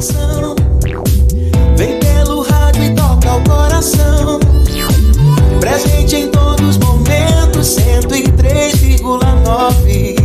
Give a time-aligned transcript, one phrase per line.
[0.00, 0.56] informação.
[1.76, 4.40] Vem pelo rádio e toca o coração.
[5.60, 10.16] Presente em todos os momentos, 103,9.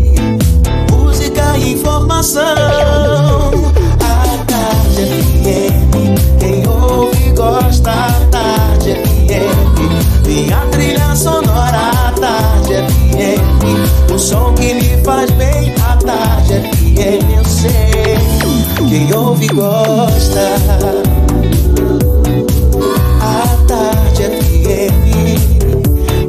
[0.92, 2.42] Música e informação.
[4.00, 5.92] A Tarde FM,
[6.40, 7.92] quem ouve gosta.
[7.92, 11.92] A Tarde FM, minha trilha sonora.
[12.08, 14.75] A Tarde FM, o som que
[19.16, 20.56] quem ouve gosta.
[23.22, 25.40] A Tarde FM,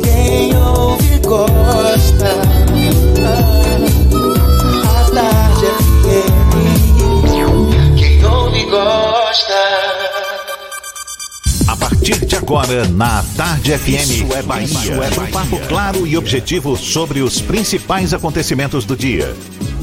[0.05, 2.31] quem ouve gosta.
[4.85, 6.47] A Tarde FM,
[7.99, 9.55] quem ouve gosta.
[11.67, 14.65] A partir de agora, na Tarde FM, Isso é Bahia.
[14.65, 15.23] Isso é Bahia.
[15.23, 19.35] Um papo claro e objetivo sobre os principais acontecimentos do dia.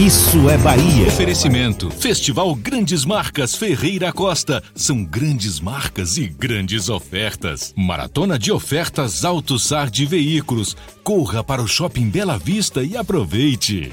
[0.00, 1.08] Isso é Bahia.
[1.08, 1.90] Oferecimento.
[1.90, 4.62] Festival Grandes Marcas Ferreira Costa.
[4.74, 7.74] São grandes marcas e grandes ofertas.
[7.76, 10.74] Maratona de ofertas Alto Sar de Veículos.
[11.04, 13.92] Corra para o Shopping Bela Vista e aproveite.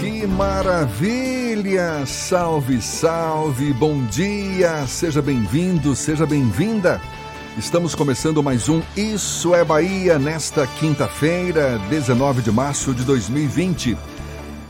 [0.00, 2.04] Que maravilha!
[2.04, 4.88] Salve, salve, bom dia!
[4.88, 7.00] Seja bem-vindo, seja bem-vinda.
[7.60, 13.98] Estamos começando mais um Isso é Bahia nesta quinta-feira, 19 de março de 2020.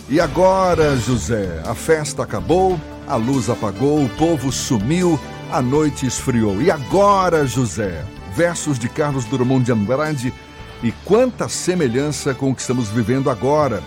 [0.09, 5.21] E agora, José, a festa acabou, a luz apagou, o povo sumiu,
[5.53, 6.61] a noite esfriou.
[6.61, 8.05] E agora, José?
[8.35, 10.35] Versos de Carlos Drummond de Andrade
[10.83, 13.81] e quanta semelhança com o que estamos vivendo agora.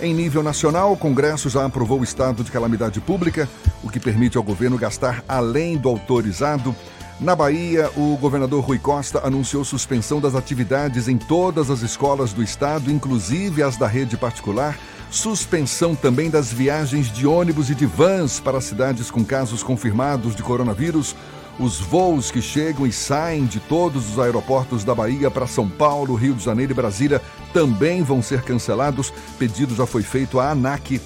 [0.00, 3.48] Em nível nacional, o Congresso já aprovou o estado de calamidade pública,
[3.84, 6.74] o que permite ao governo gastar além do autorizado.
[7.20, 12.42] Na Bahia, o governador Rui Costa anunciou suspensão das atividades em todas as escolas do
[12.42, 14.78] estado, inclusive as da rede particular.
[15.10, 20.42] Suspensão também das viagens de ônibus e de vans para cidades com casos confirmados de
[20.42, 21.14] coronavírus.
[21.58, 26.14] Os voos que chegam e saem de todos os aeroportos da Bahia para São Paulo,
[26.14, 27.20] Rio de Janeiro e Brasília
[27.52, 29.12] também vão ser cancelados.
[29.38, 30.98] Pedido já foi feito à ANAC.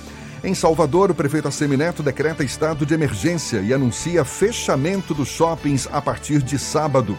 [0.44, 6.02] Em Salvador, o prefeito Assemineto decreta estado de emergência e anuncia fechamento dos shoppings a
[6.02, 7.16] partir de sábado.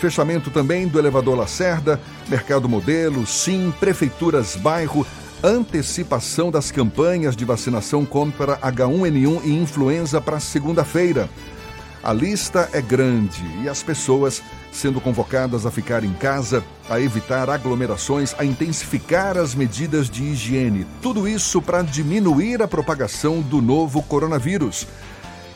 [0.00, 2.00] Fechamento também do elevador Lacerda,
[2.30, 5.06] Mercado Modelo, Sim, Prefeituras Bairro,
[5.42, 11.28] antecipação das campanhas de vacinação contra H1N1 e influenza para segunda-feira.
[12.02, 17.48] A lista é grande e as pessoas sendo convocadas a ficar em casa, a evitar
[17.50, 20.86] aglomerações, a intensificar as medidas de higiene.
[21.00, 24.86] Tudo isso para diminuir a propagação do novo coronavírus.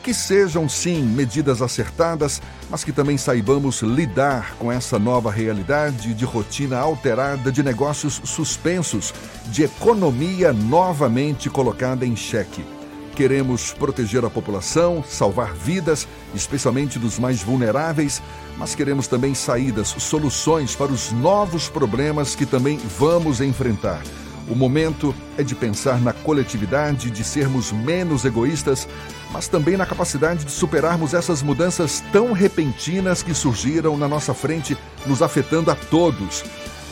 [0.03, 6.23] Que sejam, sim, medidas acertadas, mas que também saibamos lidar com essa nova realidade de
[6.23, 9.13] rotina alterada, de negócios suspensos,
[9.47, 12.76] de economia novamente colocada em xeque.
[13.17, 18.21] Queremos proteger a população, salvar vidas, especialmente dos mais vulneráveis,
[18.59, 24.03] mas queremos também saídas, soluções para os novos problemas que também vamos enfrentar.
[24.47, 28.87] O momento é de pensar na coletividade, de sermos menos egoístas,
[29.31, 34.77] mas também na capacidade de superarmos essas mudanças tão repentinas que surgiram na nossa frente,
[35.07, 36.43] nos afetando a todos.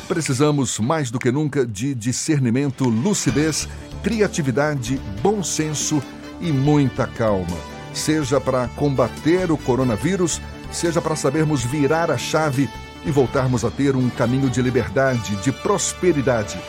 [0.08, 3.68] Precisamos mais do que nunca de discernimento, lucidez,
[4.04, 6.02] criatividade, bom senso
[6.40, 7.58] e muita calma.
[7.94, 10.42] Seja para combater o coronavírus,
[10.72, 12.70] seja para sabermos virar a chave
[13.06, 16.60] e voltarmos a ter um caminho de liberdade, de prosperidade.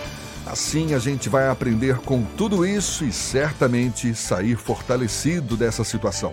[0.47, 6.33] Assim a gente vai aprender com tudo isso e certamente sair fortalecido dessa situação.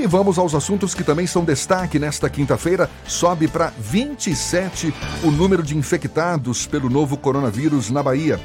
[0.00, 2.88] E vamos aos assuntos que também são destaque nesta quinta-feira.
[3.04, 8.40] Sobe para 27 o número de infectados pelo novo coronavírus na Bahia.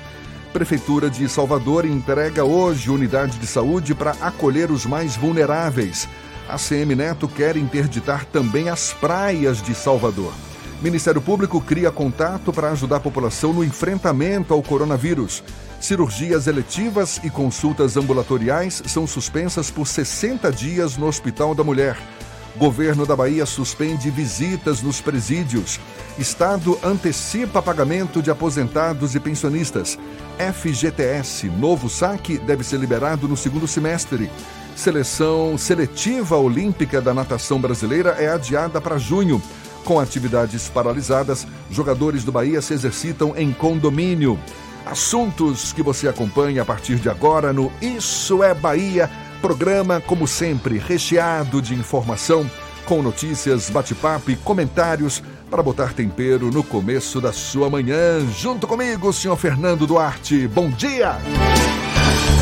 [0.53, 6.07] Prefeitura de Salvador entrega hoje unidade de saúde para acolher os mais vulneráveis.
[6.47, 10.31] A CM Neto quer interditar também as praias de Salvador.
[10.79, 15.43] Ministério Público cria contato para ajudar a população no enfrentamento ao coronavírus.
[15.79, 21.97] Cirurgias eletivas e consultas ambulatoriais são suspensas por 60 dias no Hospital da Mulher.
[22.55, 25.79] Governo da Bahia suspende visitas nos presídios.
[26.19, 29.97] Estado antecipa pagamento de aposentados e pensionistas.
[30.37, 34.29] FGTS, novo saque, deve ser liberado no segundo semestre.
[34.75, 39.41] Seleção seletiva olímpica da natação brasileira é adiada para junho.
[39.83, 44.39] Com atividades paralisadas, jogadores do Bahia se exercitam em condomínio.
[44.85, 49.09] Assuntos que você acompanha a partir de agora no Isso é Bahia,
[49.43, 52.49] programa, como sempre, recheado de informação,
[52.85, 58.25] com notícias, bate-papo e comentários para botar tempero no começo da sua manhã.
[58.39, 60.47] Junto comigo, senhor Fernando Duarte.
[60.47, 61.17] Bom dia!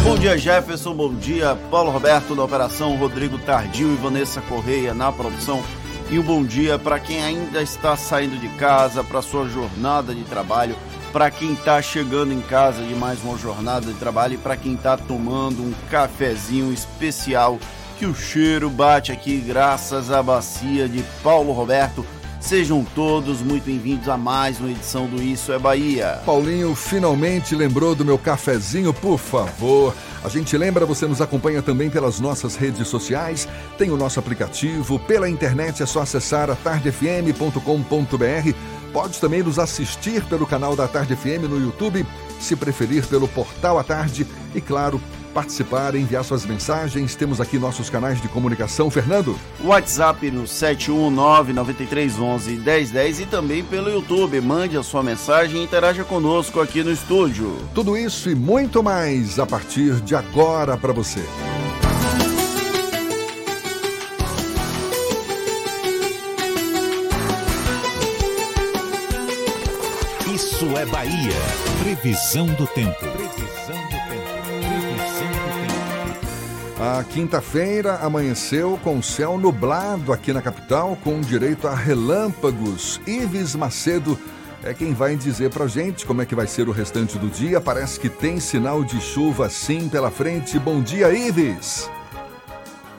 [0.03, 0.93] Bom dia, Jefferson.
[0.93, 5.63] Bom dia, Paulo Roberto da operação, Rodrigo Tardio e Vanessa Correia na produção.
[6.11, 10.23] E um bom dia para quem ainda está saindo de casa para sua jornada de
[10.23, 10.75] trabalho,
[11.11, 14.75] para quem está chegando em casa de mais uma jornada de trabalho e para quem
[14.75, 17.59] está tomando um cafezinho especial
[17.99, 22.05] que o cheiro bate aqui graças à bacia de Paulo Roberto
[22.41, 26.19] Sejam todos muito bem-vindos a mais uma edição do Isso é Bahia.
[26.25, 29.93] Paulinho finalmente lembrou do meu cafezinho, por favor.
[30.23, 33.47] A gente lembra, você nos acompanha também pelas nossas redes sociais,
[33.77, 38.55] tem o nosso aplicativo, pela internet é só acessar a tardefm.com.br.
[38.93, 42.05] Pode também nos assistir pelo canal da Tarde FM no YouTube,
[42.39, 45.01] se preferir pelo Portal à Tarde e, claro,
[45.33, 47.15] participar, enviar suas mensagens.
[47.15, 48.91] Temos aqui nossos canais de comunicação.
[48.91, 49.39] Fernando?
[49.63, 54.41] WhatsApp no 71993111010 e também pelo YouTube.
[54.41, 57.55] Mande a sua mensagem e interaja conosco aqui no estúdio.
[57.73, 61.23] Tudo isso e muito mais a partir de agora para você.
[70.43, 71.39] Isso é Bahia.
[71.83, 73.05] Previsão do tempo.
[76.79, 82.99] A quinta-feira amanheceu com céu nublado aqui na capital, com direito a relâmpagos.
[83.05, 84.17] Ives Macedo
[84.63, 87.61] é quem vai dizer pra gente como é que vai ser o restante do dia.
[87.61, 90.57] Parece que tem sinal de chuva sim pela frente.
[90.57, 91.87] Bom dia, Ives.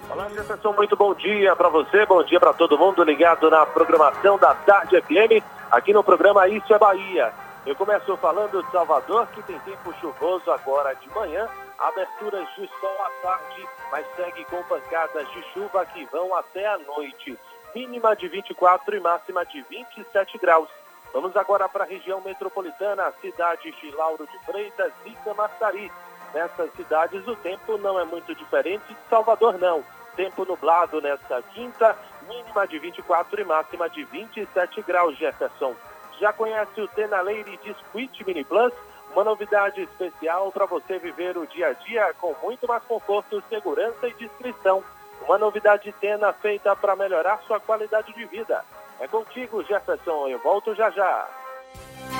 [0.08, 4.38] Olá, Jefferson, muito bom dia para você, bom dia para todo mundo ligado na programação
[4.38, 7.32] da Tarde FM, aqui no programa Isso é Bahia.
[7.64, 11.48] Eu começo falando de Salvador, que tem tempo chuvoso agora de manhã,
[11.78, 16.78] aberturas de sol à tarde, mas segue com pancadas de chuva que vão até a
[16.78, 17.38] noite.
[17.74, 20.68] Mínima de 24 e máxima de 27 graus.
[21.12, 25.90] Vamos agora para a região metropolitana, cidades de Lauro de Freitas e Camaçari.
[26.34, 29.82] Nessas cidades o tempo não é muito diferente de Salvador, não.
[30.16, 31.96] Tempo nublado nesta quinta,
[32.28, 35.74] mínima de 24 e máxima de 27 graus, Jefferson.
[36.20, 38.72] Já conhece o Tenaleire Disquit Mini Plus?
[39.12, 44.08] Uma novidade especial para você viver o dia a dia com muito mais conforto, segurança
[44.08, 44.82] e discrição.
[45.26, 48.64] Uma novidade Tena feita para melhorar sua qualidade de vida.
[49.00, 50.28] É contigo, Jefferson.
[50.28, 51.28] Eu volto já já.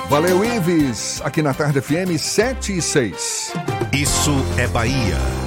[0.09, 1.21] Valeu, Ives.
[1.21, 3.53] Aqui na Tarde FM 7 e 6.
[3.93, 5.42] Isso é Bahia.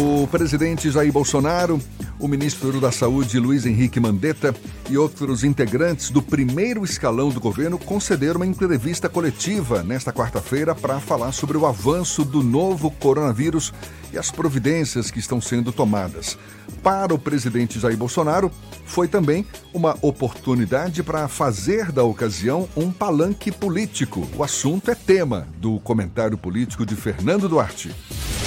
[0.00, 1.80] O presidente Jair Bolsonaro
[2.18, 4.54] o ministro da Saúde, Luiz Henrique Mandetta,
[4.88, 11.00] e outros integrantes do primeiro escalão do governo concederam uma entrevista coletiva nesta quarta-feira para
[11.00, 13.72] falar sobre o avanço do novo coronavírus
[14.12, 16.38] e as providências que estão sendo tomadas.
[16.82, 18.50] Para o presidente Jair Bolsonaro,
[18.84, 24.28] foi também uma oportunidade para fazer da ocasião um palanque político.
[24.36, 27.94] O assunto é tema do comentário político de Fernando Duarte.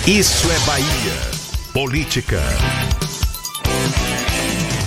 [0.07, 1.36] Isso é Bahia.
[1.73, 2.41] Política.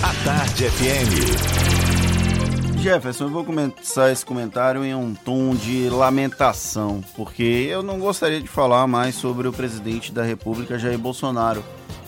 [0.03, 2.79] A Tarde FM.
[2.79, 8.41] Jefferson, eu vou começar esse comentário em um tom de lamentação, porque eu não gostaria
[8.41, 11.63] de falar mais sobre o presidente da República, Jair Bolsonaro.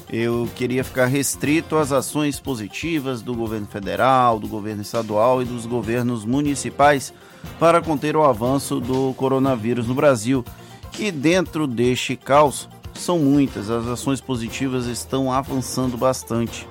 [0.10, 5.66] Eu queria ficar restrito às ações positivas do governo federal, do governo estadual e dos
[5.66, 7.14] governos municipais
[7.60, 10.44] para conter o avanço do coronavírus no Brasil.
[11.00, 16.68] E dentro deste caos, são muitas, as ações positivas estão avançando bastante.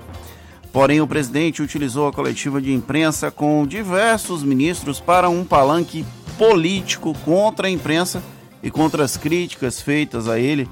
[0.73, 6.05] Porém, o presidente utilizou a coletiva de imprensa com diversos ministros para um palanque
[6.39, 8.23] político contra a imprensa
[8.63, 10.69] e contra as críticas feitas a ele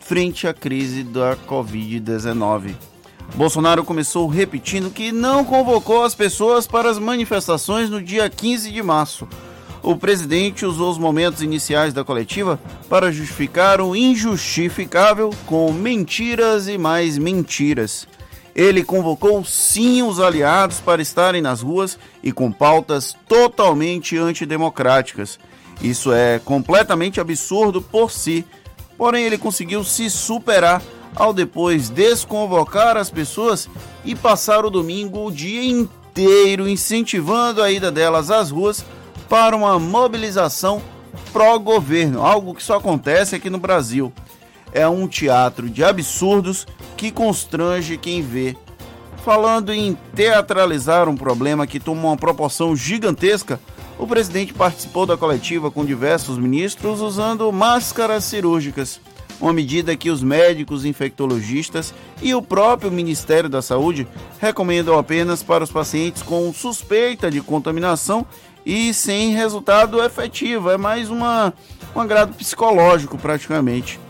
[0.00, 2.74] frente à crise da Covid-19.
[3.34, 8.82] Bolsonaro começou repetindo que não convocou as pessoas para as manifestações no dia 15 de
[8.82, 9.26] março.
[9.86, 16.76] O presidente usou os momentos iniciais da coletiva para justificar o injustificável com mentiras e
[16.76, 18.08] mais mentiras.
[18.52, 25.38] Ele convocou sim os aliados para estarem nas ruas e com pautas totalmente antidemocráticas.
[25.80, 28.44] Isso é completamente absurdo por si,
[28.98, 30.82] porém ele conseguiu se superar
[31.14, 33.68] ao depois desconvocar as pessoas
[34.04, 38.84] e passar o domingo o dia inteiro incentivando a ida delas às ruas
[39.28, 40.82] para uma mobilização
[41.32, 44.12] pró-governo, algo que só acontece aqui no Brasil
[44.72, 46.66] é um teatro de absurdos
[46.96, 48.54] que constrange quem vê.
[49.24, 53.58] Falando em teatralizar um problema que toma uma proporção gigantesca,
[53.98, 59.00] o presidente participou da coletiva com diversos ministros usando máscaras cirúrgicas,
[59.40, 64.06] uma medida que os médicos infectologistas e o próprio Ministério da Saúde
[64.38, 68.26] recomendam apenas para os pacientes com suspeita de contaminação
[68.66, 70.68] e sem resultado efetivo.
[70.68, 71.54] É mais uma,
[71.94, 74.00] um agrado psicológico, praticamente.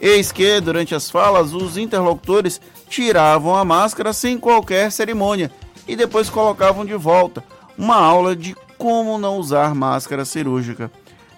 [0.00, 5.52] Eis que, durante as falas, os interlocutores tiravam a máscara sem qualquer cerimônia
[5.86, 7.44] e depois colocavam de volta.
[7.76, 10.90] Uma aula de como não usar máscara cirúrgica.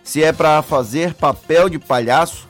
[0.04, 2.48] Se é para fazer papel de palhaço,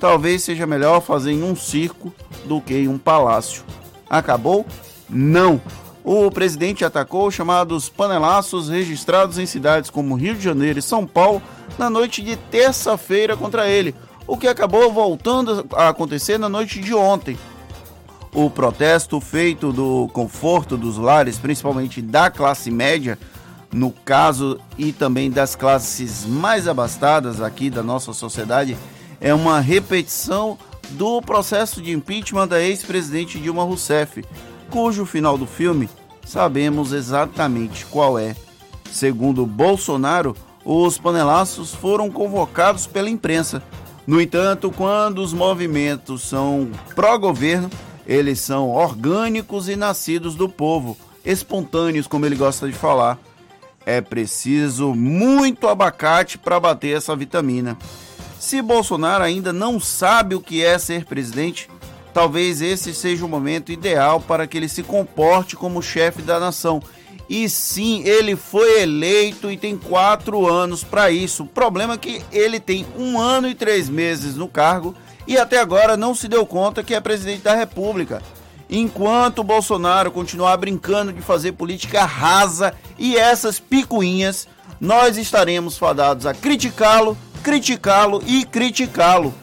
[0.00, 2.12] talvez seja melhor fazer em um circo
[2.44, 3.62] do que em um palácio.
[4.08, 4.66] Acabou?
[5.08, 5.60] Não!
[6.02, 11.06] O presidente atacou os chamados panelaços registrados em cidades como Rio de Janeiro e São
[11.06, 11.42] Paulo
[11.78, 13.94] na noite de terça-feira contra ele,
[14.26, 17.38] o que acabou voltando a acontecer na noite de ontem.
[18.32, 23.18] O protesto feito do conforto dos lares, principalmente da classe média,
[23.72, 28.76] no caso e também das classes mais abastadas aqui da nossa sociedade,
[29.20, 30.56] é uma repetição
[30.90, 34.24] do processo de impeachment da ex-presidente Dilma Rousseff,
[34.70, 35.88] cujo final do filme
[36.24, 38.36] sabemos exatamente qual é.
[38.90, 43.62] Segundo Bolsonaro, os panelaços foram convocados pela imprensa.
[44.06, 47.70] No entanto, quando os movimentos são pró-governo,
[48.06, 53.18] eles são orgânicos e nascidos do povo, espontâneos, como ele gosta de falar.
[53.84, 57.76] É preciso muito abacate para bater essa vitamina.
[58.38, 61.68] Se Bolsonaro ainda não sabe o que é ser presidente,
[62.12, 66.82] talvez esse seja o momento ideal para que ele se comporte como chefe da nação.
[67.28, 71.44] E sim, ele foi eleito e tem quatro anos para isso.
[71.44, 74.94] O problema é que ele tem um ano e três meses no cargo
[75.26, 78.20] e até agora não se deu conta que é presidente da República.
[78.68, 84.48] Enquanto Bolsonaro continuar brincando de fazer política rasa e essas picuinhas,
[84.80, 89.34] nós estaremos fadados a criticá-lo criticá-lo e criticá-lo.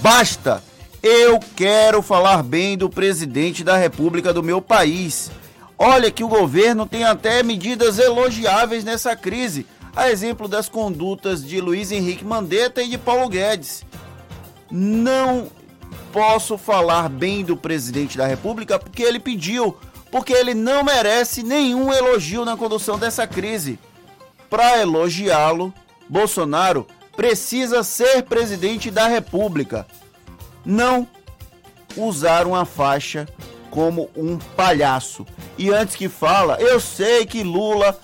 [0.00, 0.67] Basta!
[1.02, 5.30] Eu quero falar bem do presidente da República do meu país.
[5.78, 9.64] Olha que o governo tem até medidas elogiáveis nessa crise,
[9.94, 13.84] a exemplo das condutas de Luiz Henrique Mandetta e de Paulo Guedes.
[14.68, 15.46] Não
[16.12, 19.76] posso falar bem do presidente da República porque ele pediu,
[20.10, 23.78] porque ele não merece nenhum elogio na condução dessa crise.
[24.50, 25.72] Para elogiá-lo,
[26.08, 29.86] Bolsonaro precisa ser presidente da República.
[30.64, 31.06] Não
[31.96, 33.26] usar uma faixa
[33.70, 35.26] como um palhaço.
[35.56, 37.98] E antes que fala, eu sei que Lula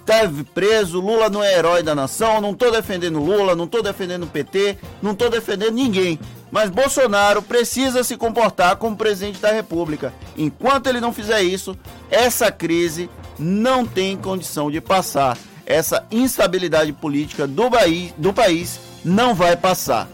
[0.00, 4.24] esteve preso, Lula não é herói da nação, não estou defendendo Lula, não estou defendendo
[4.24, 6.18] o PT, não estou defendendo ninguém.
[6.50, 10.12] Mas Bolsonaro precisa se comportar como presidente da República.
[10.36, 11.76] Enquanto ele não fizer isso,
[12.10, 19.34] essa crise não tem condição de passar essa instabilidade política do, país, do país não
[19.34, 20.08] vai passar.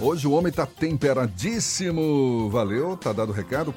[0.00, 2.48] Hoje o homem está temperadíssimo.
[2.50, 3.74] Valeu, tá dado o recado.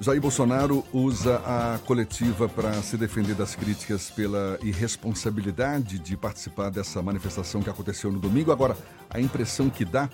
[0.00, 7.02] Jair Bolsonaro usa a coletiva para se defender das críticas pela irresponsabilidade de participar dessa
[7.02, 8.50] manifestação que aconteceu no domingo.
[8.50, 8.78] Agora,
[9.10, 10.08] a impressão que dá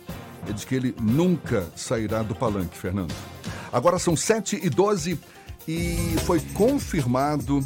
[0.48, 3.14] é de que ele nunca sairá do palanque, Fernando.
[3.72, 5.20] Agora são 7 e 12
[5.68, 7.60] e foi confirmado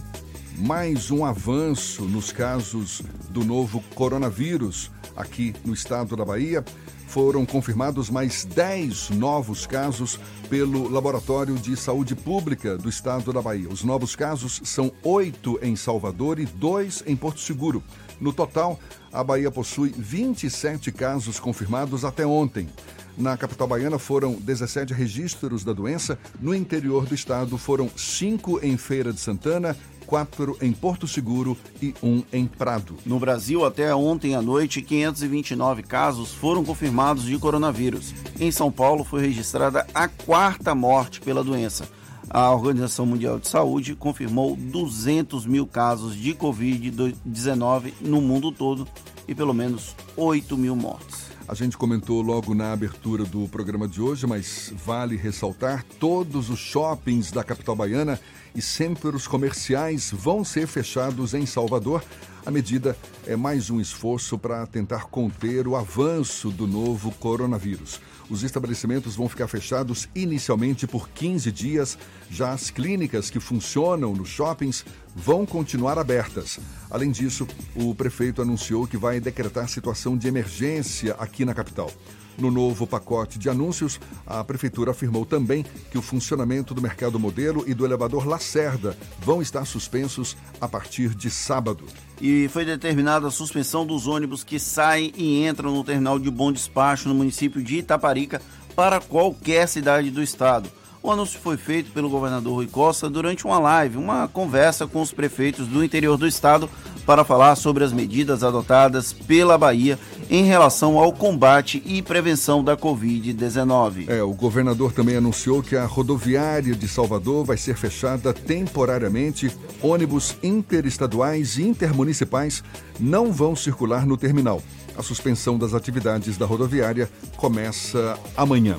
[0.58, 6.62] mais um avanço nos casos do novo coronavírus aqui no estado da Bahia.
[7.08, 13.66] Foram confirmados mais 10 novos casos pelo Laboratório de Saúde Pública do estado da Bahia.
[13.70, 17.82] Os novos casos são oito em Salvador e dois em Porto Seguro.
[18.20, 18.78] No total,
[19.10, 22.68] a Bahia possui 27 casos confirmados até ontem.
[23.16, 26.18] Na capital baiana foram 17 registros da doença.
[26.38, 29.74] No interior do estado foram cinco em Feira de Santana
[30.08, 32.96] quatro em Porto Seguro e um em Prado.
[33.04, 38.14] No Brasil, até ontem à noite, 529 casos foram confirmados de coronavírus.
[38.40, 41.86] Em São Paulo, foi registrada a quarta morte pela doença.
[42.30, 48.88] A Organização Mundial de Saúde confirmou 200 mil casos de Covid-19 no mundo todo
[49.26, 51.27] e pelo menos 8 mil mortes.
[51.48, 56.58] A gente comentou logo na abertura do programa de hoje, mas vale ressaltar: todos os
[56.58, 58.20] shoppings da capital baiana
[58.54, 62.04] e centros comerciais vão ser fechados em Salvador.
[62.44, 62.94] A medida
[63.26, 67.98] é mais um esforço para tentar conter o avanço do novo coronavírus.
[68.28, 71.98] Os estabelecimentos vão ficar fechados inicialmente por 15 dias.
[72.30, 74.84] Já as clínicas que funcionam nos shoppings
[75.18, 76.60] vão continuar abertas.
[76.88, 81.90] Além disso, o prefeito anunciou que vai decretar situação de emergência aqui na capital.
[82.38, 87.64] No novo pacote de anúncios, a Prefeitura afirmou também que o funcionamento do mercado modelo
[87.66, 91.84] e do elevador Lacerda vão estar suspensos a partir de sábado.
[92.20, 96.52] E foi determinada a suspensão dos ônibus que saem e entram no terminal de bom
[96.52, 98.40] despacho no município de Itaparica
[98.76, 100.70] para qualquer cidade do estado.
[101.08, 105.10] O anúncio foi feito pelo governador Rui Costa durante uma live, uma conversa com os
[105.10, 106.68] prefeitos do interior do estado
[107.06, 109.98] para falar sobre as medidas adotadas pela Bahia
[110.28, 114.06] em relação ao combate e prevenção da Covid-19.
[114.06, 119.50] É, o governador também anunciou que a rodoviária de Salvador vai ser fechada temporariamente.
[119.80, 122.62] Ônibus interestaduais e intermunicipais
[123.00, 124.62] não vão circular no terminal.
[124.94, 128.76] A suspensão das atividades da rodoviária começa amanhã.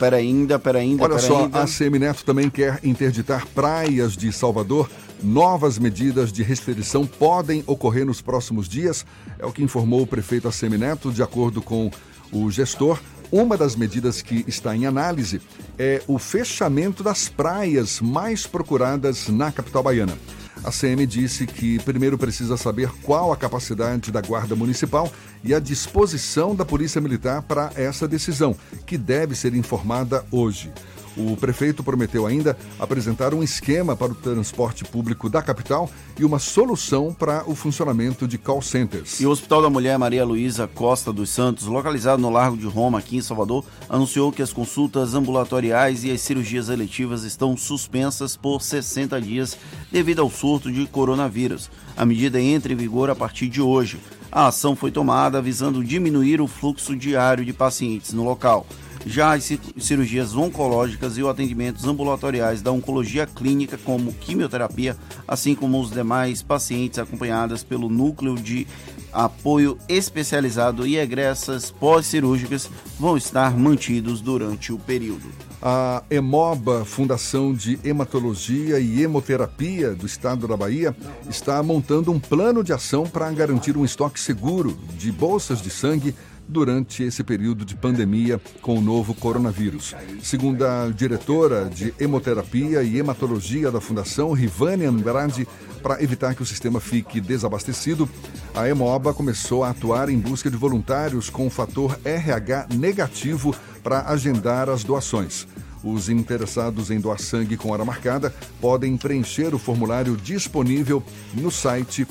[0.00, 1.62] Pera ainda, pera ainda, Olha pera só, ainda.
[1.62, 4.88] a Semineto também quer interditar praias de Salvador.
[5.22, 9.04] Novas medidas de restrição podem ocorrer nos próximos dias,
[9.38, 11.90] é o que informou o prefeito Assemineto, de acordo com
[12.32, 12.98] o gestor.
[13.30, 15.38] Uma das medidas que está em análise
[15.78, 20.16] é o fechamento das praias mais procuradas na capital baiana.
[20.62, 25.10] A CM disse que primeiro precisa saber qual a capacidade da Guarda Municipal
[25.42, 28.54] e a disposição da Polícia Militar para essa decisão,
[28.86, 30.70] que deve ser informada hoje.
[31.16, 36.38] O prefeito prometeu ainda apresentar um esquema para o transporte público da capital e uma
[36.38, 39.20] solução para o funcionamento de call centers.
[39.20, 42.98] E o Hospital da Mulher Maria Luísa Costa dos Santos, localizado no Largo de Roma,
[42.98, 48.62] aqui em Salvador, anunciou que as consultas ambulatoriais e as cirurgias eletivas estão suspensas por
[48.62, 49.56] 60 dias
[49.90, 51.70] devido ao surto de coronavírus.
[51.96, 53.98] A medida entra em vigor a partir de hoje.
[54.32, 58.64] A ação foi tomada visando diminuir o fluxo diário de pacientes no local.
[59.06, 65.80] Já as cirurgias oncológicas e os atendimentos ambulatoriais da oncologia clínica, como quimioterapia, assim como
[65.80, 68.66] os demais pacientes acompanhadas pelo núcleo de
[69.12, 75.28] apoio especializado e egressas pós-cirúrgicas, vão estar mantidos durante o período.
[75.62, 80.96] A EMOBA, Fundação de Hematologia e Hemoterapia do Estado da Bahia,
[81.28, 86.14] está montando um plano de ação para garantir um estoque seguro de bolsas de sangue
[86.50, 89.94] durante esse período de pandemia com o novo coronavírus.
[90.22, 95.46] Segundo a diretora de Hemoterapia e Hematologia da Fundação, Rivane Andrade,
[95.82, 98.08] para evitar que o sistema fique desabastecido,
[98.54, 104.68] a Hemoba começou a atuar em busca de voluntários com fator RH negativo para agendar
[104.68, 105.46] as doações.
[105.82, 112.06] Os interessados em doar sangue com hora marcada podem preencher o formulário disponível no site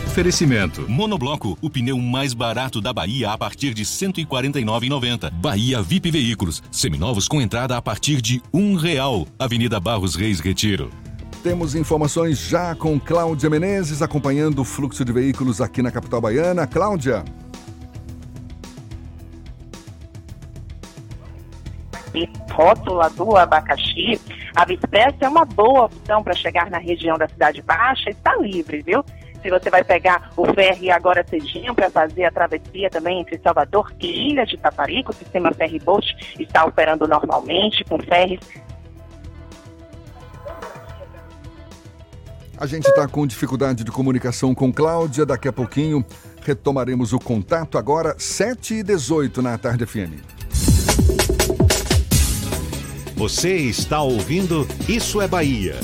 [0.08, 0.88] Oferecimento.
[0.88, 5.32] Monobloco, o pneu mais barato da Bahia a partir de R$ 149,90.
[5.32, 9.26] Bahia VIP Veículos, seminovos com entrada a partir de um real.
[9.40, 10.92] Avenida Barros Reis Retiro.
[11.42, 16.68] Temos informações já com Cláudia Menezes acompanhando o fluxo de veículos aqui na capital baiana.
[16.68, 17.24] Cláudia.
[22.14, 24.20] e rótula do abacaxi,
[24.56, 28.82] a Vispress é uma boa opção para chegar na região da Cidade Baixa, está livre,
[28.82, 29.04] viu?
[29.42, 33.94] Se você vai pegar o ferry agora cedinho para fazer a travessia também entre Salvador
[34.00, 38.40] e Ilha de Taparico, o sistema ferry boat está operando normalmente com ferries
[42.64, 45.26] A gente está com dificuldade de comunicação com Cláudia.
[45.26, 46.06] Daqui a pouquinho
[46.42, 47.78] retomaremos o contato.
[47.78, 51.33] Agora, 7 e 18 na Tarde FM.
[53.24, 55.80] Você está ouvindo Isso é Bahia.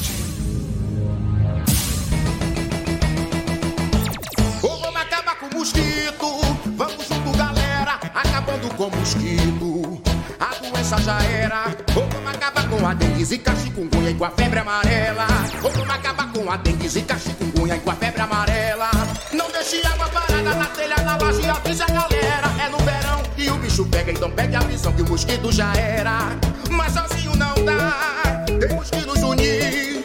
[4.62, 6.42] Vamos acabar com o mosquito.
[6.76, 7.98] Vamos junto, galera.
[8.14, 10.02] Acabando com o mosquito.
[10.38, 11.74] A doença já era.
[11.94, 15.28] Vamos acabar com a dengue, zika, chikungunya e com a febre amarela.
[15.62, 18.92] Vamos acabar com a dengue, zika, chikungunya e com a febre amarela.
[19.32, 22.48] Não deixe água parada na telha, na laje, avisa a galera.
[22.60, 25.72] É no verão e o bicho pega, então pede a visão que o mosquito já
[25.76, 26.36] era.
[26.72, 30.04] Mas sozinho não dá, temos que nos unir.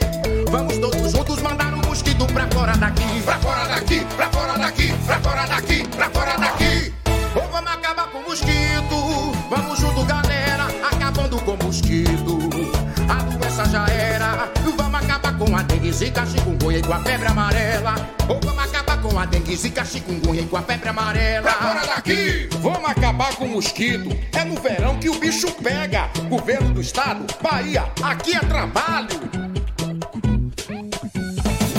[0.50, 3.22] Vamos todos juntos mandar o um mosquito pra fora daqui.
[3.24, 6.94] Pra fora daqui, pra fora daqui, pra fora daqui, pra fora daqui.
[7.34, 9.32] Ou vamos acabar com o mosquito.
[9.48, 12.38] Vamos junto, galera, acabando com o mosquito.
[13.08, 14.13] A doença já era.
[15.54, 17.94] Com a dengue, zika, chikungunya e com a febre amarela.
[18.28, 21.42] Ou vamos acabar com a dengue, zika, chikungunya e com a febre amarela.
[21.42, 22.48] Pra fora daqui!
[22.60, 24.08] Vamos acabar com o mosquito.
[24.32, 26.10] É no verão que o bicho pega.
[26.28, 29.53] Governo do estado, Bahia, aqui é trabalho.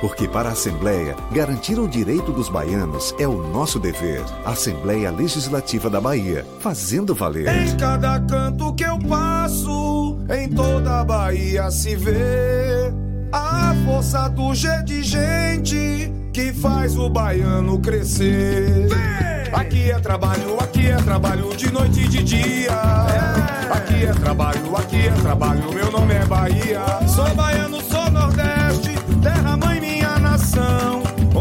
[0.00, 4.22] Porque para a Assembleia, garantir o direito dos baianos é o nosso dever.
[4.44, 7.48] Assembleia Legislativa da Bahia, fazendo valer.
[7.48, 12.92] Em cada canto que eu passo, em toda a Bahia se vê
[13.32, 18.88] a força do G de gente que faz o baiano crescer.
[18.88, 19.28] Vem!
[19.52, 22.70] Aqui é trabalho, aqui é trabalho de noite e de dia.
[22.70, 23.72] É.
[23.72, 26.80] Aqui é trabalho, aqui é trabalho, meu nome é Bahia.
[27.08, 29.67] Sou baiano, sou Nordeste, terra nação.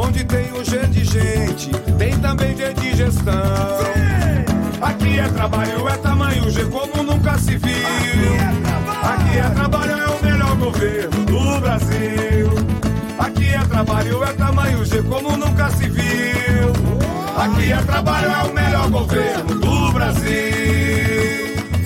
[0.07, 3.33] Onde tem o G de gente, tem também G de gestão.
[4.81, 8.33] Aqui é trabalho, é tamanho G como nunca se viu.
[9.03, 12.49] Aqui é trabalho, é o melhor governo do Brasil.
[13.19, 16.71] Aqui é trabalho, é tamanho G como nunca se viu.
[17.37, 20.66] Aqui é trabalho, é o melhor governo do Brasil.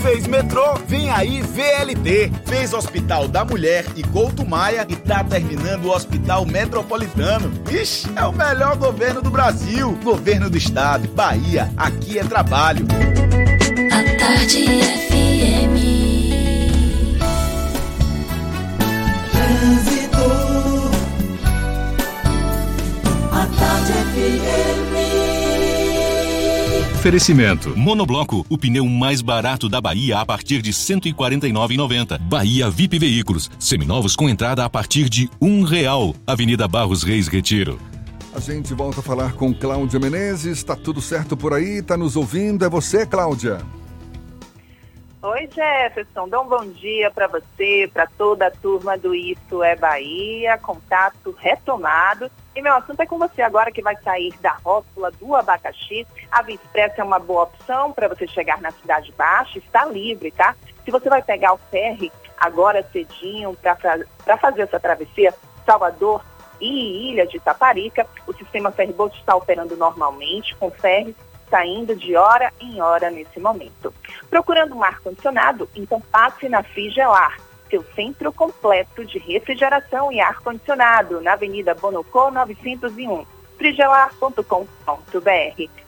[0.01, 2.31] Fez metrô, vem aí VLT.
[2.45, 7.51] Fez Hospital da Mulher e Couto Maia e tá terminando o Hospital Metropolitano.
[7.69, 9.95] Ixi, é o melhor governo do Brasil.
[10.03, 12.87] Governo do Estado, Bahia, aqui é trabalho.
[13.91, 15.77] A tarde FM.
[19.31, 20.91] Trânsito.
[23.31, 24.90] A tarde FM.
[27.01, 27.75] Oferecimento.
[27.75, 32.19] Monobloco, o pneu mais barato da Bahia a partir de R$ 149,90.
[32.19, 36.13] Bahia VIP Veículos, seminovos com entrada a partir de um real.
[36.27, 37.79] Avenida Barros Reis Retiro.
[38.35, 40.61] A gente volta a falar com Cláudia Menezes.
[40.61, 41.81] Tá tudo certo por aí?
[41.81, 42.63] Tá nos ouvindo?
[42.63, 43.61] É você, Cláudia?
[45.23, 46.27] Oi, Jefferson.
[46.27, 50.57] Dá um bom dia para você, para toda a turma do Isso é Bahia.
[50.57, 52.31] Contato retomado.
[52.55, 56.07] E meu assunto é com você agora que vai sair da rótula do abacaxi.
[56.31, 60.55] A Via é uma boa opção para você chegar na Cidade Baixa, está livre, tá?
[60.83, 66.25] Se você vai pegar o ferry agora cedinho para fazer essa travessia, Salvador
[66.59, 70.71] e Ilha de Taparica, o sistema ferryboat está operando normalmente, com
[71.51, 73.93] saindo de hora em hora nesse momento.
[74.29, 77.37] Procurando um ar-condicionado, então passe na Frigelar
[77.71, 83.25] seu centro completo de refrigeração e ar-condicionado, na Avenida Bonocô 901,
[83.57, 84.43] frigelar.com.br.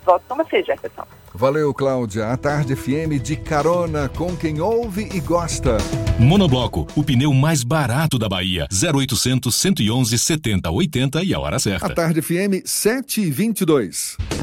[0.06, 1.04] Volto com você, Jefferson.
[1.34, 2.28] Valeu, Cláudia.
[2.28, 5.78] A Tarde FM de carona com quem ouve e gosta.
[6.20, 8.68] Monobloco, o pneu mais barato da Bahia.
[8.72, 11.88] 0800 111 70 80 e a hora certa.
[11.88, 14.43] A Tarde FM 722.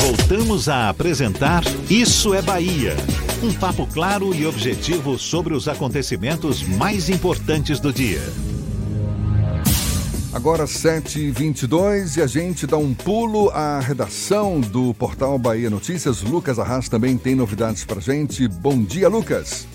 [0.00, 2.96] Voltamos a apresentar Isso é Bahia.
[3.42, 8.22] Um papo claro e objetivo sobre os acontecimentos mais importantes do dia.
[10.32, 16.22] Agora 7h22 e a gente dá um pulo à redação do portal Bahia Notícias.
[16.22, 18.48] Lucas Arras também tem novidades pra gente.
[18.48, 19.66] Bom dia, Lucas.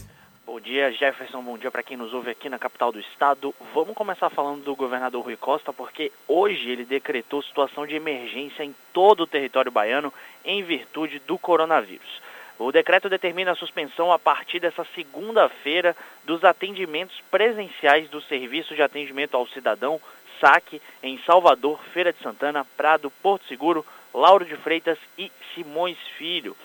[0.65, 1.43] Dia, Jefferson.
[1.43, 3.53] Bom dia para quem nos ouve aqui na capital do estado.
[3.71, 8.73] Vamos começar falando do governador Rui Costa, porque hoje ele decretou situação de emergência em
[8.91, 10.11] todo o território baiano
[10.43, 12.19] em virtude do coronavírus.
[12.57, 18.81] O decreto determina a suspensão a partir dessa segunda-feira dos atendimentos presenciais do Serviço de
[18.81, 20.01] Atendimento ao Cidadão,
[20.41, 26.57] SAC, em Salvador, Feira de Santana, Prado, Porto Seguro, Lauro de Freitas e Simões Filho.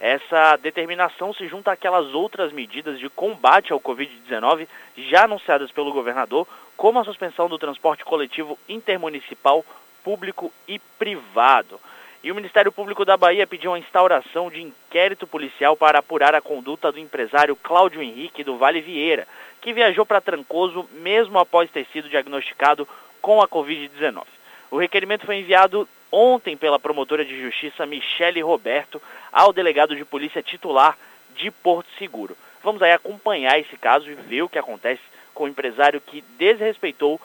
[0.00, 6.48] Essa determinação se junta àquelas outras medidas de combate ao Covid-19 já anunciadas pelo governador,
[6.74, 9.62] como a suspensão do transporte coletivo intermunicipal
[10.02, 11.78] público e privado.
[12.24, 16.40] E o Ministério Público da Bahia pediu a instauração de inquérito policial para apurar a
[16.40, 19.28] conduta do empresário Cláudio Henrique do Vale Vieira,
[19.60, 22.88] que viajou para Trancoso mesmo após ter sido diagnosticado
[23.20, 24.39] com a Covid-19.
[24.70, 29.02] O requerimento foi enviado ontem pela promotora de justiça Michele Roberto
[29.32, 30.96] ao delegado de polícia titular
[31.34, 32.36] de Porto Seguro.
[32.62, 35.02] Vamos aí acompanhar esse caso e ver o que acontece
[35.34, 37.20] com o empresário que desrespeitou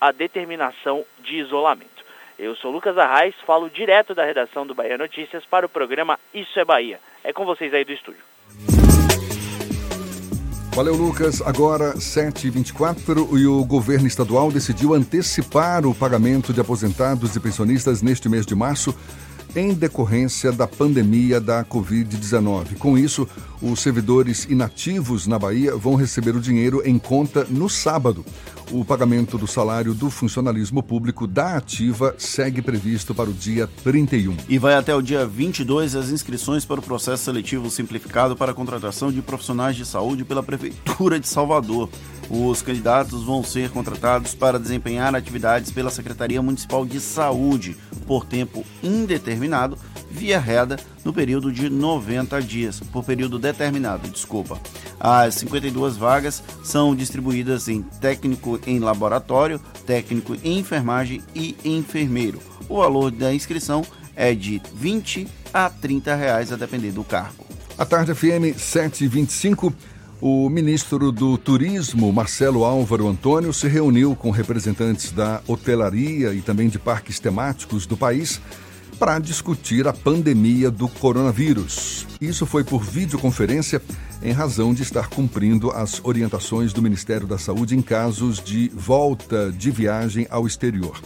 [0.00, 2.04] a determinação de isolamento.
[2.38, 6.60] Eu sou Lucas Arraes, falo direto da redação do Bahia Notícias para o programa Isso
[6.60, 7.00] é Bahia.
[7.24, 8.27] É com vocês aí do estúdio.
[10.78, 11.42] Valeu, Lucas.
[11.44, 18.28] Agora, 7h24, e o governo estadual decidiu antecipar o pagamento de aposentados e pensionistas neste
[18.28, 18.94] mês de março
[19.56, 22.76] em decorrência da pandemia da Covid-19.
[22.78, 23.26] Com isso,
[23.60, 28.24] os servidores inativos na Bahia vão receber o dinheiro em conta no sábado.
[28.70, 34.36] O pagamento do salário do funcionalismo público da ativa segue previsto para o dia 31.
[34.46, 38.54] E vai até o dia 22 as inscrições para o processo seletivo simplificado para a
[38.54, 41.88] contratação de profissionais de saúde pela Prefeitura de Salvador.
[42.28, 47.74] Os candidatos vão ser contratados para desempenhar atividades pela Secretaria Municipal de Saúde
[48.06, 49.78] por tempo indeterminado
[50.10, 54.58] via reda no período de 90 dias, por período determinado, desculpa.
[54.98, 62.40] As 52 vagas são distribuídas em técnico em laboratório, técnico em enfermagem e enfermeiro.
[62.68, 67.46] O valor da inscrição é de 20 a 30 reais a depender do cargo.
[67.76, 69.72] A tarde FM 725
[70.20, 76.68] o ministro do Turismo, Marcelo Álvaro Antônio, se reuniu com representantes da hotelaria e também
[76.68, 78.40] de parques temáticos do país
[78.98, 82.06] para discutir a pandemia do coronavírus.
[82.20, 83.80] Isso foi por videoconferência
[84.22, 89.52] em razão de estar cumprindo as orientações do Ministério da Saúde em casos de volta
[89.52, 91.00] de viagem ao exterior.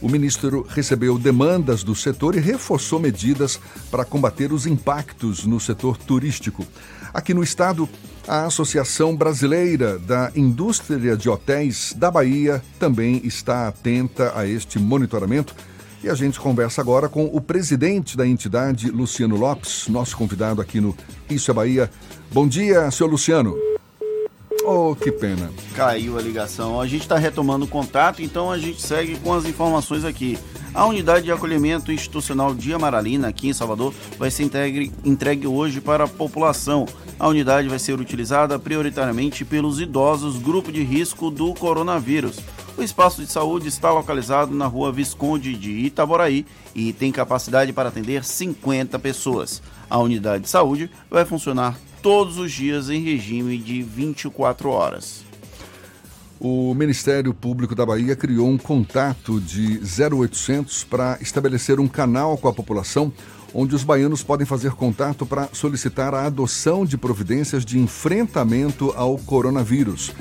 [0.00, 3.58] O ministro recebeu demandas do setor e reforçou medidas
[3.90, 6.66] para combater os impactos no setor turístico.
[7.14, 7.88] Aqui no estado,
[8.26, 15.54] a Associação Brasileira da Indústria de Hotéis da Bahia também está atenta a este monitoramento.
[16.02, 20.80] E a gente conversa agora com o presidente da entidade, Luciano Lopes, nosso convidado aqui
[20.80, 20.96] no
[21.30, 21.90] Isso é Bahia.
[22.32, 23.56] Bom dia, senhor Luciano.
[24.64, 25.48] Oh, que pena.
[25.76, 26.80] Caiu a ligação.
[26.80, 30.36] A gente está retomando o contato, então a gente segue com as informações aqui.
[30.74, 35.80] A unidade de acolhimento institucional de Amaralina, aqui em Salvador, vai ser entregue, entregue hoje
[35.80, 36.86] para a população.
[37.22, 42.40] A unidade vai ser utilizada prioritariamente pelos idosos grupo de risco do coronavírus.
[42.76, 47.90] O espaço de saúde está localizado na rua Visconde de Itaboraí e tem capacidade para
[47.90, 49.62] atender 50 pessoas.
[49.88, 55.22] A unidade de saúde vai funcionar todos os dias em regime de 24 horas.
[56.40, 62.48] O Ministério Público da Bahia criou um contato de 0800 para estabelecer um canal com
[62.48, 63.12] a população
[63.54, 69.18] onde os baianos podem fazer contato para solicitar a adoção de providências de enfrentamento ao
[69.18, 70.12] coronavírus.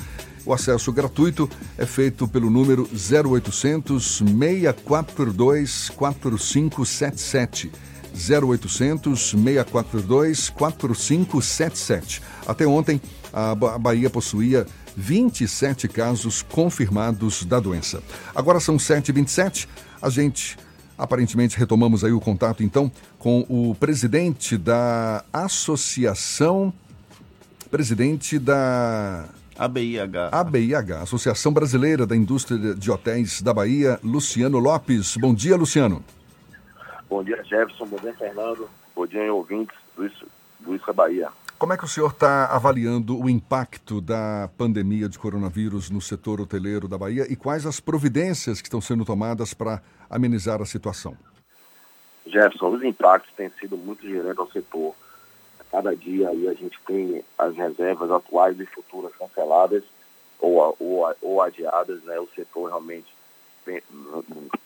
[0.46, 7.72] O acesso gratuito é feito pelo número 0800 642 4577.
[8.14, 12.22] 0800 642 4577.
[12.46, 13.00] Até ontem,
[13.32, 14.66] a Bahia possuía
[14.96, 18.02] 27 casos confirmados da doença.
[18.36, 19.68] Agora são 7h27.
[20.02, 20.58] A gente
[21.02, 26.72] Aparentemente retomamos aí o contato então com o presidente da Associação
[27.72, 29.26] presidente da
[29.58, 30.30] ABIH.
[30.32, 35.18] ABIH, Associação Brasileira da Indústria de Hotéis da Bahia, Luciano Lopes.
[35.18, 36.04] Bom dia, Luciano.
[37.10, 37.88] Bom dia, Jefferson.
[37.88, 38.70] Bom dia, Fernando.
[38.96, 40.28] Bom dia, ouvintes do Isso,
[40.60, 41.30] do Isso é Bahia.
[41.62, 46.42] Como é que o senhor está avaliando o impacto da pandemia de coronavírus no setor
[46.42, 51.16] hoteleiro da Bahia e quais as providências que estão sendo tomadas para amenizar a situação?
[52.26, 54.96] Jefferson, os impactos têm sido muito gigantes ao setor.
[55.72, 59.84] Cada dia aí a gente tem as reservas atuais e futuras canceladas
[60.40, 62.02] ou, ou, ou adiadas.
[62.02, 62.20] Né?
[62.20, 63.14] O setor realmente
[63.68, 63.84] vem,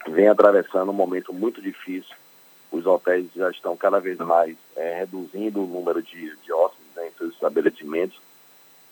[0.07, 2.15] vem atravessando um momento muito difícil.
[2.71, 7.07] Os hotéis já estão cada vez mais é, reduzindo o número de, de hóspedes né,
[7.07, 8.19] em seus estabelecimentos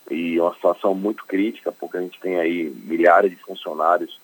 [0.10, 4.20] e uma situação muito crítica, porque a gente tem aí milhares de funcionários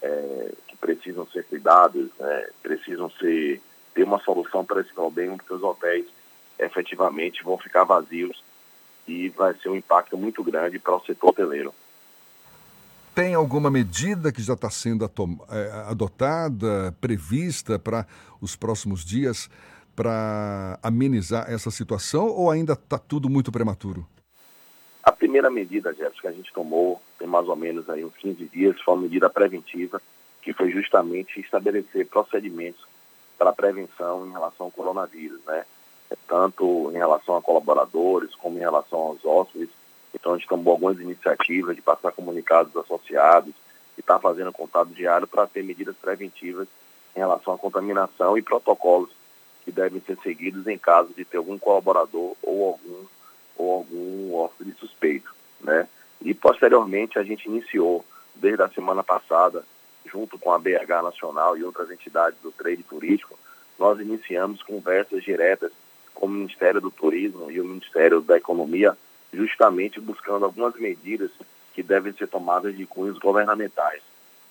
[0.00, 3.60] é, que precisam ser cuidados, né, precisam ser
[3.94, 6.06] ter uma solução para esse problema, porque os hotéis
[6.58, 8.42] efetivamente vão ficar vazios
[9.08, 11.72] e vai ser um impacto muito grande para o setor hoteleiro.
[13.14, 15.10] Tem alguma medida que já está sendo
[15.50, 18.06] é, adotada, prevista para
[18.42, 19.48] os próximos dias
[19.96, 24.06] para amenizar essa situação ou ainda está tudo muito prematuro?
[25.02, 28.44] A primeira medida, Jefferson, que a gente tomou tem mais ou menos aí uns 15
[28.46, 30.00] dias, foi uma medida preventiva,
[30.42, 32.84] que foi justamente estabelecer procedimentos
[33.38, 35.64] para prevenção em relação ao coronavírus, né?
[36.28, 39.70] Tanto em relação a colaboradores como em relação aos hóspedes.
[40.14, 43.54] Então a gente tomou algumas iniciativas de passar comunicados associados
[43.96, 46.68] e está fazendo contato diário para ter medidas preventivas
[47.14, 49.10] em relação à contaminação e protocolos
[49.66, 53.04] que devem ser seguidos em caso de ter algum colaborador ou algum
[53.58, 55.88] ou algum hóspede suspeito, né?
[56.20, 59.64] E posteriormente a gente iniciou desde a semana passada,
[60.04, 63.36] junto com a BH Nacional e outras entidades do trade turístico,
[63.76, 65.72] nós iniciamos conversas diretas
[66.14, 68.96] com o Ministério do Turismo e o Ministério da Economia,
[69.32, 71.30] justamente buscando algumas medidas
[71.74, 74.02] que devem ser tomadas de cunhos governamentais,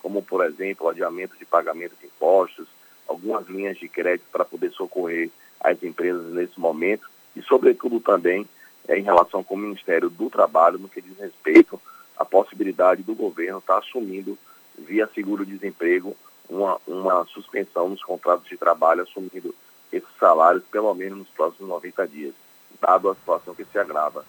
[0.01, 2.67] como, por exemplo, o adiamento de pagamento de impostos,
[3.15, 8.47] algumas linhas de crédito para poder socorrer as empresas nesse momento e, sobretudo, também
[8.87, 11.81] é, em relação com o Ministério do Trabalho no que diz respeito
[12.17, 14.37] à possibilidade do governo estar tá assumindo,
[14.77, 16.15] via seguro-desemprego,
[16.49, 19.55] uma, uma suspensão nos contratos de trabalho, assumindo
[19.91, 22.33] esses salários pelo menos nos próximos 90 dias,
[22.79, 24.25] dado a situação que se agrava.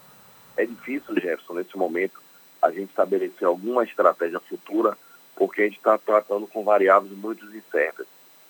[0.56, 2.20] É difícil, Jefferson, nesse momento,
[2.62, 4.96] a gente estabelecer alguma estratégia futura,
[5.34, 8.06] porque a gente está tratando com variáveis muito incertas.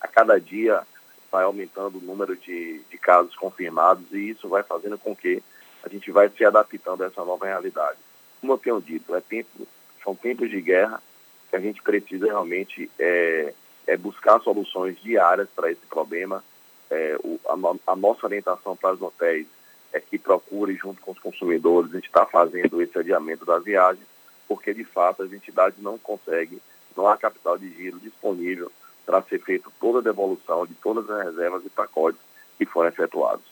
[0.06, 0.86] A cada dia
[1.32, 5.42] vai aumentando o número de, de casos confirmados e isso vai fazendo com que
[5.82, 7.98] a gente vai se adaptando a essa nova realidade.
[8.40, 9.66] Como eu tenho dito, é tempo,
[10.04, 11.02] são tempos de guerra
[11.50, 13.52] que a gente precisa realmente é,
[13.84, 16.42] é buscar soluções diárias para esse problema.
[16.88, 19.48] É, o, a, a, nossa orientação para os hotéis
[19.92, 24.06] é que procure, junto com os consumidores, a gente está fazendo esse adiamento das viagens,
[24.46, 26.60] porque de fato as entidades não conseguem,
[26.96, 28.70] não há capital de giro disponível
[29.06, 32.20] para ser feita toda a devolução de todas as reservas e pacotes
[32.58, 33.44] que foram efetuados.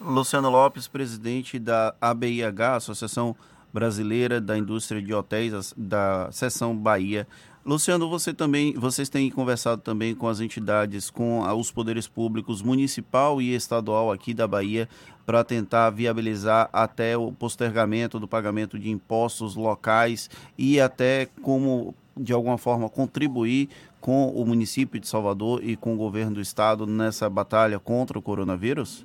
[0.00, 3.34] Luciano Lopes, presidente da ABIH, Associação
[3.72, 7.26] Brasileira da Indústria de Hotéis, da Seção Bahia.
[7.64, 13.40] Luciano, você também, vocês têm conversado também com as entidades, com os poderes públicos municipal
[13.42, 14.88] e estadual aqui da Bahia
[15.26, 22.32] para tentar viabilizar até o postergamento do pagamento de impostos locais e até como de
[22.32, 23.68] alguma forma contribuir
[24.06, 28.22] com o município de Salvador e com o governo do estado nessa batalha contra o
[28.22, 29.04] coronavírus?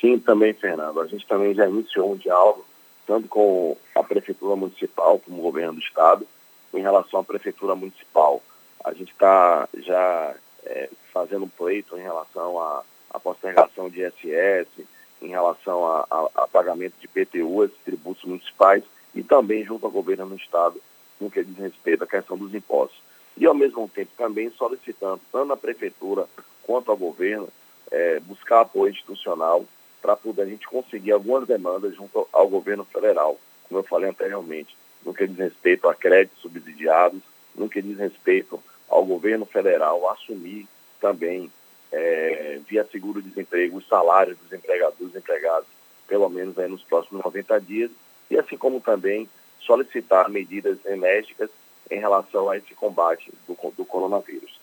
[0.00, 1.00] Sim, também, Fernando.
[1.00, 2.64] A gente também já iniciou um diálogo,
[3.04, 6.24] tanto com a Prefeitura Municipal como o Governo do Estado,
[6.72, 8.40] em relação à Prefeitura Municipal.
[8.84, 14.86] A gente está já é, fazendo um pleito em relação à, à postergação de ISS,
[15.20, 18.84] em relação a, a, a, pagamento de PTU, tributos municipais,
[19.16, 20.80] e também junto ao Governo do Estado,
[21.20, 23.02] no que diz respeito à questão dos impostos.
[23.36, 26.26] E, ao mesmo tempo, também solicitando, tanto a Prefeitura
[26.62, 27.48] quanto ao Governo,
[27.90, 29.64] é, buscar apoio institucional
[30.00, 34.76] para poder a gente conseguir algumas demandas junto ao governo federal, como eu falei anteriormente,
[35.04, 37.20] no que diz respeito a créditos subsidiados,
[37.54, 40.66] no que diz respeito ao governo federal assumir
[41.00, 41.50] também,
[41.92, 45.68] é, via seguro-desemprego, os salários dos empregadores e empregados,
[46.08, 47.90] pelo menos aí nos próximos 90 dias,
[48.30, 49.28] e assim como também
[49.60, 51.50] solicitar medidas enérgicas
[51.92, 54.60] em relação a esse combate do, do coronavírus.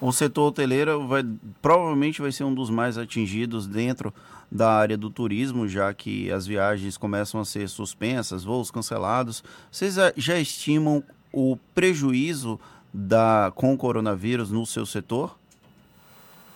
[0.00, 1.22] O setor hoteleiro vai,
[1.62, 4.12] provavelmente vai ser um dos mais atingidos dentro
[4.50, 9.42] da área do turismo, já que as viagens começam a ser suspensas, voos cancelados.
[9.70, 11.02] Vocês já estimam
[11.32, 12.60] o prejuízo
[12.92, 15.36] da, com o coronavírus no seu setor?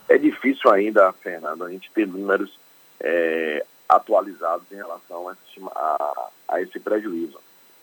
[0.08, 2.58] É difícil ainda, Fernando, a gente ter números
[3.00, 5.36] é, atualizados em relação a,
[5.76, 7.40] a, a esse prejuízo,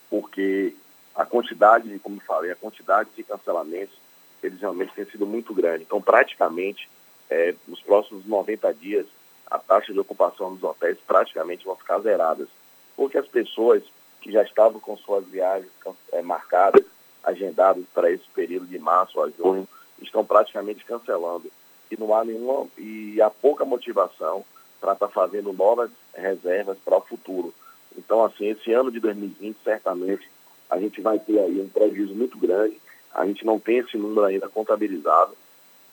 [0.10, 0.76] porque
[1.18, 3.98] a quantidade, como falei, a quantidade de cancelamentos,
[4.44, 5.84] eles realmente têm sido muito grande.
[5.84, 6.88] Então, praticamente,
[7.28, 9.08] é, nos próximos 90 dias,
[9.50, 12.48] a taxa de ocupação dos hotéis praticamente vão ficar zeradas,
[12.96, 13.84] porque as pessoas
[14.22, 15.72] que já estavam com suas viagens
[16.12, 16.86] é, marcadas,
[17.24, 19.68] agendadas para esse período de março a junho,
[20.00, 21.52] estão praticamente cancelando.
[21.90, 24.46] E não há nenhuma, e há pouca motivação
[24.80, 27.54] para estar tá fazendo novas reservas para o futuro.
[27.98, 30.30] Então, assim, esse ano de 2020, certamente,
[30.70, 32.80] a gente vai ter aí um prejuízo muito grande.
[33.14, 35.36] A gente não tem esse número ainda contabilizado,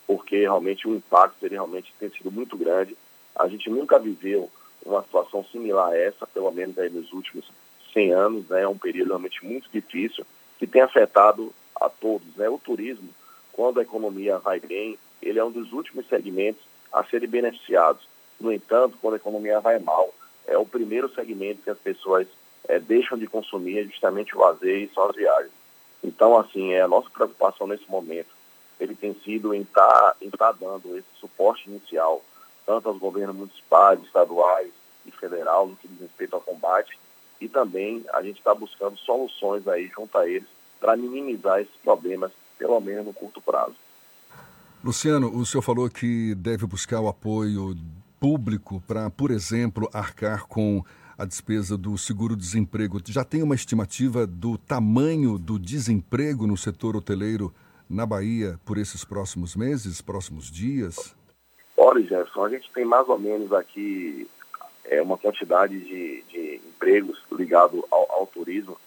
[0.07, 2.97] porque realmente o impacto ele realmente tem sido muito grande.
[3.35, 4.51] A gente nunca viveu
[4.85, 7.47] uma situação similar a essa, pelo menos aí nos últimos
[7.93, 8.63] 100 anos, né?
[8.63, 10.27] É um período realmente muito difícil
[10.59, 12.49] que tem afetado a todos, né?
[12.49, 13.09] O turismo,
[13.53, 18.07] quando a economia vai bem, ele é um dos últimos segmentos a serem beneficiados.
[18.39, 20.13] No entanto, quando a economia vai mal,
[20.47, 22.27] é o primeiro segmento que as pessoas
[22.69, 25.53] é, deixam de consumir justamente o lazer e só as viagens.
[26.03, 28.29] Então, assim, é a nossa preocupação nesse momento,
[28.79, 32.23] ele tem sido em estar tá, tá dando esse suporte inicial
[32.67, 34.71] tanto aos governos municipais, estaduais
[35.07, 36.99] e federal no que diz respeito ao combate
[37.41, 40.49] e também a gente está buscando soluções aí junto a eles
[40.81, 43.75] para minimizar esses problemas pelo menos no curto prazo.
[44.83, 47.77] Luciano, o senhor falou que deve buscar o apoio
[48.21, 50.85] público para, por exemplo, arcar com
[51.17, 53.01] a despesa do seguro-desemprego.
[53.07, 57.55] Já tem uma estimativa do tamanho do desemprego no setor hoteleiro
[57.89, 61.15] na Bahia por esses próximos meses, próximos dias?
[61.77, 64.29] Olha, Jefferson, a gente tem mais ou menos aqui
[64.85, 68.79] é, uma quantidade de, de empregos ligados ao, ao, turismo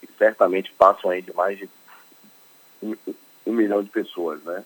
[0.00, 1.68] que certamente passam aí de mais de
[2.82, 2.96] um,
[3.46, 4.64] um, milhão de pessoas, né?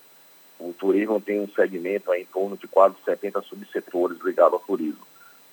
[0.59, 5.07] O turismo tem um segmento aí em torno de quase 70 subsetores ligados ao turismo.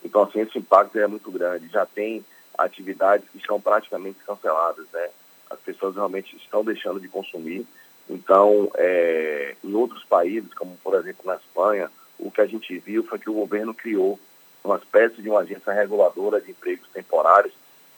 [0.05, 1.67] Então, assim, esse impacto é muito grande.
[1.67, 2.23] Já tem
[2.55, 5.09] atividades que estão praticamente canceladas, né?
[5.49, 7.65] As pessoas realmente estão deixando de consumir.
[8.07, 11.89] Então, é, em outros países, como por exemplo na Espanha,
[12.19, 14.19] o que a gente viu foi que o governo criou
[14.63, 17.53] uma espécie de uma agência reguladora de empregos temporários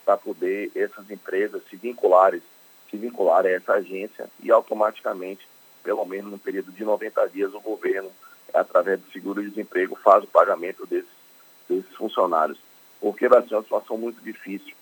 [0.06, 2.42] para poder essas empresas se vincularem,
[2.90, 5.46] se vincularem a essa agência e automaticamente,
[5.84, 8.10] pelo menos no período de 90 dias, o governo,
[8.54, 11.17] através do seguro-desemprego, faz o pagamento desses,
[11.70, 12.58] desses funcionários.
[13.00, 14.74] Porque vai ser uma situação muito difícil.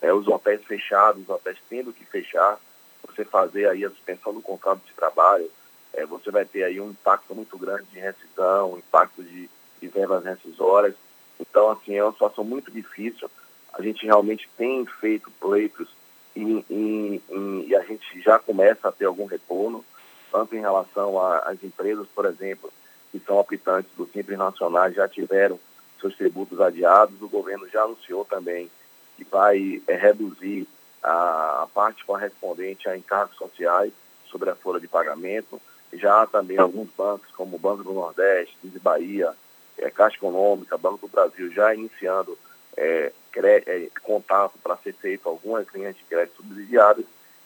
[0.00, 2.58] É, os hotéis fechados, os hotéis tendo que fechar,
[3.06, 5.50] você fazer aí a suspensão do contrato de trabalho,
[5.92, 9.48] é, você vai ter aí um impacto muito grande de rescisão, impacto de,
[9.80, 10.94] de verbas rescisórias.
[11.38, 13.30] Então, assim, é uma situação muito difícil.
[13.72, 15.88] A gente realmente tem feito pleitos
[16.34, 17.22] e, e,
[17.68, 19.84] e, a gente já começa a ter algum retorno,
[20.32, 22.72] tanto em relação às empresas, por exemplo,
[23.12, 25.58] que são optantes do Simples Nacional, já tiveram
[26.04, 27.20] seus tributos adiados.
[27.22, 28.70] O governo já anunciou também
[29.16, 30.66] que vai é, reduzir
[31.02, 33.92] a, a parte correspondente a encargos sociais
[34.26, 35.60] sobre a folha de pagamento.
[35.92, 39.32] Já há também alguns bancos, como o Banco do Nordeste, de Bahia,
[39.78, 42.36] é, Caixa Econômica, Banco do Brasil, já iniciando
[42.76, 47.04] é, é, contato para ser feito algumas linhas de crédito subsidiadas.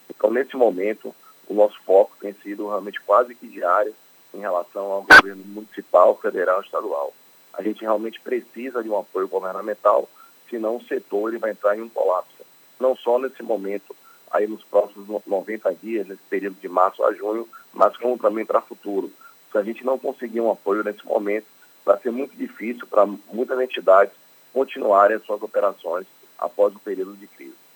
[0.08, 1.14] Então, nesse momento,
[1.46, 3.94] o nosso foco tem sido realmente quase que diário
[4.34, 7.12] em relação ao governo municipal, federal e estadual.
[7.58, 10.08] A gente realmente precisa de um apoio governamental,
[10.48, 12.44] senão o setor ele vai entrar em um colapso.
[12.78, 13.96] Não só nesse momento,
[14.30, 18.60] aí nos próximos 90 dias, nesse período de março a junho, mas como também para
[18.60, 19.10] o futuro.
[19.50, 21.46] Se a gente não conseguir um apoio nesse momento,
[21.84, 24.14] vai ser muito difícil para muitas entidades
[24.52, 26.06] continuarem as suas operações
[26.38, 27.67] após o período de crise.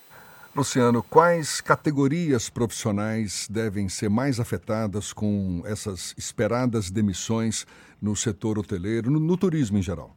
[0.54, 7.66] Luciano, quais categorias profissionais devem ser mais afetadas com essas esperadas demissões
[8.00, 10.14] no setor hoteleiro, no, no turismo em geral?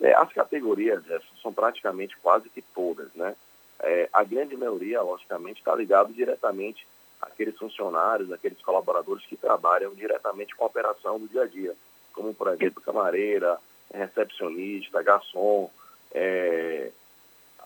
[0.00, 1.02] É, as categorias
[1.40, 3.36] são praticamente quase que todas, né?
[3.80, 6.86] É, a grande maioria, logicamente, está ligado diretamente
[7.20, 11.74] àqueles funcionários, aqueles colaboradores que trabalham diretamente com a operação do dia a dia
[12.14, 13.58] como por exemplo camareira,
[13.92, 15.68] recepcionista, garçom,
[16.12, 16.90] é,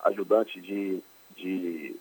[0.05, 1.01] ajudante de,
[1.39, 1.97] de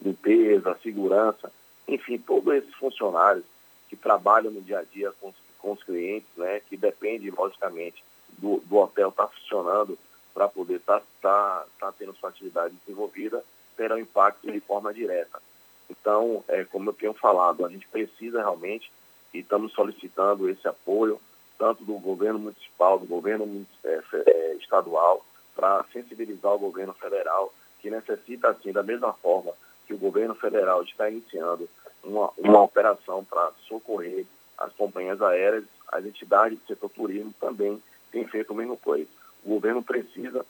[0.00, 1.50] limpeza, segurança,
[1.88, 3.44] enfim, todos esses funcionários
[3.88, 8.04] que trabalham no dia a dia com, com os clientes, né, que depende, logicamente,
[8.38, 9.98] do, do hotel estar tá funcionando
[10.32, 13.44] para poder estar tá, tá, tá tendo sua atividade desenvolvida,
[13.76, 15.40] terá um impacto de forma direta.
[15.88, 18.90] Então, é, como eu tenho falado, a gente precisa realmente,
[19.32, 21.20] e estamos solicitando esse apoio,
[21.58, 25.24] tanto do governo municipal, do governo é, é, estadual,
[25.54, 27.52] para sensibilizar o governo federal,
[27.84, 29.52] que necessita, assim, da mesma forma
[29.86, 31.68] que o governo federal está iniciando
[32.02, 34.24] uma, uma operação para socorrer
[34.56, 37.78] as companhias aéreas, as entidades do setor turismo também
[38.10, 39.06] têm feito o mesmo coisa.
[39.44, 40.46] O governo precisa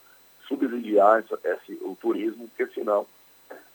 [0.47, 3.05] subsidiar essa, esse, o turismo, porque senão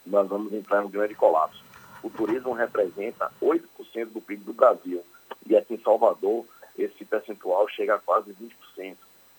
[0.07, 1.63] nós vamos entrar em um grande colapso.
[2.03, 3.61] O turismo representa 8%
[4.07, 5.05] do PIB do Brasil
[5.47, 6.47] e aqui em Salvador
[6.79, 8.97] esse percentual chega a quase 20%.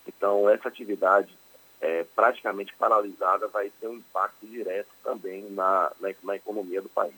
[0.07, 1.35] Então, essa atividade
[1.81, 7.13] é, praticamente paralisada vai ter um impacto direto também na, na, na economia do país.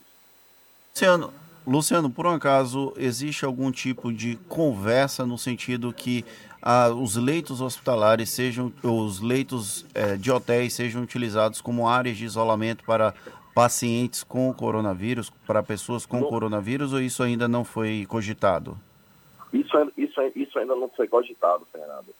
[0.91, 1.33] Luciano,
[1.65, 6.23] Luciano, por um acaso, existe algum tipo de conversa no sentido que
[6.61, 12.25] ah, os leitos hospitalares sejam, os leitos é, de hotéis sejam utilizados como áreas de
[12.25, 13.13] isolamento para
[13.53, 18.77] pacientes com coronavírus, para pessoas com coronavírus, ou isso ainda não foi cogitado?
[19.51, 22.13] Isso, isso, isso ainda não foi cogitado, Fernando.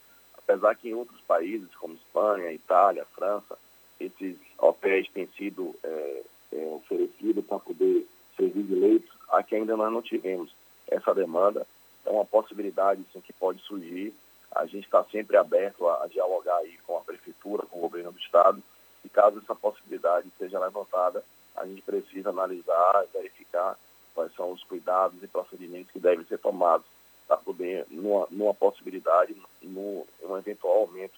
[0.47, 3.57] Apesar que em outros países, como Espanha, Itália, França,
[3.99, 9.91] esses hotéis têm sido é, é, oferecidos para poder servir de leitos, aqui ainda nós
[9.91, 10.53] não tivemos
[10.87, 11.65] essa demanda.
[12.05, 14.13] É uma possibilidade sim, que pode surgir.
[14.53, 18.11] A gente está sempre aberto a, a dialogar aí com a prefeitura, com o governo
[18.11, 18.61] do estado.
[19.05, 21.23] E caso essa possibilidade seja levantada,
[21.55, 23.77] a gente precisa analisar, verificar
[24.13, 26.85] quais são os cuidados e procedimentos que devem ser tomados
[27.27, 31.15] para poder, numa, numa possibilidade, num, um eventual aumento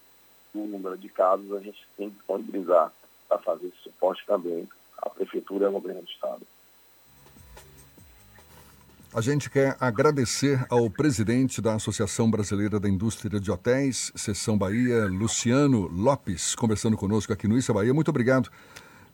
[0.53, 2.91] do número de casos, a gente tem que disponibilizar
[3.27, 4.67] para fazer esse suporte também
[4.99, 6.41] à Prefeitura e ao Governo do Estado.
[9.13, 15.05] A gente quer agradecer ao presidente da Associação Brasileira da Indústria de Hotéis, Seção Bahia,
[15.05, 17.93] Luciano Lopes, conversando conosco aqui no Issa Bahia.
[17.93, 18.51] Muito obrigado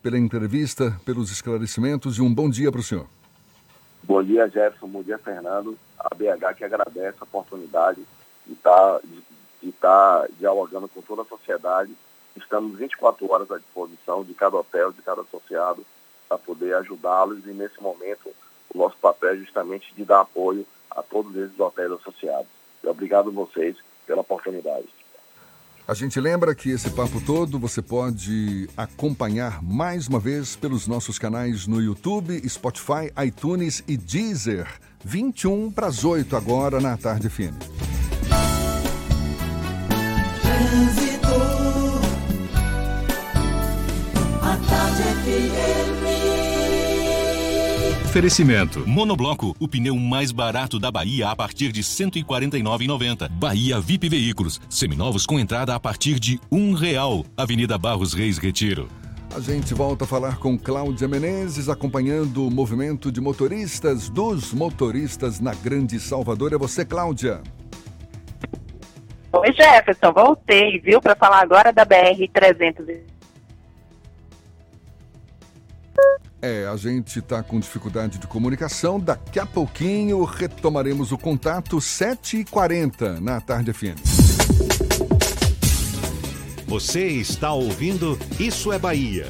[0.01, 3.07] pela entrevista, pelos esclarecimentos e um bom dia para o senhor.
[4.03, 4.87] Bom dia, Jefferson.
[4.87, 5.77] Bom dia, Fernando.
[5.99, 8.01] A BH que agradece a oportunidade
[8.45, 9.23] de estar, de,
[9.61, 11.95] de estar dialogando com toda a sociedade.
[12.35, 15.85] Estamos 24 horas à disposição de cada hotel, de cada associado,
[16.27, 18.33] para poder ajudá-los e, nesse momento,
[18.73, 22.47] o nosso papel é justamente de dar apoio a todos esses hotéis associados.
[22.83, 23.77] E obrigado a vocês
[24.07, 24.87] pela oportunidade.
[25.91, 31.19] A gente lembra que esse papo todo você pode acompanhar mais uma vez pelos nossos
[31.19, 34.69] canais no YouTube, Spotify, iTunes e Deezer.
[35.03, 37.57] 21 para as 8 agora na Tarde FM.
[44.41, 46.00] A Tarde.
[48.11, 48.85] Oferecimento.
[48.85, 53.29] Monobloco, o pneu mais barato da Bahia a partir de R$ 149,90.
[53.29, 57.23] Bahia VIP Veículos, seminovos com entrada a partir de um real.
[57.37, 58.89] Avenida Barros Reis Retiro.
[59.33, 65.39] A gente volta a falar com Cláudia Menezes, acompanhando o movimento de motoristas dos motoristas
[65.39, 66.51] na Grande Salvador.
[66.51, 67.39] É você, Cláudia.
[69.31, 73.20] Oi, Jefferson, voltei, viu, para falar agora da BR-300.
[76.41, 78.99] É, a gente está com dificuldade de comunicação.
[78.99, 83.99] Daqui a pouquinho retomaremos o contato 7h40 na Tarde FM.
[86.65, 89.29] Você está ouvindo Isso é Bahia.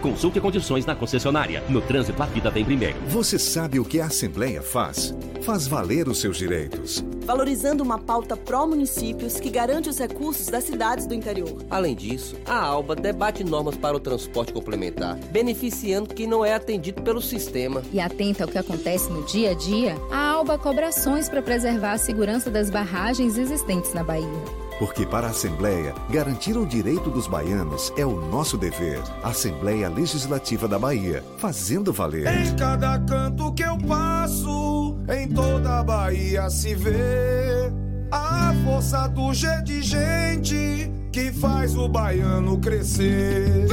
[0.00, 1.62] Consulte condições na concessionária.
[1.68, 2.96] No trânsito, a vida vem primeiro.
[3.08, 5.14] Você sabe o que a Assembleia faz?
[5.42, 7.04] Faz valer os seus direitos.
[7.24, 11.64] Valorizando uma pauta pró-municípios que garante os recursos das cidades do interior.
[11.70, 17.02] Além disso, a ALBA debate normas para o transporte complementar, beneficiando quem não é atendido
[17.02, 17.82] pelo sistema.
[17.92, 21.92] E atenta ao que acontece no dia a dia, a ALBA cobra ações para preservar
[21.92, 24.65] a segurança das barragens existentes na Bahia.
[24.78, 29.00] Porque para a Assembleia, garantir o direito dos baianos é o nosso dever.
[29.22, 32.26] Assembleia Legislativa da Bahia, fazendo valer.
[32.26, 37.72] Em cada canto que eu passo, em toda a Bahia se vê
[38.10, 43.66] a força do G de gente que faz o baiano crescer.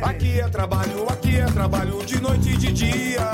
[0.00, 3.28] Aqui é trabalho, aqui é trabalho de noite e de dia.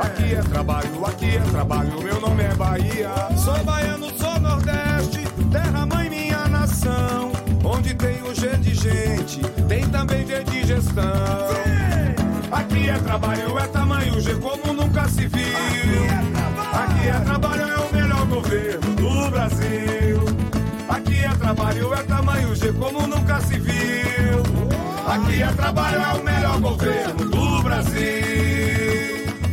[0.00, 3.10] Aqui é trabalho, aqui é trabalho, meu nome é Bahia.
[3.36, 4.05] Sou baiano,
[7.86, 11.04] Onde tem o G de gente, tem também G de gestão.
[12.50, 15.46] Aqui é trabalho, é tamanho G como nunca se viu.
[16.72, 20.20] Aqui é trabalho, é o melhor governo do Brasil.
[20.88, 24.42] Aqui é trabalho, é tamanho G como nunca se viu.
[25.06, 28.55] Aqui é trabalho, é o melhor governo do Brasil.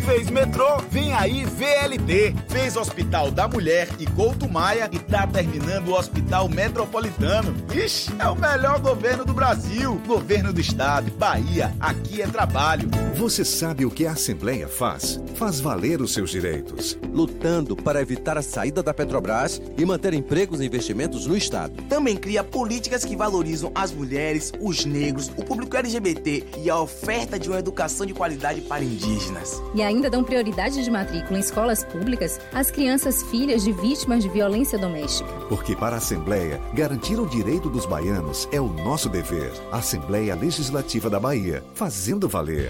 [0.05, 2.35] Fez metrô, vem aí VLT.
[2.49, 7.55] Fez Hospital da Mulher e Couto Maia e tá terminando o Hospital Metropolitano.
[7.73, 10.01] Ixi, é o melhor governo do Brasil.
[10.05, 12.89] Governo do Estado, Bahia, aqui é trabalho.
[13.15, 15.21] Você sabe o que a Assembleia faz?
[15.35, 16.97] Faz valer os seus direitos.
[17.13, 21.81] Lutando para evitar a saída da Petrobras e manter empregos e investimentos no Estado.
[21.83, 27.39] Também cria políticas que valorizam as mulheres, os negros, o público LGBT e a oferta
[27.39, 29.61] de uma educação de qualidade para indígenas.
[29.73, 34.29] E ainda dão prioridade de matrícula em escolas públicas às crianças filhas de vítimas de
[34.29, 35.29] violência doméstica.
[35.47, 39.51] Porque para a Assembleia, garantir o direito dos baianos é o nosso dever.
[39.71, 42.69] Assembleia Legislativa da Bahia, fazendo valer.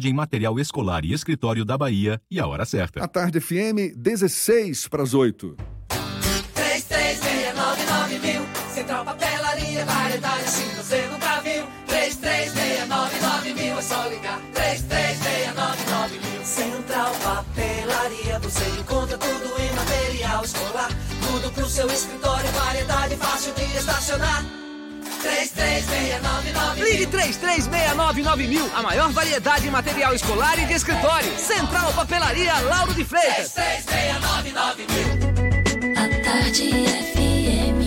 [0.00, 3.04] em Material Escolar e Escritório da Bahia e a hora certa.
[3.04, 5.56] A tarde FM, 16 para as 8.
[8.74, 11.64] Central Papelaria, variedade assim você nunca viu.
[13.78, 14.40] é só ligar.
[16.44, 20.90] Central Papelaria, você encontra tudo em material escolar.
[21.26, 24.61] Tudo pro seu escritório, variedade fácil de estacionar.
[25.22, 26.82] 33699000.
[26.82, 28.70] Ligue 33699000.
[28.74, 31.38] A maior variedade em material escolar e de escritório.
[31.38, 33.54] Central Papelaria Lauro de Freitas.
[33.54, 35.32] 33699000.
[35.96, 36.70] A Tarde
[37.12, 37.82] FM.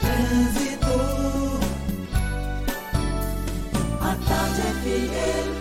[0.00, 0.94] Trânsito.
[4.00, 5.55] A Tarde FM.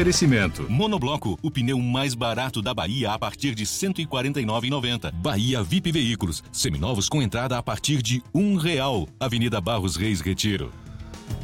[0.00, 0.64] Oferecimento.
[0.66, 5.12] Monobloco, o pneu mais barato da Bahia a partir de R$ 149,90.
[5.12, 9.06] Bahia VIP Veículos, seminovos com entrada a partir de um real.
[9.20, 10.72] Avenida Barros Reis Retiro.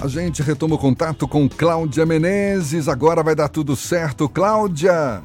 [0.01, 2.89] A gente retoma o contato com Cláudia Menezes.
[2.89, 5.23] Agora vai dar tudo certo, Cláudia.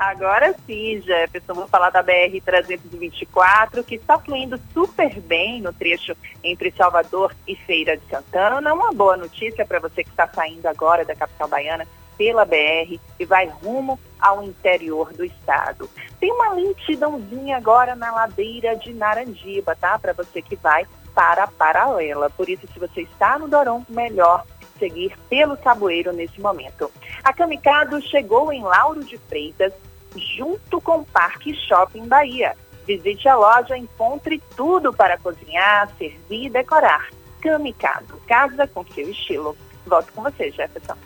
[0.00, 6.72] Agora sim, Jefferson, vou falar da BR-324, que está fluindo super bem no trecho entre
[6.72, 8.72] Salvador e Feira de Santana.
[8.72, 11.86] Uma boa notícia para você que está saindo agora da capital baiana
[12.16, 15.86] pela BR e vai rumo ao interior do estado.
[16.18, 19.98] Tem uma lentidãozinha agora na ladeira de Narandiba, tá?
[19.98, 22.30] Para você que vai para a paralela.
[22.30, 24.46] Por isso, se você está no Doron, melhor
[24.78, 26.90] seguir pelo Saboeiro nesse momento.
[27.22, 29.74] A Kamikado chegou em Lauro de Freitas,
[30.16, 32.56] junto com o Parque Shopping Bahia.
[32.86, 37.08] Visite a loja encontre tudo para cozinhar, servir e decorar.
[37.40, 39.56] Kamikado, casa com seu estilo.
[39.86, 40.96] Volto com você, Jefferson.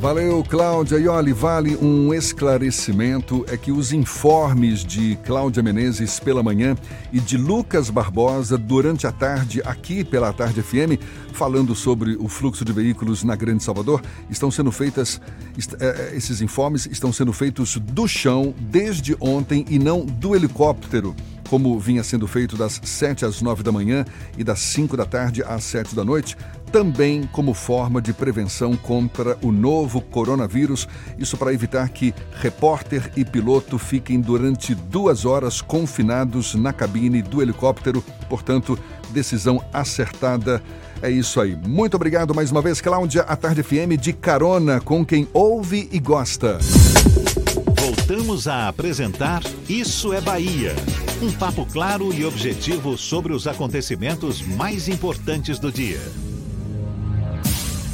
[0.00, 0.96] Valeu, Cláudia.
[0.96, 6.76] E olha, vale um esclarecimento: é que os informes de Cláudia Menezes pela manhã
[7.12, 12.64] e de Lucas Barbosa durante a tarde, aqui pela Tarde FM, falando sobre o fluxo
[12.64, 15.20] de veículos na Grande Salvador, estão sendo feitas,
[15.58, 21.14] eh, eh, esses informes estão sendo feitos do chão desde ontem e não do helicóptero
[21.48, 24.04] como vinha sendo feito das 7 às 9 da manhã
[24.36, 26.36] e das 5 da tarde às 7 da noite,
[26.68, 30.86] também como forma de prevenção contra o novo coronavírus.
[31.18, 37.42] Isso para evitar que repórter e piloto fiquem durante duas horas confinados na cabine do
[37.42, 38.04] helicóptero.
[38.28, 38.78] Portanto,
[39.10, 40.62] decisão acertada.
[41.00, 41.56] É isso aí.
[41.66, 43.22] Muito obrigado mais uma vez, Cláudia.
[43.22, 46.58] A Tarde FM de carona com quem ouve e gosta.
[47.80, 50.74] Voltamos a apresentar Isso é Bahia.
[51.22, 56.27] Um papo claro e objetivo sobre os acontecimentos mais importantes do dia.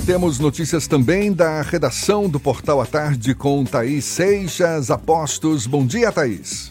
[0.06, 5.66] Temos notícias também da redação do Portal à Tarde com Thaís Seixas Apostos.
[5.66, 6.70] Bom dia, Thaís.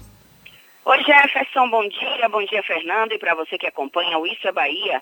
[0.86, 2.30] Oi, Jefferson, bom dia.
[2.30, 3.12] Bom dia, Fernando.
[3.14, 5.02] E para você que acompanha o Isso é Bahia,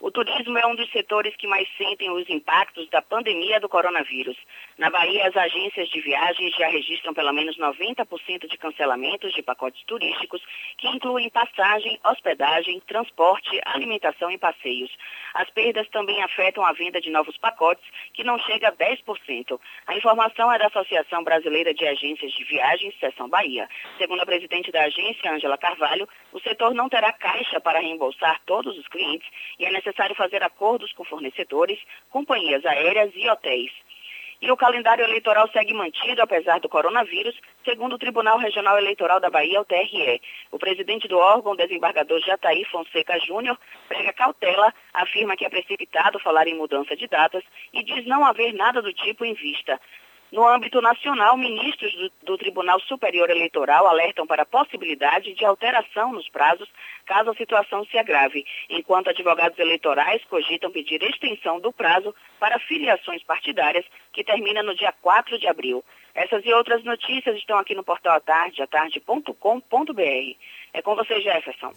[0.00, 4.36] o turismo é um dos setores que mais sentem os impactos da pandemia do coronavírus.
[4.78, 9.82] Na Bahia, as agências de viagens já registram pelo menos 90% de cancelamentos de pacotes
[9.84, 10.42] turísticos,
[10.78, 14.90] que incluem passagem, hospedagem, transporte, alimentação e passeios.
[15.34, 19.60] As perdas também afetam a venda de novos pacotes, que não chega a 10%.
[19.86, 23.68] A informação é da Associação Brasileira de Agências de Viagens, Seção Bahia.
[23.98, 28.76] Segundo a presidente da agência, Ângela Carvalho, o setor não terá caixa para reembolsar todos
[28.76, 29.28] os clientes
[29.58, 31.78] e é necessário fazer acordos com fornecedores,
[32.10, 33.72] companhias aéreas e hotéis.
[34.42, 39.28] E o calendário eleitoral segue mantido, apesar do coronavírus, segundo o Tribunal Regional Eleitoral da
[39.28, 40.22] Bahia, o TRE.
[40.50, 46.46] O presidente do órgão, desembargador Jataí Fonseca Júnior, prega cautela, afirma que é precipitado falar
[46.46, 49.78] em mudança de datas e diz não haver nada do tipo em vista.
[50.32, 56.12] No âmbito nacional, ministros do, do, Tribunal Superior Eleitoral alertam para a possibilidade de alteração
[56.12, 56.68] nos prazos
[57.04, 63.22] caso a situação se agrave, enquanto advogados eleitorais cogitam pedir extensão do prazo para filiações
[63.24, 65.84] partidárias, que termina no dia 4 de abril.
[66.14, 70.36] Essas e outras notícias estão aqui no portal atarde, atarde.com.br.
[70.72, 71.72] É com você, Jefferson.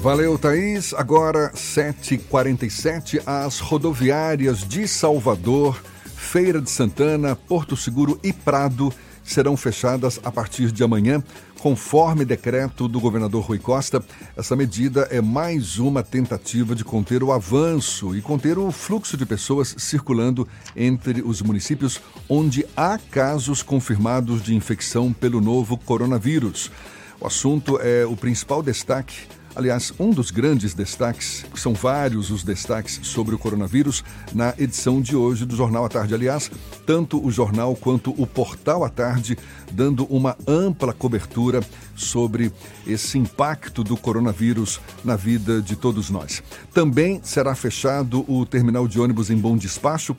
[0.00, 0.94] Valeu, Thaís.
[0.94, 5.82] Agora, 7h47, as rodoviárias de Salvador,
[6.30, 8.92] Feira de Santana, Porto Seguro e Prado
[9.24, 11.24] serão fechadas a partir de amanhã,
[11.58, 14.04] conforme decreto do governador Rui Costa.
[14.36, 19.24] Essa medida é mais uma tentativa de conter o avanço e conter o fluxo de
[19.24, 21.98] pessoas circulando entre os municípios
[22.28, 26.70] onde há casos confirmados de infecção pelo novo coronavírus.
[27.18, 29.26] O assunto é o principal destaque
[29.58, 35.16] Aliás, um dos grandes destaques, são vários os destaques sobre o coronavírus na edição de
[35.16, 36.14] hoje do Jornal à Tarde.
[36.14, 36.48] Aliás,
[36.86, 39.36] tanto o jornal quanto o Portal à Tarde
[39.72, 41.60] dando uma ampla cobertura
[41.96, 42.52] sobre
[42.86, 46.40] esse impacto do coronavírus na vida de todos nós.
[46.72, 50.16] Também será fechado o terminal de ônibus em Bom Despacho,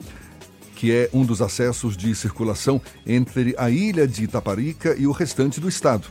[0.76, 5.60] que é um dos acessos de circulação entre a ilha de Itaparica e o restante
[5.60, 6.08] do estado.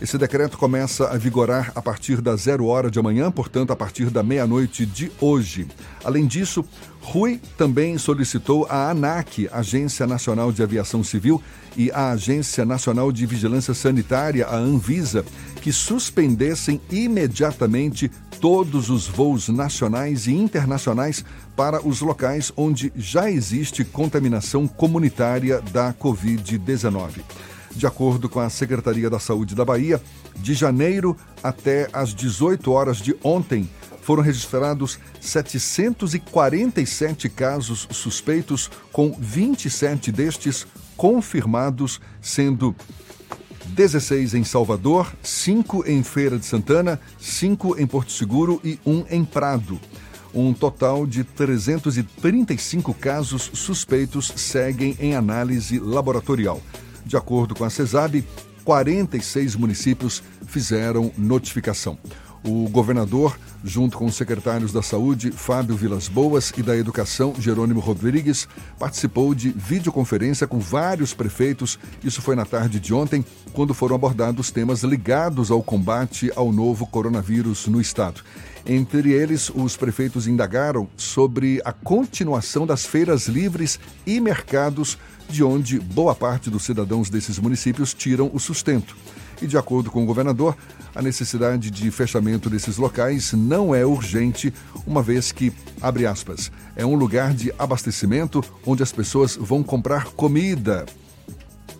[0.00, 4.10] Esse decreto começa a vigorar a partir da zero hora de amanhã, portanto, a partir
[4.10, 5.66] da meia-noite de hoje.
[6.04, 6.64] Além disso,
[7.00, 11.40] Rui também solicitou à ANAC, Agência Nacional de Aviação Civil,
[11.76, 15.24] e à Agência Nacional de Vigilância Sanitária, a Anvisa,
[15.62, 18.10] que suspendessem imediatamente
[18.40, 21.24] todos os voos nacionais e internacionais
[21.54, 27.22] para os locais onde já existe contaminação comunitária da Covid-19.
[27.74, 30.00] De acordo com a Secretaria da Saúde da Bahia,
[30.36, 33.68] de janeiro até às 18 horas de ontem,
[34.06, 40.64] foram registrados 747 casos suspeitos, com 27 destes
[40.96, 42.72] confirmados, sendo
[43.66, 49.24] 16 em Salvador, 5 em Feira de Santana, 5 em Porto Seguro e 1 em
[49.24, 49.80] Prado.
[50.32, 56.62] Um total de 335 casos suspeitos seguem em análise laboratorial.
[57.06, 58.24] De acordo com a CESAB,
[58.64, 61.96] 46 municípios fizeram notificação.
[62.44, 67.80] O governador, junto com os secretários da Saúde, Fábio Vilas Boas, e da Educação, Jerônimo
[67.80, 71.78] Rodrigues, participou de videoconferência com vários prefeitos.
[72.02, 76.86] Isso foi na tarde de ontem, quando foram abordados temas ligados ao combate ao novo
[76.86, 78.20] coronavírus no estado.
[78.68, 84.98] Entre eles, os prefeitos indagaram sobre a continuação das feiras livres e mercados,
[85.28, 88.96] de onde boa parte dos cidadãos desses municípios tiram o sustento.
[89.40, 90.56] E, de acordo com o governador,
[90.94, 94.52] a necessidade de fechamento desses locais não é urgente,
[94.86, 100.06] uma vez que, abre aspas, é um lugar de abastecimento onde as pessoas vão comprar
[100.06, 100.86] comida.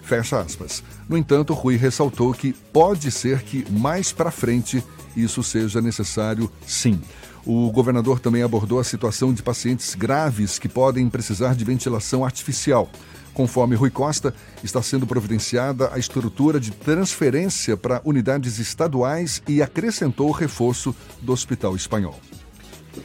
[0.03, 0.82] Fecha aspas.
[1.09, 4.84] No entanto, Rui ressaltou que pode ser que mais para frente
[5.16, 7.01] isso seja necessário sim.
[7.44, 12.90] O governador também abordou a situação de pacientes graves que podem precisar de ventilação artificial.
[13.37, 14.32] Conforme Rui Costa,
[14.64, 21.34] está sendo providenciada a estrutura de transferência para unidades estaduais e acrescentou o reforço do
[21.34, 22.18] Hospital Espanhol.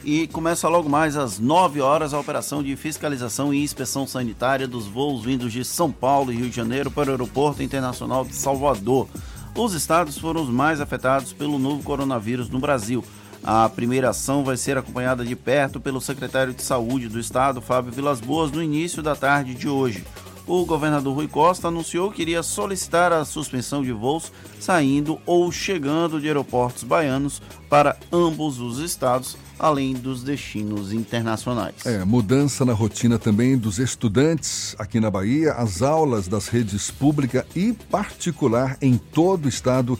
[0.02, 4.86] E começa logo mais às 9 horas a operação de fiscalização e inspeção sanitária dos
[4.86, 9.08] voos vindos de São Paulo e Rio de Janeiro para o Aeroporto Internacional de Salvador.
[9.54, 13.04] Os estados foram os mais afetados pelo novo coronavírus no Brasil.
[13.44, 17.92] A primeira ação vai ser acompanhada de perto pelo secretário de Saúde do Estado, Fábio
[17.92, 20.04] Vilas Boas, no início da tarde de hoje.
[20.46, 26.20] O governador Rui Costa anunciou que iria solicitar a suspensão de voos saindo ou chegando
[26.20, 31.86] de aeroportos baianos para ambos os estados, além dos destinos internacionais.
[31.86, 35.52] É, mudança na rotina também dos estudantes aqui na Bahia.
[35.52, 39.98] As aulas das redes pública e particular em todo o estado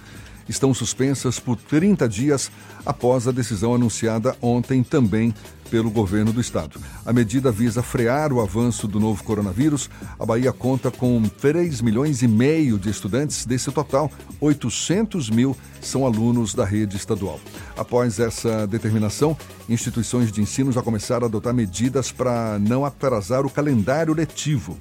[0.49, 2.51] estão suspensas por 30 dias
[2.85, 5.35] após a decisão anunciada ontem também
[5.73, 6.79] pelo governo do estado.
[7.03, 9.89] A medida visa frear o avanço do novo coronavírus.
[10.21, 13.47] A Bahia conta com 3 milhões e meio de estudantes.
[13.47, 17.41] Desse total, 800 mil são alunos da rede estadual.
[17.75, 19.35] Após essa determinação,
[19.67, 24.77] instituições de ensino já começaram a adotar medidas para não atrasar o calendário letivo.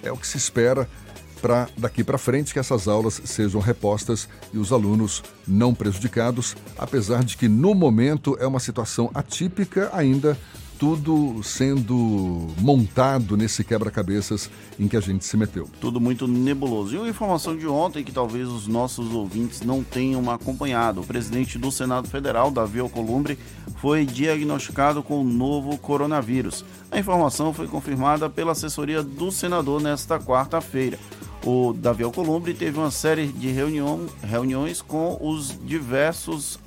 [0.00, 0.88] É o que se espera
[1.44, 7.22] para daqui para frente que essas aulas sejam repostas e os alunos não prejudicados, apesar
[7.22, 10.38] de que no momento é uma situação atípica ainda
[10.78, 15.68] tudo sendo montado nesse quebra-cabeças em que a gente se meteu.
[15.80, 16.94] Tudo muito nebuloso.
[16.94, 21.02] E uma informação de ontem que talvez os nossos ouvintes não tenham acompanhado.
[21.02, 23.38] O presidente do Senado Federal, Davi Alcolumbre,
[23.76, 26.64] foi diagnosticado com o novo coronavírus.
[26.90, 30.98] A informação foi confirmada pela assessoria do senador nesta quarta-feira
[31.44, 36.58] o Davi Alcolumbre teve uma série de reunião, reuniões com os diversos,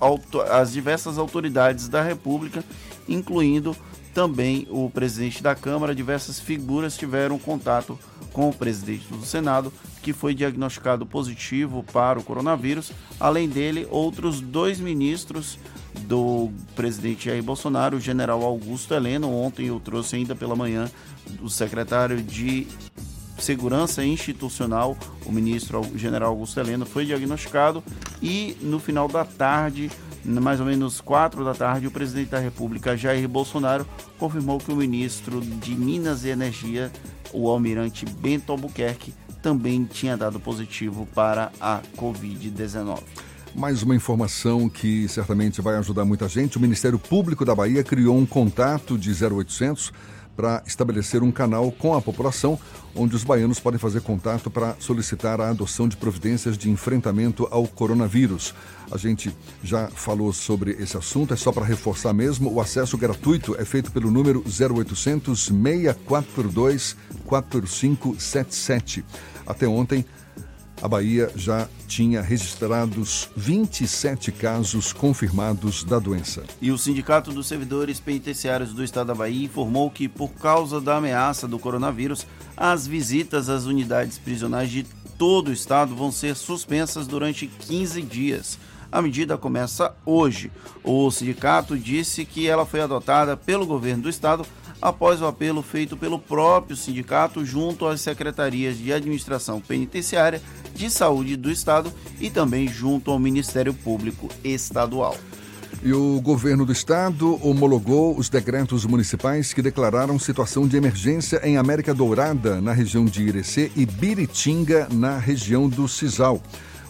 [0.52, 2.64] as diversas autoridades da República,
[3.10, 3.76] incluindo
[4.14, 5.96] também o presidente da Câmara.
[5.96, 7.98] Diversas figuras tiveram contato
[8.32, 9.74] com o presidente do Senado,
[10.04, 12.92] que foi diagnosticado positivo para o coronavírus.
[13.20, 15.58] Além dele, outros dois ministros
[16.02, 19.34] do presidente Jair Bolsonaro, o general Augusto Heleno.
[19.34, 20.90] Ontem eu trouxe ainda pela manhã
[21.42, 22.68] o secretário de
[23.40, 27.84] Segurança Institucional, o ministro general Augusto Heleno, foi diagnosticado
[28.22, 29.92] e no final da tarde,
[30.26, 34.76] mais ou menos quatro da tarde, o presidente da República, Jair Bolsonaro, confirmou que o
[34.76, 36.92] ministro de Minas e Energia,
[37.32, 43.00] o almirante Bento Albuquerque, também tinha dado positivo para a Covid-19.
[43.56, 48.18] Mais uma informação que certamente vai ajudar muita gente: o Ministério Público da Bahia criou
[48.18, 49.92] um contato de 0800
[50.38, 52.60] para estabelecer um canal com a população,
[52.96, 57.68] onde os baianos podem fazer contato para solicitar a adoção de providências de enfrentamento ao
[57.68, 58.54] coronavírus.
[58.92, 62.54] A gente já falou sobre esse assunto, é só para reforçar mesmo.
[62.54, 69.04] O acesso gratuito é feito pelo número 0800 642 4577.
[69.46, 70.06] Até ontem,
[70.82, 76.44] a Bahia já tinha registrados 27 casos confirmados da doença.
[76.62, 80.98] E o Sindicato dos Servidores Penitenciários do Estado da Bahia informou que, por causa da
[80.98, 84.86] ameaça do coronavírus, as visitas às unidades prisionais de
[85.18, 88.60] todo o estado vão ser suspensas durante 15 dias.
[88.92, 90.52] A medida começa hoje.
[90.84, 94.46] O sindicato disse que ela foi adotada pelo governo do estado
[94.82, 100.42] após o apelo feito pelo próprio sindicato junto às secretarias de administração penitenciária,
[100.76, 105.18] de saúde do estado e também junto ao Ministério Público Estadual.
[105.84, 111.58] E o governo do estado homologou os decretos municipais que declararam situação de emergência em
[111.58, 116.42] América Dourada, na região de Irecê, e Biritinga, na região do Cisal.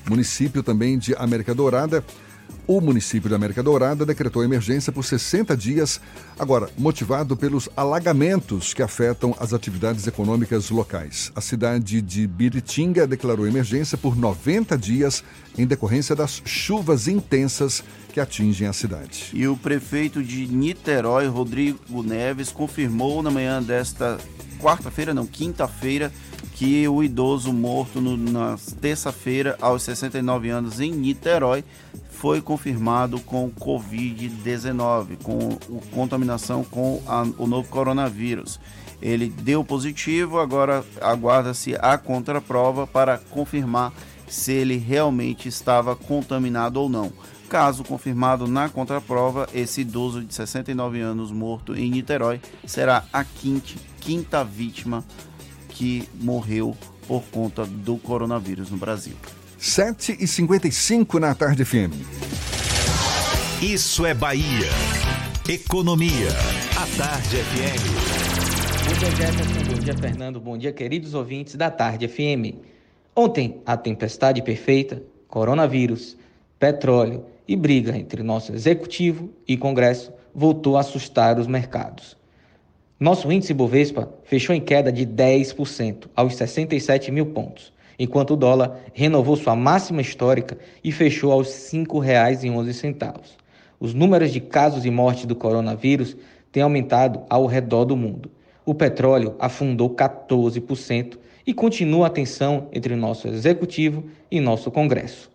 [0.09, 2.03] Município também de América Dourada
[2.67, 6.01] o município de América Dourada decretou emergência por 60 dias,
[6.37, 11.31] agora motivado pelos alagamentos que afetam as atividades econômicas locais.
[11.33, 15.23] A cidade de Biritinga declarou emergência por 90 dias
[15.57, 19.29] em decorrência das chuvas intensas que atingem a cidade.
[19.33, 24.17] E o prefeito de Niterói, Rodrigo Neves, confirmou na manhã desta
[24.59, 26.11] quarta-feira, não, quinta-feira,
[26.55, 31.63] que o idoso morto no, na terça-feira, aos 69 anos, em Niterói,
[32.19, 35.49] foi confirmado com Covid-19, com
[35.91, 38.59] contaminação com a, o novo coronavírus.
[38.99, 43.93] Ele deu positivo, agora aguarda-se a contraprova para confirmar
[44.27, 47.13] se ele realmente estava contaminado ou não.
[47.47, 53.73] Caso confirmado na contraprova, esse idoso de 69 anos morto em Niterói será a quinta,
[54.01, 55.05] quinta vítima
[55.69, 56.75] que morreu
[57.07, 59.15] por conta do coronavírus no Brasil.
[59.59, 61.91] 7 e 55 na tarde FM.
[63.59, 64.67] Isso é Bahia.
[65.49, 66.27] Economia.
[66.75, 68.87] A Tarde FM.
[68.87, 69.73] Bom dia, Jefferson.
[69.73, 70.39] Bom dia, Fernando.
[70.39, 72.53] Bom dia, queridos ouvintes da Tarde FM.
[73.15, 76.15] Ontem, a tempestade perfeita, coronavírus,
[76.59, 82.15] petróleo e briga entre nosso executivo e Congresso voltou a assustar os mercados.
[82.99, 88.79] Nosso índice Bovespa fechou em queda de 10% aos 67 mil pontos enquanto o dólar
[88.93, 93.37] renovou sua máxima histórica e fechou aos R$ 5,11.
[93.79, 96.15] Os números de casos e mortes do coronavírus
[96.51, 98.31] têm aumentado ao redor do mundo.
[98.65, 105.29] O petróleo afundou 14% e continua a tensão entre nosso executivo e nosso Congresso.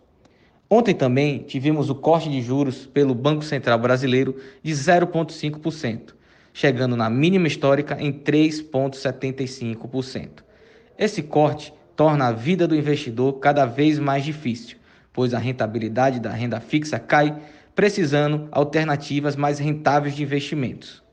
[0.69, 6.13] Ontem também tivemos o corte de juros pelo Banco Central Brasileiro de 0,5%,
[6.51, 10.43] chegando na mínima histórica em 3,75%.
[10.97, 14.77] Esse corte torna a vida do investidor cada vez mais difícil,
[15.11, 17.37] pois a rentabilidade da renda fixa cai,
[17.75, 21.03] precisando alternativas mais rentáveis de investimentos.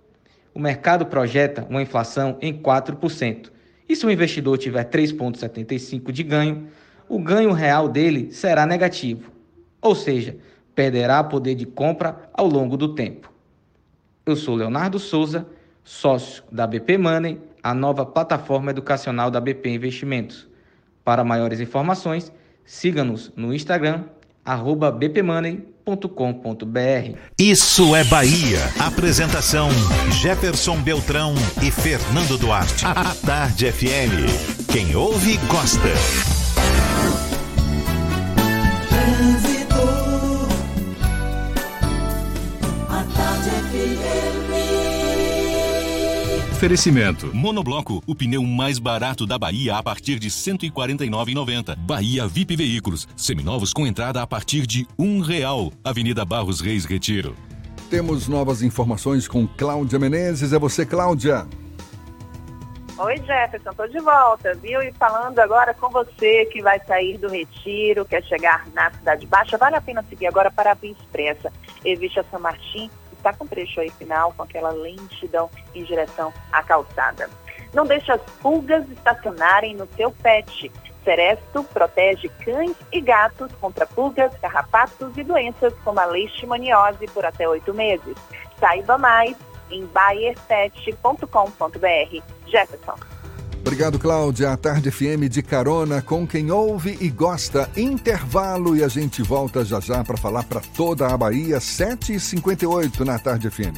[0.54, 3.50] O mercado projeta uma inflação em 4%,
[3.88, 6.68] e se o investidor tiver 3,75% de ganho,
[7.08, 9.32] o ganho real dele será negativo,
[9.80, 10.36] ou seja,
[10.74, 13.32] perderá poder de compra ao longo do tempo.
[14.24, 15.46] Eu sou Leonardo Souza,
[15.82, 20.49] sócio da BP Money, a nova plataforma educacional da BP Investimentos.
[21.10, 22.30] Para maiores informações,
[22.64, 24.04] siga-nos no Instagram,
[24.44, 27.16] arroba bpmoney.com.br.
[27.36, 28.60] Isso é Bahia.
[28.78, 29.70] Apresentação:
[30.22, 32.86] Jefferson Beltrão e Fernando Duarte.
[32.86, 34.70] A Tarde FM.
[34.72, 36.39] Quem ouve, gosta.
[46.60, 47.34] Oferecimento.
[47.34, 51.74] Monobloco, o pneu mais barato da Bahia a partir de R$ 149,90.
[51.74, 55.72] Bahia VIP Veículos, seminovos com entrada a partir de um real.
[55.82, 57.34] Avenida Barros Reis Retiro.
[57.88, 60.52] Temos novas informações com Cláudia Menezes.
[60.52, 61.46] É você, Cláudia.
[62.98, 64.82] Oi, Jefferson, tô de volta, viu?
[64.82, 69.56] E falando agora com você que vai sair do retiro, quer chegar na Cidade Baixa,
[69.56, 71.50] vale a pena seguir agora para a Via Expressa.
[71.82, 72.90] Evite a São Martim,
[73.20, 77.30] está com trecho aí final, com aquela lentidão em direção à calçada.
[77.72, 80.70] Não deixe as pulgas estacionarem no seu pet.
[81.04, 87.48] Seresto protege cães e gatos contra pulgas, carrapatos e doenças como a leishmaniose por até
[87.48, 88.16] oito meses.
[88.58, 89.36] Saiba mais
[89.70, 92.22] em bayerpet.com.br.
[92.46, 93.19] Jefferson.
[93.60, 94.52] Obrigado, Cláudia.
[94.52, 97.70] A Tarde FM de carona com quem ouve e gosta.
[97.76, 103.18] Intervalo e a gente volta já já para falar para toda a Bahia, 7h58 na
[103.18, 103.76] Tarde FM.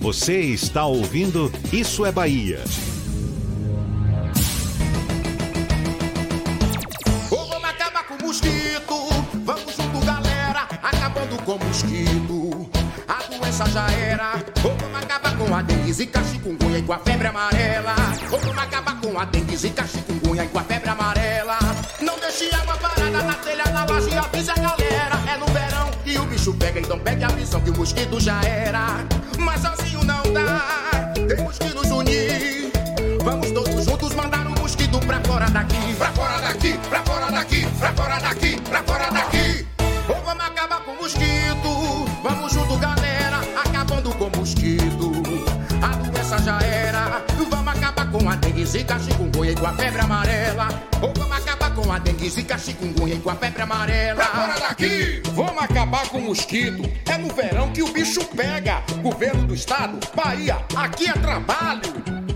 [0.00, 2.62] Você está ouvindo Isso é Bahia.
[7.28, 9.08] Vamos acabar com o mosquito.
[9.44, 12.70] Vamos junto, galera, acabando com o mosquito.
[13.08, 14.44] A doença já era.
[15.46, 17.94] Com a dengue, chikungunya e com a febre amarela.
[18.28, 21.58] Vamos acabar com a dengue, zika, chikungunya e com a febre amarela.
[22.00, 25.16] Não deixe água parada na telha, na laje, avisa a galera.
[25.32, 28.42] É no verão e o bicho pega, então pegue a visão que o mosquito já
[28.42, 29.04] era.
[29.38, 32.72] Mas sozinho não dá, temos que nos unir.
[33.22, 35.94] Vamos todos juntos mandar o mosquito pra fora daqui.
[35.96, 39.66] Pra fora daqui, pra fora daqui, pra fora daqui, pra fora daqui.
[40.08, 42.06] Ou vamos acabar com o mosquito.
[42.22, 45.15] Vamos junto, galera, acabando com o mosquito.
[46.46, 47.24] Já era.
[47.50, 50.68] Vamos acabar com a dengue, zika, chikungunya e com a febre amarela.
[51.02, 54.14] Ou vamos acabar com a dengue, zika, chikungunya e com a febre amarela.
[54.14, 55.22] Pra fora daqui!
[55.32, 56.88] Vamos acabar com o mosquito.
[57.10, 58.80] É no verão que o bicho pega.
[59.02, 62.35] Governo do estado, Bahia, aqui é trabalho.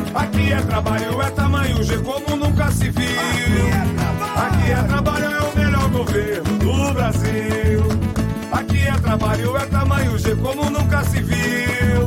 [0.13, 3.67] Aqui é trabalho, é tamanho G como nunca se viu.
[4.35, 7.83] Aqui é trabalho, é o melhor governo do Brasil.
[8.51, 12.05] Aqui é trabalho, é tamanho G como nunca se viu.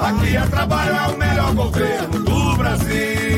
[0.00, 3.31] Aqui é trabalho, é o melhor governo do Brasil.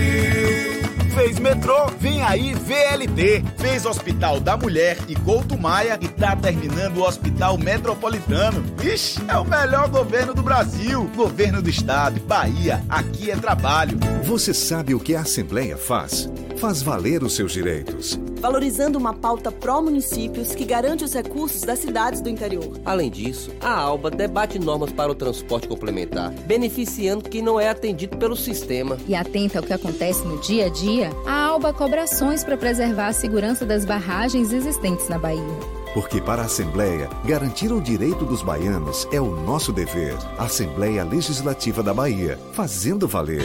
[1.15, 3.45] Fez metrô, vem aí VLT.
[3.57, 8.65] Fez Hospital da Mulher e Couto Maia e tá terminando o Hospital Metropolitano.
[8.83, 11.09] Ixi, é o melhor governo do Brasil.
[11.15, 13.97] Governo do Estado, Bahia, aqui é trabalho.
[14.25, 16.29] Você sabe o que a Assembleia faz?
[16.65, 18.19] Faz valer os seus direitos.
[18.41, 22.81] Valorizando uma pauta pró-municípios que garante os recursos das cidades do interior.
[22.87, 28.17] Além disso, a ALBA debate normas para o transporte complementar, beneficiando quem não é atendido
[28.17, 28.97] pelo sistema.
[29.07, 33.09] E atenta ao que acontece no dia a dia, a ALBA cobra ações para preservar
[33.09, 35.45] a segurança das barragens existentes na Bahia.
[35.93, 40.17] Porque para a Assembleia, garantir o direito dos baianos é o nosso dever.
[40.39, 43.45] Assembleia Legislativa da Bahia, fazendo valer.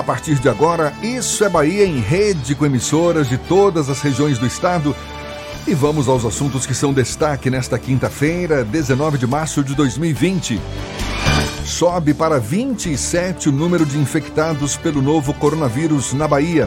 [0.00, 4.38] A partir de agora, Isso é Bahia em rede com emissoras de todas as regiões
[4.38, 4.96] do estado.
[5.68, 10.58] E vamos aos assuntos que são destaque nesta quinta-feira, 19 de março de 2020.
[11.66, 16.66] Sobe para 27 o número de infectados pelo novo coronavírus na Bahia.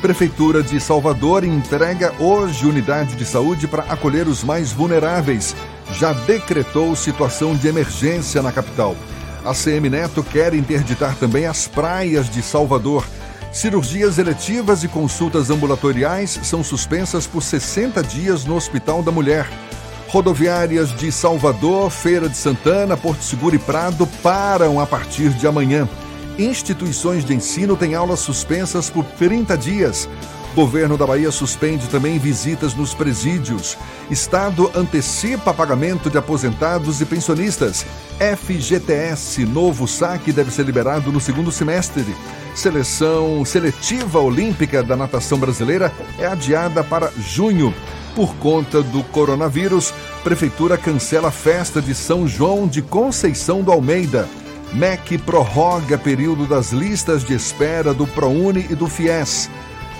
[0.00, 5.54] Prefeitura de Salvador entrega hoje unidade de saúde para acolher os mais vulneráveis.
[5.92, 8.96] Já decretou situação de emergência na capital.
[9.44, 13.04] A CM Neto quer interditar também as praias de Salvador.
[13.52, 19.48] Cirurgias eletivas e consultas ambulatoriais são suspensas por 60 dias no Hospital da Mulher.
[20.08, 25.88] Rodoviárias de Salvador, Feira de Santana, Porto Seguro e Prado param a partir de amanhã.
[26.38, 30.08] Instituições de ensino têm aulas suspensas por 30 dias.
[30.54, 33.78] Governo da Bahia suspende também visitas nos presídios.
[34.10, 37.86] Estado antecipa pagamento de aposentados e pensionistas.
[38.18, 42.04] FGTS, novo saque deve ser liberado no segundo semestre.
[42.54, 47.74] Seleção seletiva olímpica da natação brasileira é adiada para junho.
[48.14, 54.28] Por conta do coronavírus, Prefeitura cancela a festa de São João de Conceição do Almeida.
[54.74, 59.50] MEC prorroga período das listas de espera do ProUni e do FIES.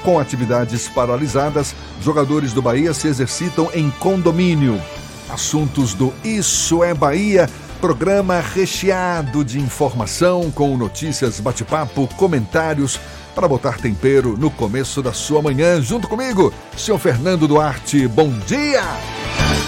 [0.02, 4.80] Com atividades paralisadas, jogadores do Bahia se exercitam em condomínio.
[5.28, 7.48] Assuntos do Isso é Bahia,
[7.80, 12.98] programa recheado de informação com notícias, bate-papo, comentários
[13.34, 15.80] para botar tempero no começo da sua manhã.
[15.80, 18.06] Junto comigo, senhor Fernando Duarte.
[18.08, 18.82] Bom dia!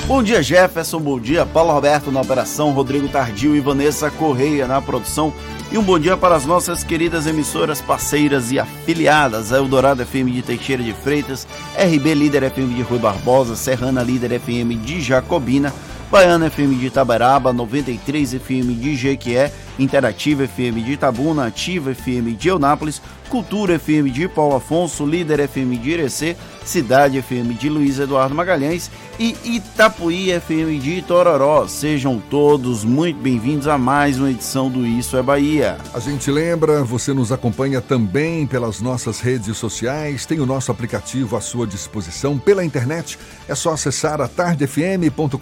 [0.07, 1.01] Bom dia, Jefferson.
[1.01, 5.33] Bom dia, Paulo Roberto na operação, Rodrigo Tardio e Vanessa Correia na produção.
[5.73, 10.43] E um bom dia para as nossas queridas emissoras parceiras e afiliadas: Eldorado FM de
[10.43, 15.73] Teixeira de Freitas, RB Líder FM de Rui Barbosa, Serrana Líder FM de Jacobina,
[16.11, 22.49] Baiana FM de Itaberaba, 93 FM de Jequié, Interativa FM de Itabuna, Ativa FM de
[22.49, 28.35] Eunápolis, Cultura FM de Paulo Afonso, Líder FM de Irecê, Cidade FM de Luiz Eduardo
[28.35, 31.69] Magalhães e Itapuí FM de Itororó.
[31.69, 35.79] Sejam todos muito bem-vindos a mais uma edição do Isso é Bahia.
[35.93, 41.37] A gente lembra, você nos acompanha também pelas nossas redes sociais, tem o nosso aplicativo
[41.37, 43.19] à sua disposição pela internet.
[43.49, 45.39] É só acessar a tardefm.com.br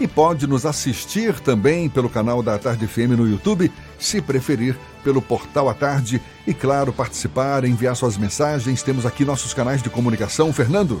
[0.00, 5.22] e pode nos assistir também pelo canal da Tarde FM no YouTube, se preferir pelo
[5.22, 8.82] portal à tarde e, claro, participar, enviar suas mensagens.
[8.82, 10.52] Temos aqui nossos canais de comunicação.
[10.52, 11.00] Fernando?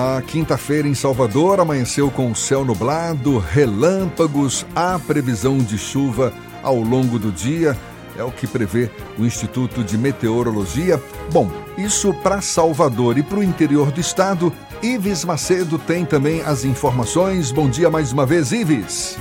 [0.00, 6.32] A quinta-feira em Salvador amanheceu com céu nublado, relâmpagos, há previsão de chuva
[6.62, 7.76] ao longo do dia.
[8.16, 8.88] É o que prevê
[9.18, 11.02] o Instituto de Meteorologia.
[11.32, 14.52] Bom, isso para Salvador e para o interior do estado.
[14.80, 17.50] Ives Macedo tem também as informações.
[17.50, 19.18] Bom dia mais uma vez, Ives.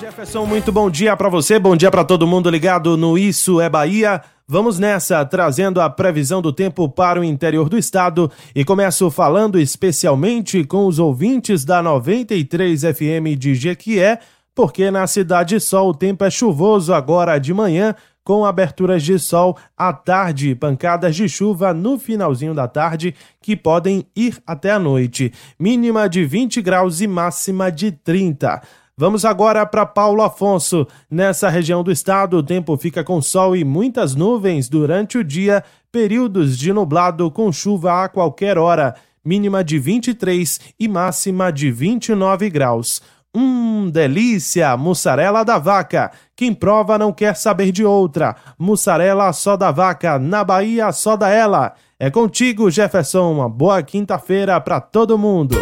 [0.00, 3.68] Jefferson, muito bom dia para você, bom dia para todo mundo ligado no Isso é
[3.68, 4.22] Bahia.
[4.50, 9.60] Vamos nessa, trazendo a previsão do tempo para o interior do estado e começo falando
[9.60, 14.18] especialmente com os ouvintes da 93 FM de Jequié,
[14.52, 17.94] porque na Cidade Sol o tempo é chuvoso agora de manhã,
[18.24, 24.04] com aberturas de sol à tarde, pancadas de chuva no finalzinho da tarde que podem
[24.16, 25.32] ir até a noite.
[25.60, 28.60] Mínima de 20 graus e máxima de 30.
[29.00, 30.86] Vamos agora para Paulo Afonso.
[31.10, 35.64] Nessa região do estado, o tempo fica com sol e muitas nuvens durante o dia,
[35.90, 38.94] períodos de nublado com chuva a qualquer hora,
[39.24, 43.00] mínima de 23 e máxima de 29 graus.
[43.34, 44.76] Hum, delícia!
[44.76, 46.10] Mussarela da vaca.
[46.36, 48.36] Quem prova não quer saber de outra.
[48.58, 51.72] Mussarela só da vaca, na Bahia só da ela.
[51.98, 53.32] É contigo, Jefferson.
[53.32, 55.56] Uma boa quinta-feira para todo mundo.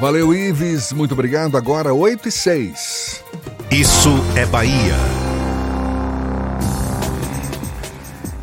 [0.00, 0.92] Valeu, Ives.
[0.92, 1.56] Muito obrigado.
[1.56, 3.24] Agora 8 e 6.
[3.70, 4.94] Isso é Bahia.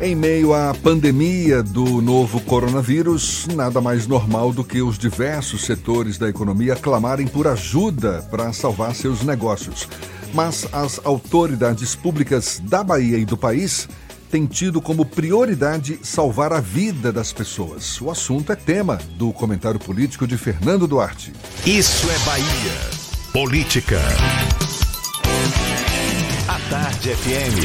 [0.00, 6.18] Em meio à pandemia do novo coronavírus, nada mais normal do que os diversos setores
[6.18, 9.88] da economia clamarem por ajuda para salvar seus negócios.
[10.34, 13.88] Mas as autoridades públicas da Bahia e do país
[14.32, 18.00] têm tido como prioridade salvar a vida das pessoas.
[18.00, 21.34] O assunto é tema do comentário político de Fernando Duarte.
[21.66, 22.46] Isso é Bahia.
[23.30, 24.00] Política.
[26.48, 27.58] A Tarde FM.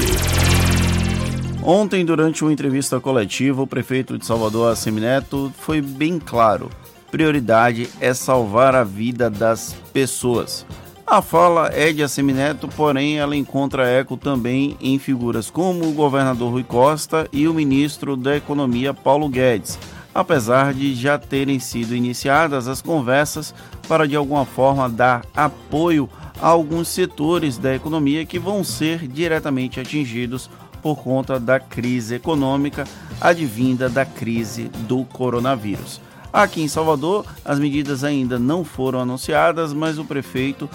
[1.63, 6.69] Ontem, durante uma entrevista coletiva, o prefeito de Salvador, Assemineto, foi bem claro.
[7.09, 10.65] Prioridade é salvar a vida das pessoas.
[11.09, 16.51] A fala é de Assemineto, porém ela encontra eco também em figuras como o governador
[16.51, 19.79] Rui Costa e o ministro da Economia Paulo Guedes,
[20.13, 23.55] apesar de já terem sido iniciadas as conversas
[23.87, 26.09] para de alguma forma dar apoio
[26.41, 30.49] a alguns setores da economia que vão ser diretamente atingidos
[30.81, 32.83] por conta da crise econômica
[33.21, 36.01] advinda da crise do coronavírus.
[36.33, 40.69] Aqui em Salvador, as medidas ainda não foram anunciadas, mas o prefeito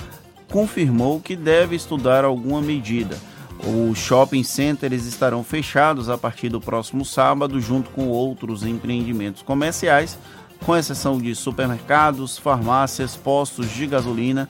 [0.52, 3.18] confirmou que deve estudar alguma medida.
[3.90, 10.18] Os shopping centers estarão fechados a partir do próximo sábado, junto com outros empreendimentos comerciais,
[10.64, 14.46] com exceção de supermercados, farmácias, postos de gasolina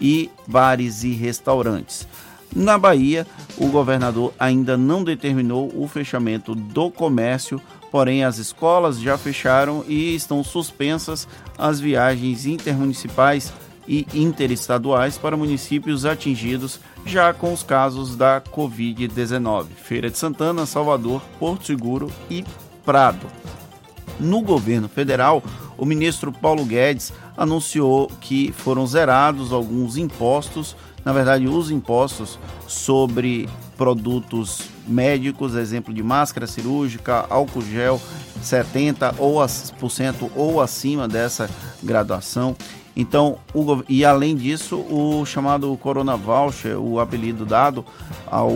[0.00, 2.08] e bares e restaurantes.
[2.54, 3.26] Na Bahia,
[3.58, 7.60] o governador ainda não determinou o fechamento do comércio,
[7.90, 13.52] porém as escolas já fecharam e estão suspensas as viagens intermunicipais
[13.86, 19.66] e interestaduais para municípios atingidos já com os casos da Covid-19.
[19.76, 22.44] Feira de Santana, Salvador, Porto Seguro e
[22.84, 23.26] Prado.
[24.20, 25.42] No governo federal,
[25.76, 32.38] o ministro Paulo Guedes anunciou que foram zerados alguns impostos, na verdade, os impostos
[32.68, 38.00] sobre produtos médicos, exemplo de máscara cirúrgica, álcool gel,
[38.42, 39.44] 70% ou,
[39.78, 41.50] por cento ou acima dessa
[41.82, 42.56] graduação.
[42.96, 47.84] Então, o, e além disso, o chamado Corona Voucher, o apelido dado
[48.26, 48.50] ao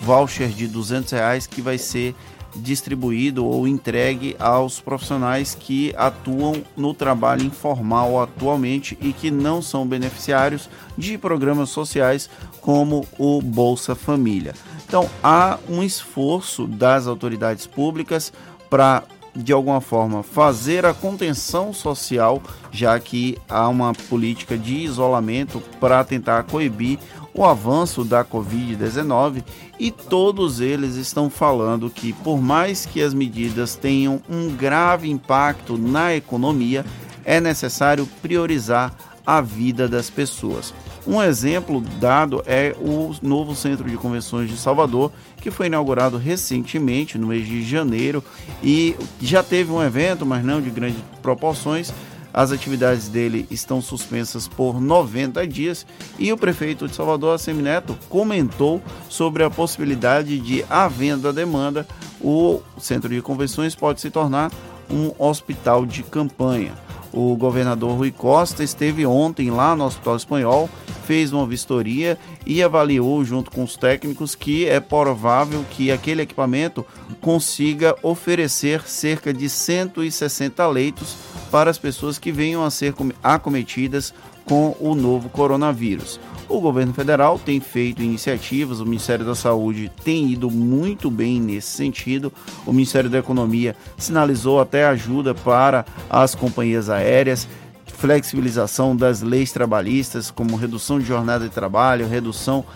[0.00, 2.14] voucher de 200 reais que vai ser
[2.54, 9.86] distribuído ou entregue aos profissionais que atuam no trabalho informal atualmente e que não são
[9.86, 12.28] beneficiários de programas sociais
[12.60, 14.54] como o Bolsa Família.
[14.86, 18.32] Então, há um esforço das autoridades públicas
[18.68, 19.02] para
[19.34, 26.04] de alguma forma fazer a contenção social, já que há uma política de isolamento para
[26.04, 26.98] tentar coibir
[27.34, 29.42] o avanço da Covid-19
[29.78, 35.78] e todos eles estão falando que, por mais que as medidas tenham um grave impacto
[35.78, 36.84] na economia,
[37.24, 38.94] é necessário priorizar
[39.26, 40.74] a vida das pessoas.
[41.06, 45.10] Um exemplo dado é o novo Centro de Convenções de Salvador,
[45.42, 48.22] que foi inaugurado recentemente, no mês de janeiro,
[48.62, 51.92] e já teve um evento, mas não de grandes proporções,
[52.32, 55.84] as atividades dele estão suspensas por 90 dias
[56.18, 61.86] e o prefeito de Salvador, Assemineto, comentou sobre a possibilidade de, havendo a demanda,
[62.20, 64.50] o centro de convenções pode se tornar
[64.88, 66.72] um hospital de campanha.
[67.12, 70.70] O governador Rui Costa esteve ontem lá no Hospital Espanhol,
[71.04, 76.86] fez uma vistoria e avaliou, junto com os técnicos, que é provável que aquele equipamento
[77.20, 81.16] consiga oferecer cerca de 160 leitos
[81.50, 84.14] para as pessoas que venham a ser acometidas
[84.46, 86.18] com o novo coronavírus.
[86.52, 91.68] O governo federal tem feito iniciativas, o Ministério da Saúde tem ido muito bem nesse
[91.68, 92.30] sentido.
[92.66, 97.48] O Ministério da Economia sinalizou até ajuda para as companhias aéreas,
[97.86, 102.66] flexibilização das leis trabalhistas, como redução de jornada de trabalho, redução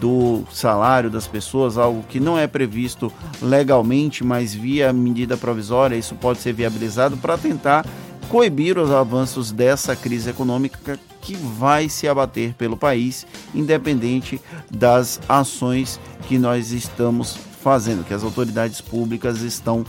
[0.00, 6.14] do salário das pessoas, algo que não é previsto legalmente, mas via medida provisória, isso
[6.14, 7.84] pode ser viabilizado para tentar
[8.28, 14.40] coibir os avanços dessa crise econômica que vai se abater pelo país, independente
[14.70, 19.84] das ações que nós estamos fazendo, que as autoridades públicas estão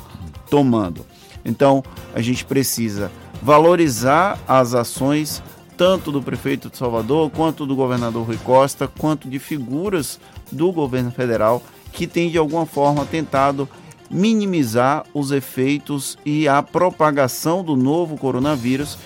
[0.50, 1.06] tomando.
[1.46, 1.84] Então,
[2.14, 3.12] a gente precisa
[3.42, 5.44] valorizar as ações
[5.78, 10.20] tanto do prefeito de Salvador, quanto do governador Rui Costa, quanto de figuras
[10.52, 11.62] do governo federal
[11.94, 13.70] que têm de alguma forma tentado
[14.10, 18.98] minimizar os efeitos e a propagação do novo coronavírus,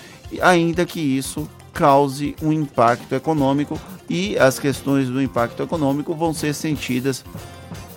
[0.42, 3.80] ainda que isso cause um impacto econômico
[4.10, 7.24] e as questões do impacto econômico vão ser sentidas,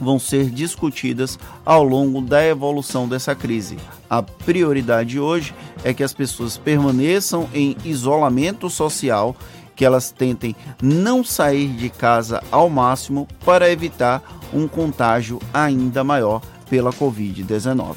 [0.01, 3.77] vão ser discutidas ao longo da evolução dessa crise.
[4.09, 9.35] A prioridade hoje é que as pessoas permaneçam em isolamento social,
[9.75, 14.23] que elas tentem não sair de casa ao máximo para evitar
[14.53, 17.97] um contágio ainda maior pela Covid-19.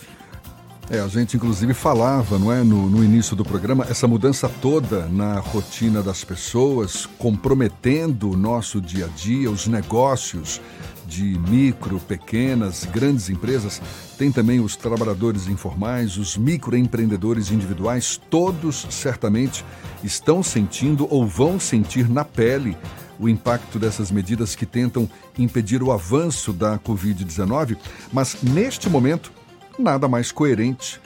[0.89, 5.05] É, a gente inclusive falava, não é, no, no, início do programa, essa mudança toda
[5.07, 10.61] na rotina das pessoas, comprometendo o nosso dia a dia, os negócios
[11.05, 13.81] de micro, pequenas, grandes empresas,
[14.17, 19.65] tem também os trabalhadores informais, os microempreendedores individuais, todos certamente
[20.03, 22.77] estão sentindo ou vão sentir na pele
[23.19, 27.77] o impacto dessas medidas que tentam impedir o avanço da Covid-19,
[28.11, 29.31] mas neste momento,
[29.77, 30.99] nada mais coerente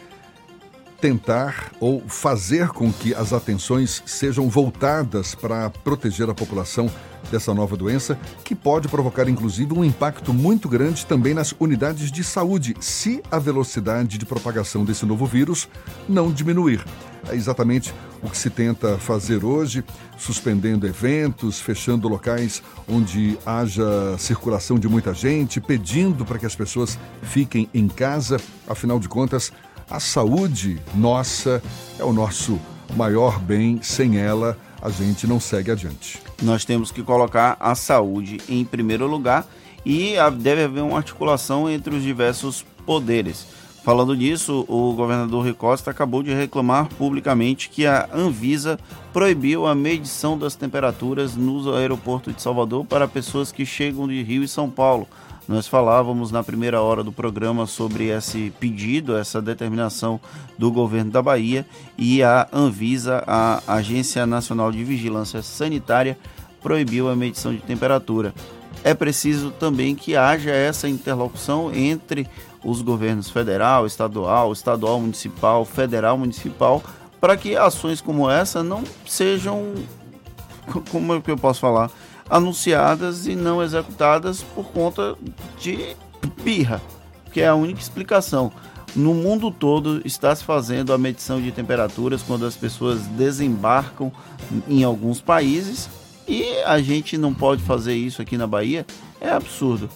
[1.02, 6.90] tentar ou fazer com que as atenções sejam voltadas para proteger a população
[7.32, 12.24] dessa nova doença, que pode provocar inclusive um impacto muito grande também nas unidades de
[12.24, 15.68] saúde, se a velocidade de propagação desse novo vírus
[16.08, 16.86] não diminuir.
[17.28, 17.94] É exatamente
[18.24, 19.84] o que se tenta fazer hoje,
[20.18, 26.98] suspendendo eventos, fechando locais onde haja circulação de muita gente, pedindo para que as pessoas
[27.24, 28.38] fiquem em casa.
[28.68, 29.52] Afinal de contas,
[29.90, 31.62] a saúde nossa
[32.00, 32.60] é o nosso
[32.96, 36.20] maior bem, sem ela a gente não segue adiante.
[36.42, 39.48] Nós temos que colocar a saúde em primeiro lugar
[39.86, 43.46] e deve haver uma articulação entre os diversos poderes.
[43.84, 48.80] Falando nisso, o governador Rui Costa acabou de reclamar publicamente que a Anvisa
[49.12, 54.44] proibiu a medição das temperaturas no aeroporto de Salvador para pessoas que chegam de Rio
[54.44, 55.08] e São Paulo.
[55.48, 60.22] Nós falávamos na primeira hora do programa sobre esse pedido, essa determinação
[60.60, 61.66] do governo da Bahia
[61.98, 66.20] e a Anvisa, a Agência Nacional de Vigilância Sanitária,
[66.62, 68.32] proibiu a medição de temperatura.
[68.84, 72.28] É preciso também que haja essa interlocução entre
[72.64, 76.84] os governos federal, estadual, estadual, municipal, federal, municipal,
[77.20, 79.74] para que ações como essa não sejam,
[80.92, 81.90] como é que eu posso falar,
[82.30, 85.16] anunciadas e não executadas por conta
[85.60, 85.96] de
[86.44, 86.82] birra,
[87.32, 88.52] que é a única explicação.
[88.96, 94.12] No mundo todo está se fazendo a medição de temperaturas quando as pessoas desembarcam
[94.68, 95.90] em alguns países
[96.28, 98.86] e a gente não pode fazer isso aqui na Bahia.
[99.20, 99.90] É absurdo.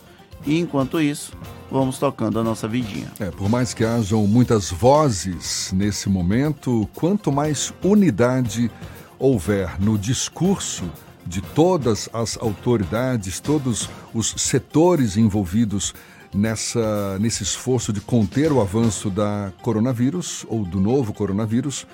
[0.45, 1.33] E enquanto isso,
[1.71, 3.11] vamos tocando a nossa vidinha.
[3.19, 8.69] É, por mais que hajam muitas vozes nesse momento, quanto mais unidade
[9.17, 10.83] houver no discurso
[11.25, 15.93] de todas as autoridades, todos os setores envolvidos
[16.33, 21.87] nessa, nesse esforço de conter o avanço da coronavírus ou do novo coronavírus,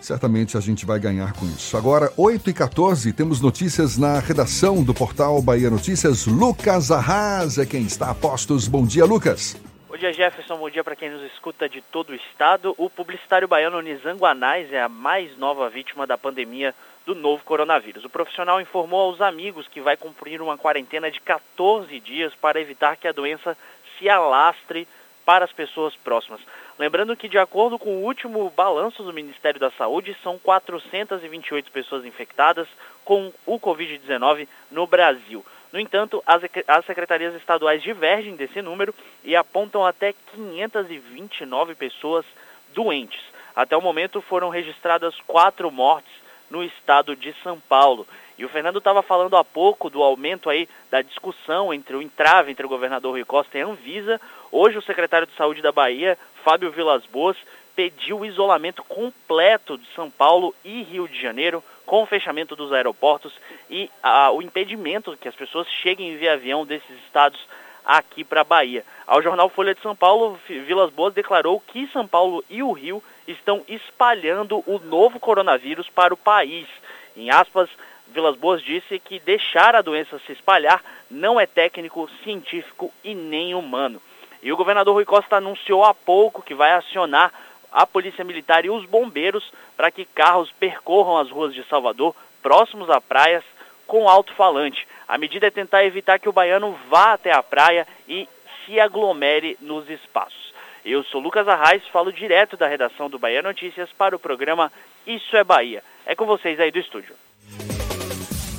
[0.00, 1.76] certamente a gente vai ganhar com isso.
[1.76, 6.26] Agora, 8 e 14 temos notícias na redação do portal Bahia Notícias.
[6.26, 8.66] Lucas Arras é quem está a postos.
[8.66, 9.56] Bom dia, Lucas.
[9.88, 10.56] Bom dia, Jefferson.
[10.56, 12.74] Bom dia para quem nos escuta de todo o estado.
[12.78, 16.74] O publicitário baiano Nizango Anais é a mais nova vítima da pandemia
[17.04, 18.04] do novo coronavírus.
[18.04, 22.96] O profissional informou aos amigos que vai cumprir uma quarentena de 14 dias para evitar
[22.96, 23.56] que a doença
[23.98, 24.86] se alastre
[25.24, 26.40] para as pessoas próximas.
[26.80, 32.06] Lembrando que, de acordo com o último balanço do Ministério da Saúde, são 428 pessoas
[32.06, 32.66] infectadas
[33.04, 35.44] com o Covid-19 no Brasil.
[35.70, 42.24] No entanto, as, as secretarias estaduais divergem desse número e apontam até 529 pessoas
[42.72, 43.20] doentes.
[43.54, 46.14] Até o momento foram registradas quatro mortes
[46.48, 48.06] no estado de São Paulo.
[48.40, 52.50] E o Fernando estava falando há pouco do aumento aí da discussão entre o entrave
[52.50, 54.18] entre o governador Rui Costa e a Anvisa.
[54.50, 57.36] Hoje o secretário de Saúde da Bahia, Fábio Vilas Boas,
[57.74, 62.72] pediu o isolamento completo de São Paulo e Rio de Janeiro, com o fechamento dos
[62.72, 63.32] aeroportos
[63.68, 63.90] e
[64.34, 67.40] o impedimento que as pessoas cheguem via avião desses estados
[67.84, 68.84] aqui para a Bahia.
[69.06, 73.02] Ao jornal Folha de São Paulo, Vilas Boas declarou que São Paulo e o Rio
[73.26, 76.68] estão espalhando o novo coronavírus para o país.
[77.16, 77.68] Em aspas,
[78.08, 83.54] Vilas Boas disse que deixar a doença se espalhar não é técnico, científico e nem
[83.54, 84.00] humano.
[84.42, 87.32] E o governador Rui Costa anunciou há pouco que vai acionar
[87.70, 92.90] a Polícia Militar e os bombeiros para que carros percorram as ruas de Salvador, próximos
[92.90, 93.44] a praias,
[93.86, 94.86] com alto-falante.
[95.06, 98.28] A medida é tentar evitar que o baiano vá até a praia e
[98.64, 100.54] se aglomere nos espaços.
[100.84, 104.72] Eu sou Lucas Arraes, falo direto da redação do Bahia Notícias para o programa
[105.06, 105.82] Isso é Bahia.
[106.06, 107.14] É com vocês aí do estúdio.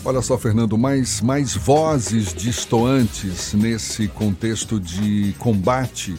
[0.04, 6.18] Olha só, Fernando, mais, mais vozes distoantes nesse contexto de combate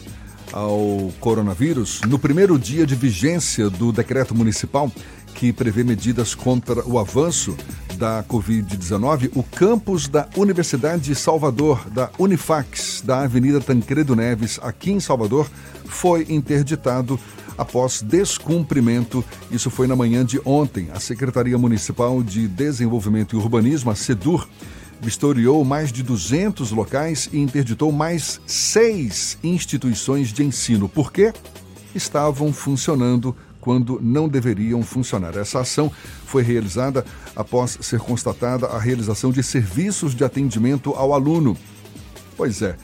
[0.53, 1.99] ao coronavírus.
[2.07, 4.89] No primeiro dia de vigência do decreto municipal
[5.35, 7.57] que prevê medidas contra o avanço
[7.97, 14.91] da Covid-19, o campus da Universidade de Salvador, da Unifax, da Avenida Tancredo Neves, aqui
[14.91, 15.49] em Salvador,
[15.85, 17.19] foi interditado
[17.57, 19.23] após descumprimento.
[19.51, 20.89] Isso foi na manhã de ontem.
[20.93, 24.47] A Secretaria Municipal de Desenvolvimento e Urbanismo, a SEDUR,
[25.01, 30.87] vistoriou mais de 200 locais e interditou mais seis instituições de ensino.
[30.87, 31.33] Por quê?
[31.93, 35.37] Estavam funcionando quando não deveriam funcionar.
[35.37, 35.91] Essa ação
[36.25, 37.05] foi realizada
[37.35, 41.57] após ser constatada a realização de serviços de atendimento ao aluno.
[42.35, 42.75] Pois é,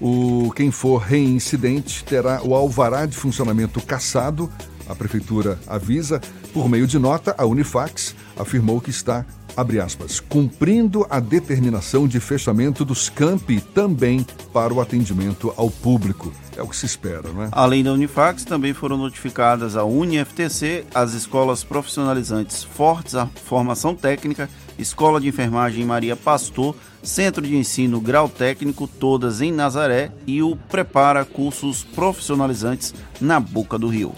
[0.00, 4.50] o, quem for reincidente terá o alvará de funcionamento cassado.
[4.88, 6.20] A prefeitura avisa.
[6.52, 12.18] Por meio de nota, a Unifax afirmou que está, abre aspas, cumprindo a determinação de
[12.20, 16.32] fechamento dos campi também para o atendimento ao público.
[16.56, 17.48] É o que se espera, não é?
[17.52, 24.48] Além da Unifax, também foram notificadas a UniFTC, as escolas profissionalizantes Fortes, a Formação Técnica,
[24.78, 30.56] Escola de Enfermagem Maria Pastor, Centro de Ensino Grau Técnico, todas em Nazaré, e o
[30.56, 34.12] Prepara Cursos Profissionalizantes na Boca do Rio.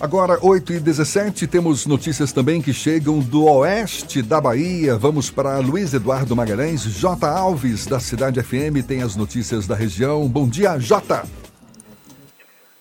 [0.00, 4.96] Agora, 8 e 17 temos notícias também que chegam do oeste da Bahia.
[4.96, 6.82] Vamos para Luiz Eduardo Magalhães.
[6.82, 7.26] J.
[7.26, 10.28] Alves, da Cidade FM, tem as notícias da região.
[10.28, 11.24] Bom dia, J.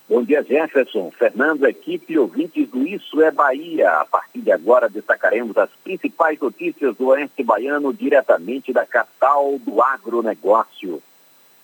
[0.09, 1.11] Bom dia, Jefferson.
[1.11, 3.89] Fernando, equipe ouvintes do Isso é Bahia.
[3.89, 9.81] A partir de agora destacaremos as principais notícias do Oeste Baiano diretamente da capital do
[9.81, 11.01] agronegócio.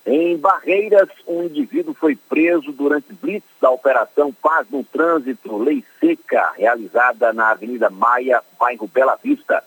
[0.05, 6.53] Em Barreiras, um indivíduo foi preso durante blitz da Operação Paz no Trânsito Lei Seca,
[6.57, 9.61] realizada na Avenida Maia, bairro Bela Vista.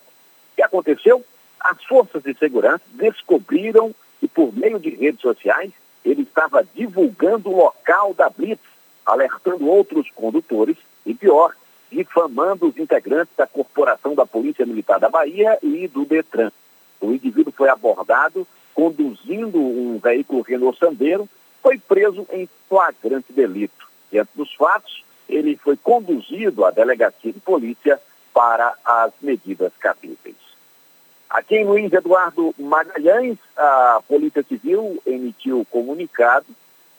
[0.53, 1.23] O que aconteceu?
[1.61, 5.71] As forças de segurança descobriram que, por meio de redes sociais,
[6.05, 8.63] ele estava divulgando o local da blitz,
[9.05, 11.55] alertando outros condutores e, pior,
[11.91, 16.51] difamando os integrantes da Corporação da Polícia Militar da Bahia e do Detran.
[17.01, 21.29] O indivíduo foi abordado conduzindo um veículo Renault Sandero,
[21.63, 23.89] foi preso em flagrante delito.
[24.11, 28.01] Diante dos fatos, ele foi conduzido à delegacia de polícia
[28.33, 30.42] para as medidas cabíveis.
[31.33, 36.45] Aqui em Luiz Eduardo Magalhães, a Polícia Civil emitiu comunicado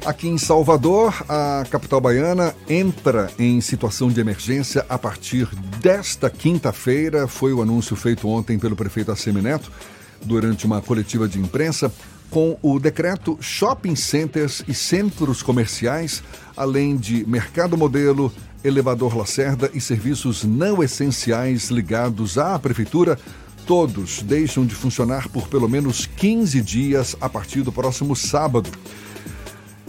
[0.05, 5.49] Aqui em Salvador, a capital baiana entra em situação de emergência a partir
[5.81, 7.29] desta quinta-feira.
[7.29, 9.71] Foi o anúncio feito ontem pelo prefeito Assemineto
[10.25, 11.93] durante uma coletiva de imprensa
[12.33, 16.23] com o decreto Shopping Centers e Centros Comerciais,
[16.57, 18.33] além de Mercado Modelo,
[18.65, 23.19] Elevador Lacerda e serviços não essenciais ligados à prefeitura.
[23.67, 28.71] Todos deixam de funcionar por pelo menos 15 dias a partir do próximo sábado.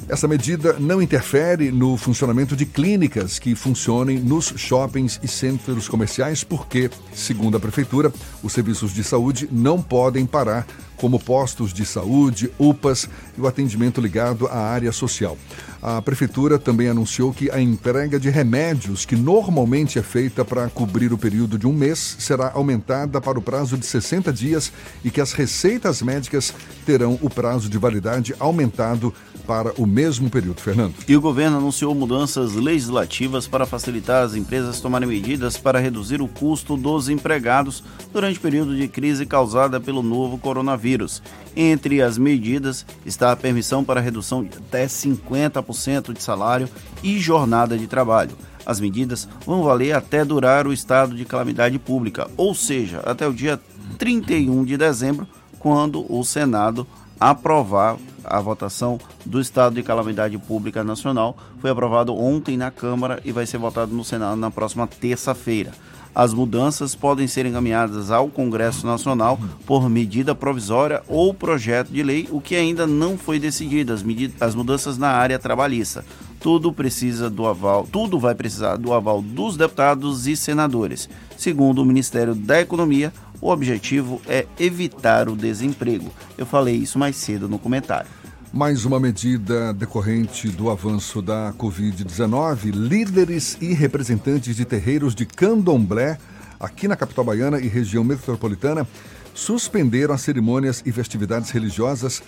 [0.08, 6.44] Essa medida não interfere no funcionamento de clínicas que funcionem nos shoppings e centros comerciais,
[6.44, 10.68] porque, segundo a Prefeitura, os serviços de saúde não podem parar,
[10.98, 15.38] como postos de saúde, UPAs e o atendimento ligado à área social.
[15.82, 21.12] A Prefeitura também anunciou que a entrega de remédios, que normalmente é feita para cobrir
[21.12, 24.72] o período de um mês, será aumentada para o prazo de 60 dias
[25.04, 26.54] e que as receitas médicas
[26.86, 29.14] terão o prazo de validade aumentado
[29.46, 30.62] para o mesmo período.
[30.62, 30.96] Fernando.
[31.08, 36.28] E o governo anunciou mudanças legislativas para facilitar as empresas tomarem medidas para reduzir o
[36.28, 41.22] custo dos empregados durante o período de crise causada pelo novo coronavírus.
[41.56, 46.70] Entre as medidas está a permissão para redução de até 50% de salário
[47.04, 48.36] e jornada de trabalho.
[48.66, 53.34] As medidas vão valer até durar o estado de calamidade pública, ou seja, até o
[53.34, 53.60] dia
[53.98, 55.28] 31 de dezembro,
[55.60, 56.88] quando o Senado
[57.20, 61.38] aprovar a votação do estado de calamidade pública nacional.
[61.60, 65.72] Foi aprovado ontem na Câmara e vai ser votado no Senado na próxima terça-feira.
[66.16, 72.28] As mudanças podem ser encaminhadas ao Congresso Nacional por medida provisória ou projeto de lei,
[72.30, 76.06] o que ainda não foi decidido, as, medidas, as mudanças na área trabalhista.
[76.40, 81.10] Tudo precisa do aval, tudo vai precisar do aval dos deputados e senadores.
[81.36, 83.12] Segundo o Ministério da Economia,
[83.44, 86.10] o objetivo é evitar o desemprego.
[86.38, 88.10] Eu falei isso mais cedo no comentário.
[88.54, 92.72] Mais uma medida decorrente do avanço da Covid-19.
[92.72, 96.18] Líderes e representantes de terreiros de candomblé,
[96.58, 98.88] aqui na capital baiana e região metropolitana,
[99.34, 102.24] suspenderam as cerimônias e festividades religiosas,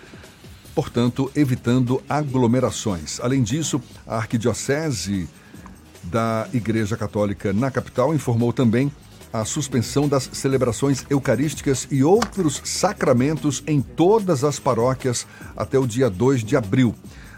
[0.74, 3.22] portanto, evitando aglomerações.
[3.22, 5.30] Além disso, a Arquidiocese
[6.04, 8.92] da Igreja Católica na capital informou também
[9.42, 16.10] a suspensão das celebrações eucarísticas e outros sacramentos em todas as paróquias até o dia
[16.10, 16.96] 2 de abril.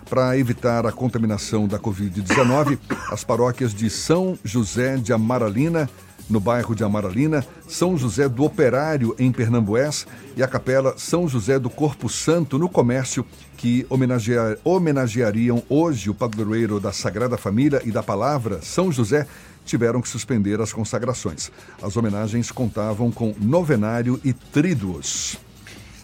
[0.10, 2.78] Para evitar a contaminação da Covid-19,
[3.12, 5.90] as paróquias de São José de Amaralina,
[6.30, 10.06] no bairro de Amaralina, São José do Operário, em Pernambués,
[10.36, 13.26] e a capela São José do Corpo Santo, no Comércio,
[13.56, 19.26] que homenagear, homenageariam hoje o padroeiro da Sagrada Família e da Palavra, São José,
[19.66, 21.52] tiveram que suspender as consagrações.
[21.82, 25.38] As homenagens contavam com novenário e tríduos.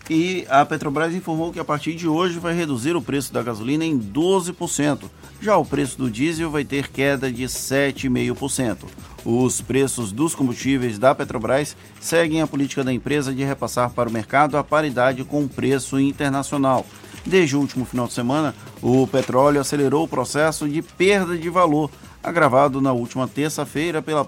[0.10, 3.86] E a Petrobras informou que a partir de hoje vai reduzir o preço da gasolina
[3.86, 5.10] em 12%.
[5.42, 8.80] Já o preço do diesel vai ter queda de 7,5%.
[9.26, 14.12] Os preços dos combustíveis da Petrobras seguem a política da empresa de repassar para o
[14.12, 16.86] mercado a paridade com o preço internacional.
[17.26, 21.90] Desde o último final de semana, o petróleo acelerou o processo de perda de valor
[22.22, 24.28] agravado na última terça-feira pela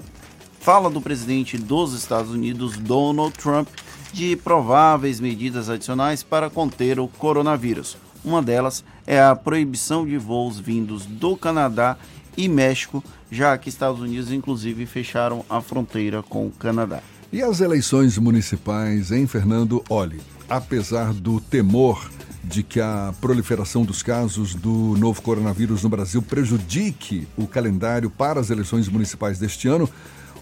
[0.61, 3.67] fala do presidente dos Estados Unidos, Donald Trump,
[4.15, 7.97] de prováveis medidas adicionais para conter o coronavírus.
[8.23, 11.97] Uma delas é a proibição de voos vindos do Canadá
[12.37, 17.03] e México, já que Estados Unidos, inclusive, fecharam a fronteira com o Canadá.
[17.29, 22.09] E as eleições municipais em Fernando, olhe, apesar do temor
[22.41, 28.39] de que a proliferação dos casos do novo coronavírus no Brasil prejudique o calendário para
[28.39, 29.89] as eleições municipais deste ano,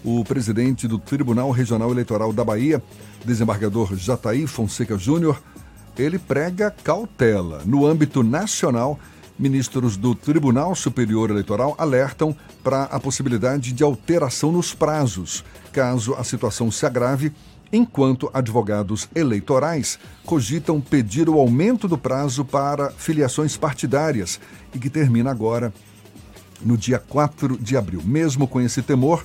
[0.04, 2.82] o presidente do Tribunal Regional Eleitoral da Bahia,
[3.24, 5.42] desembargador Jataí Fonseca Júnior,
[5.96, 7.62] ele prega cautela.
[7.64, 8.98] No âmbito nacional,
[9.38, 16.22] ministros do Tribunal Superior Eleitoral alertam para a possibilidade de alteração nos prazos, caso a
[16.22, 17.32] situação se agrave
[17.72, 24.38] enquanto advogados eleitorais cogitam pedir o aumento do prazo para filiações partidárias
[24.72, 25.72] e que termina agora
[26.60, 28.00] no dia 4 de abril.
[28.04, 29.24] Mesmo com esse temor,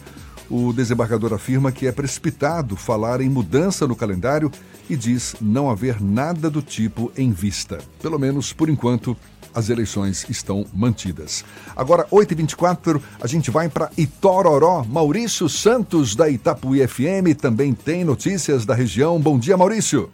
[0.49, 4.51] o desembargador afirma que é precipitado falar em mudança no calendário
[4.89, 7.79] e diz não haver nada do tipo em vista.
[8.01, 9.15] Pelo menos por enquanto,
[9.53, 11.43] as eleições estão mantidas.
[11.75, 14.83] Agora, 8h24, a gente vai para Itororó.
[14.83, 19.19] Maurício Santos, da Itapuí FM, também tem notícias da região.
[19.19, 20.09] Bom dia, Maurício.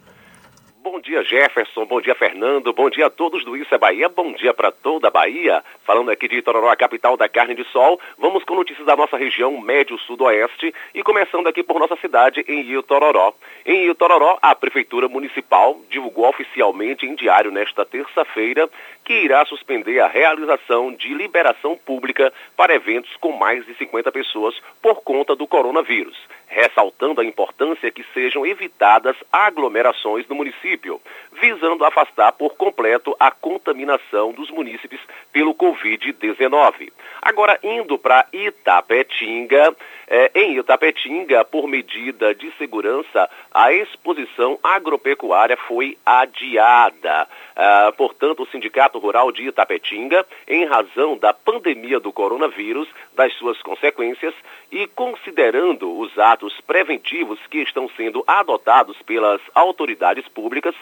[0.86, 1.84] Bom dia, Jefferson.
[1.84, 2.72] Bom dia, Fernando.
[2.72, 4.08] Bom dia a todos do Isso é Bahia.
[4.08, 5.64] Bom dia para toda a Bahia.
[5.84, 9.18] Falando aqui de Itororó, a capital da carne de sol, vamos com notícias da nossa
[9.18, 13.34] região médio-sudoeste e começando aqui por nossa cidade, em Itororó.
[13.66, 18.70] Em Itororó, a Prefeitura Municipal divulgou oficialmente em diário nesta terça-feira
[19.04, 24.54] que irá suspender a realização de liberação pública para eventos com mais de 50 pessoas
[24.84, 26.16] por conta do coronavírus
[26.48, 31.02] ressaltando a importância que sejam evitadas aglomerações no município,
[31.34, 35.00] visando afastar por completo a contaminação dos munícipes
[35.32, 36.92] pelo Covid-19.
[37.22, 39.76] Agora, indo para Itapetinga,
[40.08, 47.28] é, em Itapetinga, por medida de segurança, a exposição agropecuária foi adiada.
[47.56, 53.60] Ah, portanto, o Sindicato Rural de Itapetinga, em razão da pandemia do coronavírus, das suas
[53.62, 54.34] consequências
[54.72, 60.76] e considerando os atos preventivos que estão sendo adotados pelas autoridades públicas,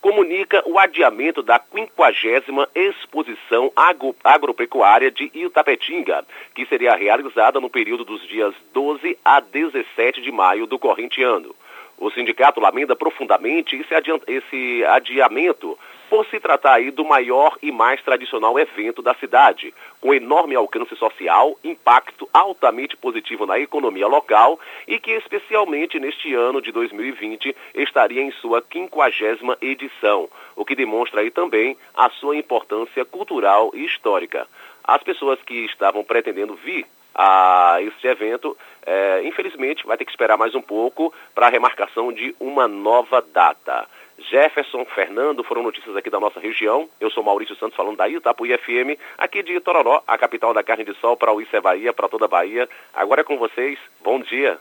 [0.00, 6.24] comunica o adiamento da 50 Exposição Agro Agropecuária de Itapetinga,
[6.54, 11.54] que seria realizada no período dos dias 12 a 17 de maio do corrente ano.
[11.98, 13.94] O sindicato lamenta profundamente esse,
[14.26, 15.78] esse adiamento
[16.10, 20.96] por se tratar aí do maior e mais tradicional evento da cidade, com enorme alcance
[20.96, 24.58] social, impacto altamente positivo na economia local
[24.88, 31.20] e que especialmente neste ano de 2020 estaria em sua quinquagésima edição, o que demonstra
[31.20, 34.48] aí também a sua importância cultural e histórica.
[34.82, 40.36] As pessoas que estavam pretendendo vir a este evento, é, infelizmente vai ter que esperar
[40.36, 43.86] mais um pouco para a remarcação de uma nova data.
[44.28, 46.88] Jefferson, Fernando, foram notícias aqui da nossa região.
[47.00, 50.84] Eu sou Maurício Santos, falando da Itapuí FM, aqui de Tororó, a capital da carne
[50.84, 52.68] de sol, para o Isso é Bahia, para toda a Bahia.
[52.92, 54.58] Agora é com vocês, bom dia.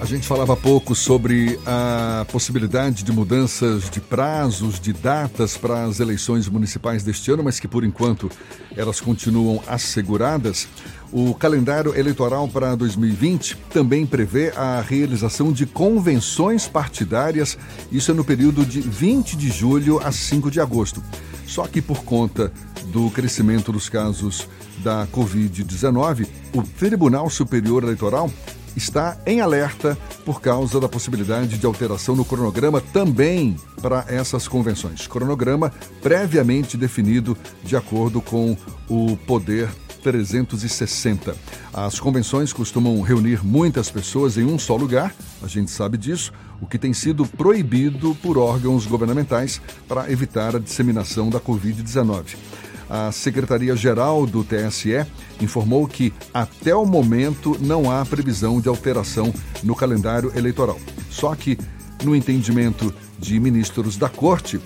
[0.00, 5.98] A gente falava pouco sobre a possibilidade de mudanças de prazos, de datas para as
[5.98, 8.30] eleições municipais deste ano, mas que por enquanto
[8.76, 10.68] elas continuam asseguradas.
[11.10, 17.56] O calendário eleitoral para 2020 também prevê a realização de convenções partidárias,
[17.90, 21.02] isso é no período de 20 de julho a 5 de agosto.
[21.46, 22.52] Só que por conta
[22.92, 24.46] do crescimento dos casos
[24.84, 28.30] da Covid-19, o Tribunal Superior Eleitoral
[28.76, 35.06] está em alerta por causa da possibilidade de alteração no cronograma também para essas convenções.
[35.06, 35.72] Cronograma
[36.02, 38.56] previamente definido de acordo com
[38.88, 39.68] o Poder
[39.98, 41.36] 360.
[41.72, 46.66] As convenções costumam reunir muitas pessoas em um só lugar, a gente sabe disso, o
[46.66, 52.36] que tem sido proibido por órgãos governamentais para evitar a disseminação da Covid-19
[52.88, 55.06] a Secretaria-Geral do TSE
[55.40, 60.78] informou que, até o momento, não há previsão de alteração no calendário eleitoral.
[61.10, 61.58] Só que,
[62.02, 64.60] no entendimento de ministros da Corte,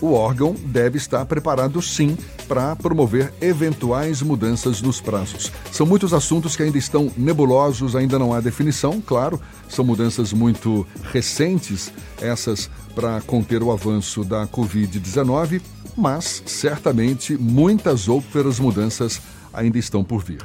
[0.00, 2.16] o órgão deve estar preparado sim
[2.46, 5.50] para promover eventuais mudanças nos prazos.
[5.72, 10.86] São muitos assuntos que ainda estão nebulosos, ainda não há definição, claro, são mudanças muito
[11.12, 15.60] recentes, essas para conter o avanço da Covid-19
[15.96, 19.20] mas certamente muitas outras mudanças
[19.52, 20.44] ainda estão por vir.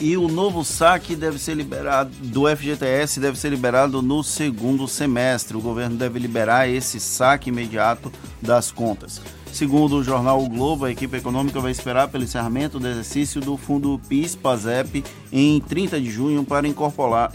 [0.00, 5.56] E o novo saque deve ser liberado do FGTS deve ser liberado no segundo semestre.
[5.56, 9.20] O governo deve liberar esse saque imediato das contas.
[9.52, 13.56] Segundo o jornal o Globo, a equipe econômica vai esperar pelo encerramento do exercício do
[13.56, 16.68] fundo PIS-PASEP em 30 de junho para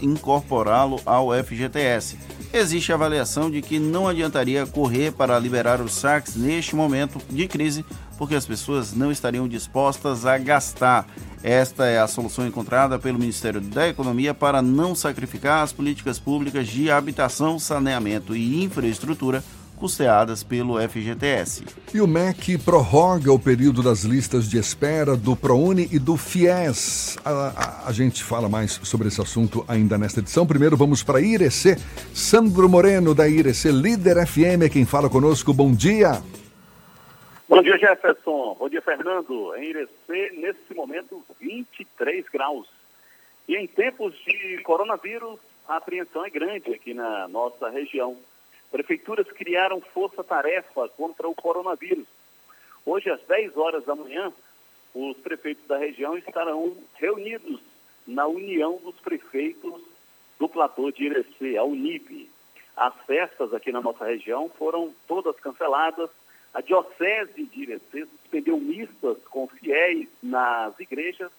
[0.00, 2.16] incorporá-lo ao FGTS.
[2.52, 7.84] Existe avaliação de que não adiantaria correr para liberar os saques neste momento de crise,
[8.16, 11.06] porque as pessoas não estariam dispostas a gastar.
[11.42, 16.68] Esta é a solução encontrada pelo Ministério da Economia para não sacrificar as políticas públicas
[16.68, 19.42] de habitação, saneamento e infraestrutura
[19.76, 21.64] custeadas pelo FGTS.
[21.92, 27.18] E o MEC prorroga o período das listas de espera do ProUni e do FIES.
[27.24, 30.46] A, a, a gente fala mais sobre esse assunto ainda nesta edição.
[30.46, 31.76] Primeiro vamos para Irecê.
[32.14, 35.52] Sandro Moreno, da Irecê, líder FM, é quem fala conosco.
[35.52, 36.22] Bom dia.
[37.48, 38.56] Bom dia, Jefferson.
[38.58, 39.54] Bom dia, Fernando.
[39.56, 42.66] Em Irecê, nesse momento, 23 graus.
[43.46, 45.38] E em tempos de coronavírus,
[45.68, 48.16] a apreensão é grande aqui na nossa região.
[48.74, 52.08] Prefeituras criaram força-tarefa contra o coronavírus.
[52.84, 54.32] Hoje, às 10 horas da manhã,
[54.92, 57.60] os prefeitos da região estarão reunidos
[58.04, 59.80] na União dos Prefeitos
[60.40, 62.28] do Platô de Irecê, a Unip.
[62.76, 66.10] As festas aqui na nossa região foram todas canceladas.
[66.52, 71.30] A Diocese de Irecê suspendeu missas com fiéis nas igrejas.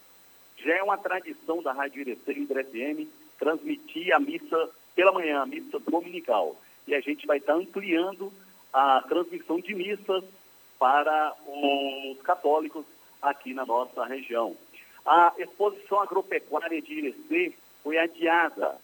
[0.60, 5.41] Já é uma tradição da Rádio Irecê e do FM transmitir a missa pela manhã,
[5.41, 6.56] a missa dominical
[6.88, 8.32] e a gente vai estar ampliando
[8.74, 10.24] a transmissão de missas
[10.78, 12.86] para os católicos
[13.22, 14.56] aqui na nossa região.
[15.06, 17.53] A exposição agropecuária de Irecê
[17.84, 18.78] foi adiada.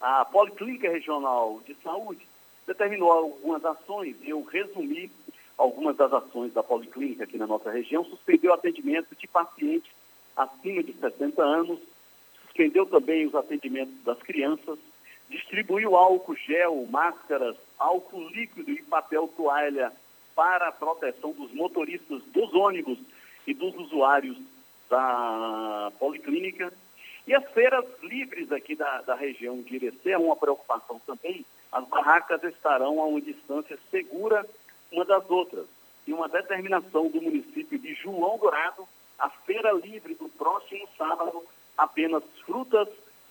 [0.00, 2.26] A Policlínica Regional de Saúde
[2.66, 5.10] determinou algumas ações eu resumi
[5.56, 8.04] algumas das ações da Policlínica aqui na nossa região.
[8.04, 9.90] Suspendeu o atendimento de pacientes
[10.36, 11.78] acima de 60 anos,
[12.42, 14.78] suspendeu também os atendimentos das crianças,
[15.32, 19.90] distribuiu álcool gel, máscaras, álcool líquido e papel toalha
[20.36, 22.98] para a proteção dos motoristas dos ônibus
[23.46, 24.36] e dos usuários
[24.88, 26.72] da policlínica.
[27.26, 31.44] E as feiras livres aqui da, da região de Irecê é uma preocupação também.
[31.70, 34.46] As barracas estarão a uma distância segura
[34.90, 35.66] uma das outras.
[36.06, 38.86] E uma determinação do município de João Dourado,
[39.18, 41.42] a feira livre do próximo sábado,
[41.78, 42.88] apenas frutas,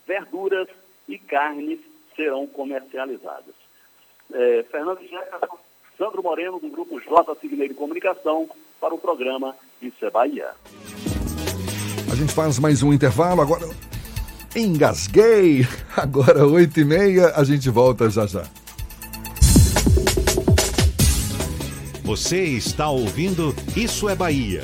[0.08, 0.70] verduras
[1.08, 1.80] e carnes
[2.16, 3.54] serão comercializadas.
[4.34, 5.58] É, Fernando Jefferson,
[5.98, 7.36] Sandro Moreno, do Grupo J.
[7.40, 10.50] Signeiro Comunicação, para o programa Isso é Bahia.
[12.12, 13.68] A gente faz mais um intervalo agora.
[14.56, 15.66] Engasguei!
[15.96, 18.44] Agora, oito e meia, a gente volta já já.
[22.04, 24.64] Você está ouvindo Isso é Bahia.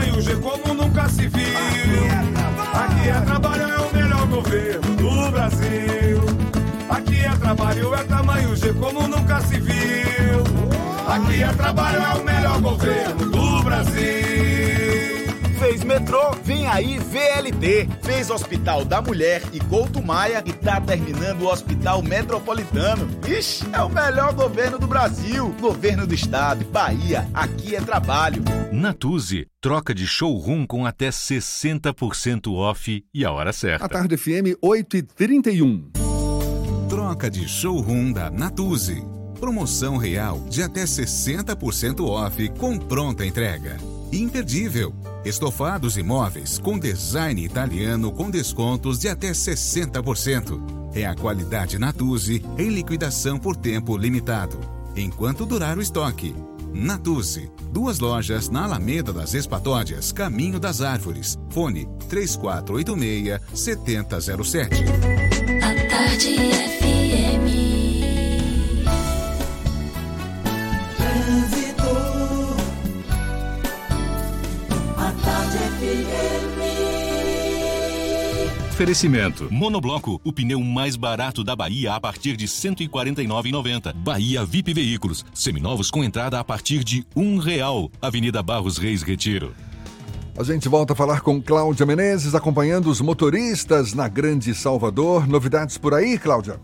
[0.21, 2.03] G como nunca se viu.
[2.73, 6.21] Aqui é trabalho, é o melhor governo do Brasil.
[6.89, 10.43] Aqui é trabalho, é tamanho G como nunca se viu.
[11.07, 14.40] Aqui é trabalho, é o melhor governo do Brasil.
[15.61, 17.87] Fez metrô, vem aí VLT.
[18.01, 23.07] Fez Hospital da Mulher e Couto Maia e tá terminando o Hospital Metropolitano.
[23.27, 25.55] Ixi, é o melhor governo do Brasil.
[25.61, 28.41] Governo do Estado, Bahia, aqui é trabalho.
[28.71, 33.85] Natuse, troca de showroom com até 60% off e a hora certa.
[33.85, 35.91] A tarde FM 8 e 31.
[36.89, 39.05] Troca de showroom da Natuse.
[39.39, 43.77] Promoção real de até 60% off com pronta entrega.
[44.11, 44.93] Imperdível.
[45.23, 50.91] Estofados e móveis com design italiano com descontos de até 60%.
[50.93, 54.59] É a qualidade Natuzzi em liquidação por tempo limitado,
[54.95, 56.35] enquanto durar o estoque.
[56.73, 61.37] Natuzzi, duas lojas na Alameda das Espatódias, Caminho das Árvores.
[61.49, 64.75] Fone 3486 7007.
[65.61, 66.80] A tarde FM.
[78.81, 79.47] Oferecimento.
[79.51, 83.93] Monobloco, o pneu mais barato da Bahia a partir de R$ 149,90.
[83.93, 87.91] Bahia VIP Veículos, seminovos com entrada a partir de um real.
[88.01, 89.53] Avenida Barros Reis Retiro.
[90.35, 95.27] A gente volta a falar com Cláudia Menezes, acompanhando os motoristas na Grande Salvador.
[95.27, 96.59] Novidades por aí, Cláudia?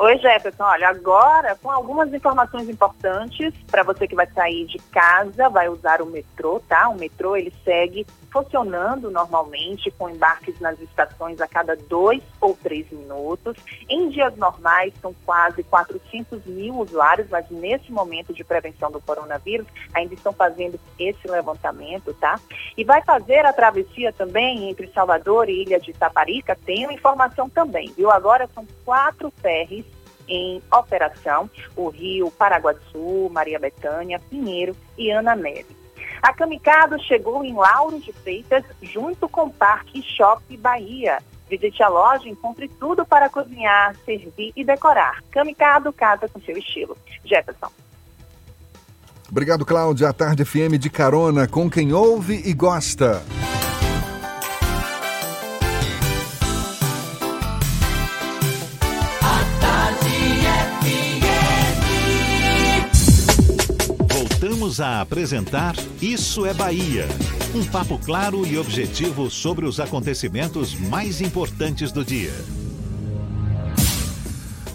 [0.00, 0.62] Oi, Jefferson.
[0.62, 6.00] Olha, agora com algumas informações importantes para você que vai sair de casa, vai usar
[6.00, 6.88] o metrô, tá?
[6.88, 12.88] O metrô ele segue funcionando normalmente com embarques nas estações a cada dois ou três
[12.92, 13.56] minutos.
[13.88, 19.66] Em dias normais são quase 400 mil usuários, mas nesse momento de prevenção do coronavírus
[19.92, 22.38] ainda estão fazendo esse levantamento, tá?
[22.76, 26.56] E vai fazer a travessia também entre Salvador e Ilha de Itaparica.
[26.68, 28.10] Uma informação também, viu?
[28.10, 29.87] Agora são quatro ferries
[30.28, 35.76] em operação, o Rio Paraguaçu, Maria Bethânia, Pinheiro e Ana Neve.
[36.22, 41.18] A Camicado chegou em Lauro de Freitas, junto com o Parque Shopping Bahia.
[41.48, 45.22] Visite a loja e encontre tudo para cozinhar, servir e decorar.
[45.30, 46.96] Camicado, casa com seu estilo.
[47.24, 47.70] Jefferson.
[49.30, 50.08] Obrigado, Cláudia.
[50.08, 53.22] A Tarde FM de carona com quem ouve e gosta.
[64.68, 67.08] Voltamos a apresentar Isso é Bahia.
[67.54, 72.34] Um papo claro e objetivo sobre os acontecimentos mais importantes do dia.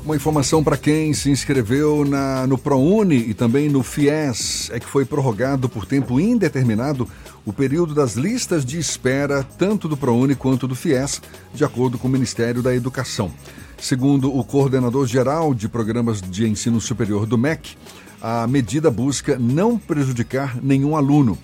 [0.03, 4.87] Uma informação para quem se inscreveu na, no ProUni e também no FIES é que
[4.87, 7.07] foi prorrogado por tempo indeterminado
[7.45, 11.21] o período das listas de espera, tanto do ProUni quanto do FIES,
[11.53, 13.31] de acordo com o Ministério da Educação.
[13.77, 17.75] Segundo o coordenador geral de programas de ensino superior do MEC,
[18.23, 21.37] a medida busca não prejudicar nenhum aluno.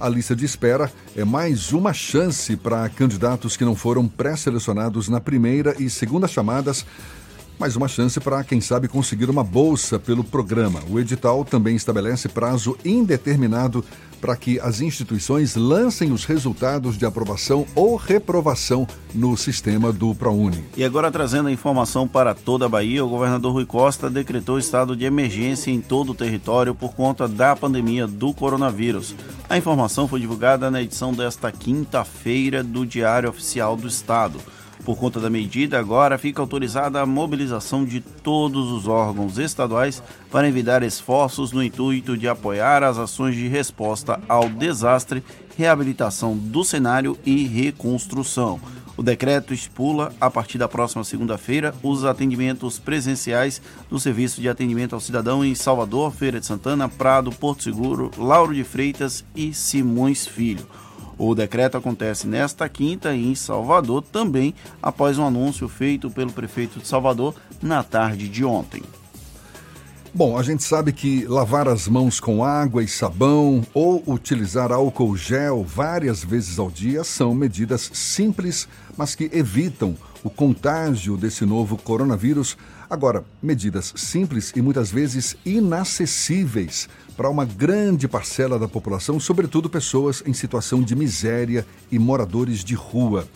[0.00, 5.20] A lista de espera é mais uma chance para candidatos que não foram pré-selecionados na
[5.20, 6.84] primeira e segunda chamadas
[7.58, 10.82] mais uma chance para, quem sabe, conseguir uma bolsa pelo programa.
[10.90, 13.84] O edital também estabelece prazo indeterminado
[14.24, 20.64] para que as instituições lancem os resultados de aprovação ou reprovação no sistema do ProUni.
[20.74, 24.96] E agora trazendo a informação para toda a Bahia, o governador Rui Costa decretou estado
[24.96, 29.14] de emergência em todo o território por conta da pandemia do coronavírus.
[29.46, 34.40] A informação foi divulgada na edição desta quinta-feira do Diário Oficial do Estado.
[34.84, 40.46] Por conta da medida, agora fica autorizada a mobilização de todos os órgãos estaduais para
[40.46, 45.24] evitar esforços no intuito de apoiar as ações de resposta ao desastre,
[45.56, 48.60] reabilitação do cenário e reconstrução.
[48.94, 54.94] O decreto estipula, a partir da próxima segunda-feira, os atendimentos presenciais do Serviço de Atendimento
[54.94, 60.26] ao Cidadão em Salvador, Feira de Santana, Prado, Porto Seguro, Lauro de Freitas e Simões
[60.26, 60.66] Filho.
[61.18, 66.88] O decreto acontece nesta quinta em Salvador, também após um anúncio feito pelo prefeito de
[66.88, 68.82] Salvador na tarde de ontem.
[70.16, 75.16] Bom, a gente sabe que lavar as mãos com água e sabão ou utilizar álcool
[75.16, 81.76] gel várias vezes ao dia são medidas simples, mas que evitam o contágio desse novo
[81.76, 82.56] coronavírus.
[82.94, 90.22] Agora, medidas simples e muitas vezes inacessíveis para uma grande parcela da população, sobretudo pessoas
[90.24, 93.26] em situação de miséria e moradores de rua.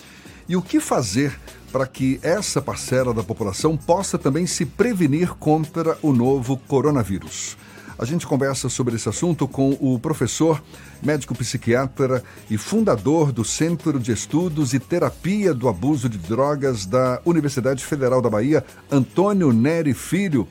[0.48, 1.36] E o que fazer
[1.72, 7.56] para que essa parcela da população possa também se prevenir contra o novo coronavírus?
[7.98, 10.62] A gente conversa sobre esse assunto com o professor,
[11.02, 17.20] médico psiquiatra e fundador do Centro de Estudos e Terapia do Abuso de Drogas da
[17.24, 20.46] Universidade Federal da Bahia, Antônio Neri Filho,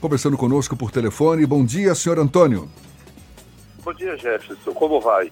[0.00, 1.44] conversando conosco por telefone.
[1.44, 2.66] Bom dia, senhor Antônio.
[3.84, 4.72] Bom dia, Jefferson.
[4.72, 5.30] Como vai?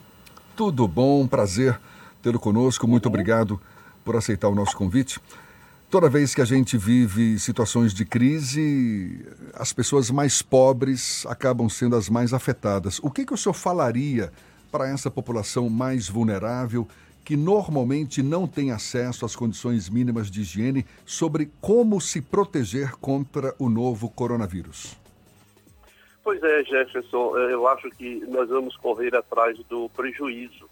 [0.55, 1.81] Tudo bom, prazer
[2.23, 2.87] tê-lo conosco.
[2.87, 3.59] Muito obrigado
[4.05, 5.19] por aceitar o nosso convite.
[5.91, 9.25] Toda vez que a gente vive situações de crise,
[9.55, 12.99] as pessoas mais pobres acabam sendo as mais afetadas.
[13.01, 14.33] O que, que o senhor falaria
[14.73, 16.89] para essa população mais vulnerável
[17.25, 23.55] que normalmente não tem acesso às condições mínimas de higiene sobre como se proteger contra
[23.59, 24.97] o novo coronavírus?
[26.23, 30.69] Pois é, Jefferson, eu acho que nós vamos correr atrás do prejuízo.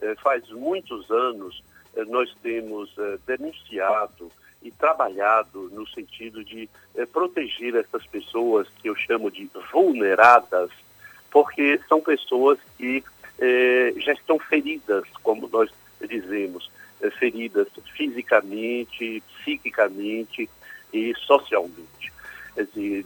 [0.00, 1.62] É, faz muitos anos
[2.08, 4.30] nós temos é, denunciado
[4.62, 6.68] e trabalhado no sentido de
[7.12, 10.70] proteger essas pessoas que eu chamo de vulneradas,
[11.30, 13.04] porque são pessoas que
[13.98, 15.70] já estão feridas, como nós
[16.08, 16.68] dizemos,
[17.20, 20.50] feridas fisicamente, psiquicamente
[20.92, 22.12] e socialmente.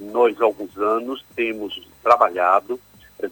[0.01, 2.81] Nós há alguns anos temos trabalhado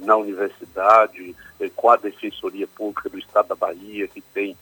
[0.00, 1.34] na universidade,
[1.74, 4.56] com a Defensoria Pública do Estado da Bahia, que tem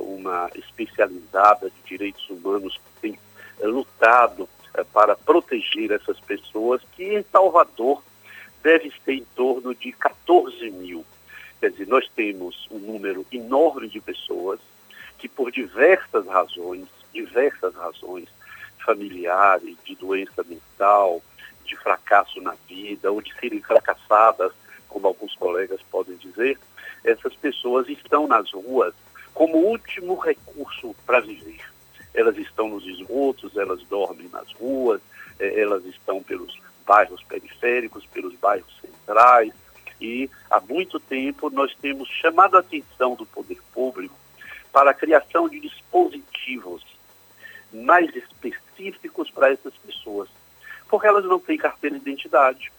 [0.00, 3.18] uma especializada de direitos humanos, que tem
[3.62, 4.48] lutado
[4.92, 8.02] para proteger essas pessoas, que em Salvador
[8.62, 11.04] deve ser em torno de 14 mil.
[11.60, 14.60] Quer dizer, nós temos um número enorme de pessoas
[15.18, 18.28] que, por diversas razões, diversas razões,
[18.84, 21.20] familiares, de doença mental,
[21.64, 24.52] de fracasso na vida ou de serem fracassadas,
[24.88, 26.58] como alguns colegas podem dizer,
[27.04, 28.94] essas pessoas estão nas ruas
[29.38, 31.60] como último recurso para viver.
[32.12, 35.00] Elas estão nos esgotos, elas dormem nas ruas,
[35.38, 39.52] eh, elas estão pelos bairros periféricos, pelos bairros centrais,
[40.00, 44.16] e há muito tempo nós temos chamado a atenção do poder público
[44.72, 46.84] para a criação de dispositivos
[47.72, 50.28] mais específicos para essas pessoas,
[50.88, 52.72] porque elas não têm carteira de identidade,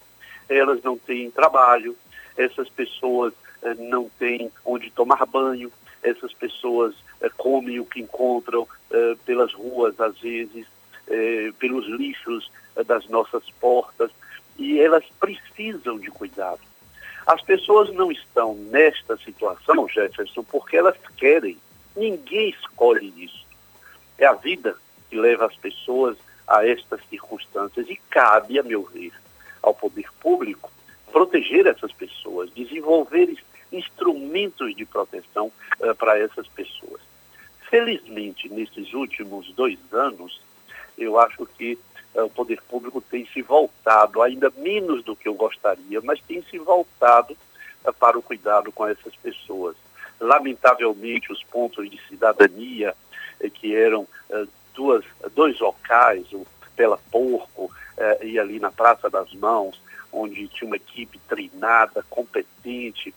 [0.49, 1.95] elas não têm trabalho,
[2.35, 5.71] essas pessoas eh, não têm onde tomar banho,
[6.03, 10.65] essas pessoas eh, comem o que encontram eh, pelas ruas, às vezes,
[11.07, 12.49] eh, pelos lixos
[12.85, 14.11] das nossas portas,
[14.57, 16.61] e elas precisam de cuidado.
[17.25, 21.57] As pessoas não estão nesta situação, Jefferson, porque elas querem.
[21.95, 23.45] Ninguém escolhe isso.
[24.17, 24.75] É a vida
[25.09, 26.17] que leva as pessoas
[26.47, 29.13] a estas circunstâncias e cabe, a meu ver,
[29.61, 30.71] ao poder público
[31.11, 33.29] proteger essas pessoas, desenvolver
[33.71, 37.01] instrumentos de proteção uh, para essas pessoas.
[37.69, 40.41] Felizmente, nesses últimos dois anos,
[40.97, 41.77] eu acho que
[42.15, 46.41] uh, o poder público tem se voltado, ainda menos do que eu gostaria, mas tem
[46.43, 47.37] se voltado
[47.85, 49.75] uh, para o cuidado com essas pessoas.
[50.19, 52.93] Lamentavelmente, os pontos de cidadania,
[53.39, 54.05] eh, que eram
[54.73, 57.71] duas, dois locais, o Pela Porco
[58.21, 59.81] e ali na Praça das Mãos,
[60.11, 63.13] onde tinha uma equipe treinada, competente,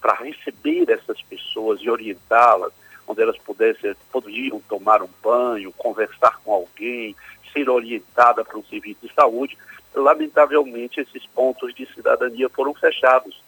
[0.00, 2.72] para receber essas pessoas e orientá-las,
[3.06, 7.16] onde elas pudessem, poderiam tomar um banho, conversar com alguém,
[7.52, 9.58] ser orientada para um serviço de saúde.
[9.94, 13.42] Lamentavelmente, esses pontos de cidadania foram fechados.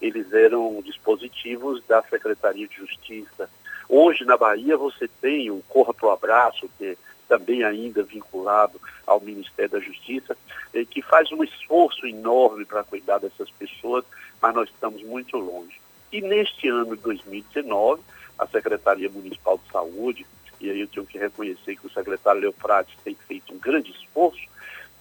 [0.00, 3.50] Eles eram dispositivos da Secretaria de Justiça.
[3.88, 6.96] Hoje, na Bahia, você tem o Corra para o Abraço, que é
[7.28, 10.36] também ainda vinculado ao Ministério da Justiça,
[10.72, 14.04] eh, que faz um esforço enorme para cuidar dessas pessoas,
[14.40, 15.80] mas nós estamos muito longe.
[16.12, 18.02] E neste ano de 2019,
[18.38, 20.26] a Secretaria Municipal de Saúde,
[20.60, 24.46] e aí eu tenho que reconhecer que o secretário Leofrades tem feito um grande esforço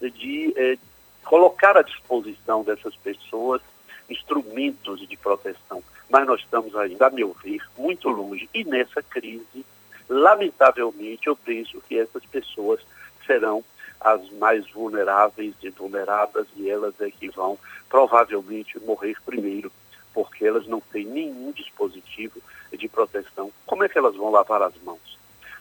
[0.01, 0.77] de eh,
[1.23, 3.61] colocar à disposição dessas pessoas
[4.09, 5.83] instrumentos de proteção.
[6.09, 8.49] Mas nós estamos ainda, a meu ver, muito longe.
[8.53, 9.65] E nessa crise,
[10.07, 12.79] lamentavelmente, eu penso que essas pessoas
[13.25, 13.63] serão
[13.99, 17.57] as mais vulneráveis e vulneradas e elas é que vão
[17.89, 19.71] provavelmente morrer primeiro,
[20.13, 22.41] porque elas não têm nenhum dispositivo
[22.71, 23.51] de proteção.
[23.65, 25.17] Como é que elas vão lavar as mãos?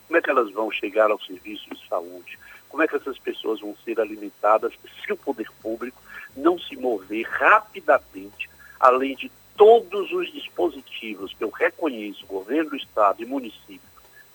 [0.06, 2.38] Como é que elas vão chegar ao serviço de saúde?
[2.68, 4.72] Como é que essas pessoas vão ser alimentadas
[5.04, 6.00] se o poder público
[6.36, 8.48] não se mover rapidamente,
[8.78, 13.80] além de todos os dispositivos que eu reconheço, governo do Estado e município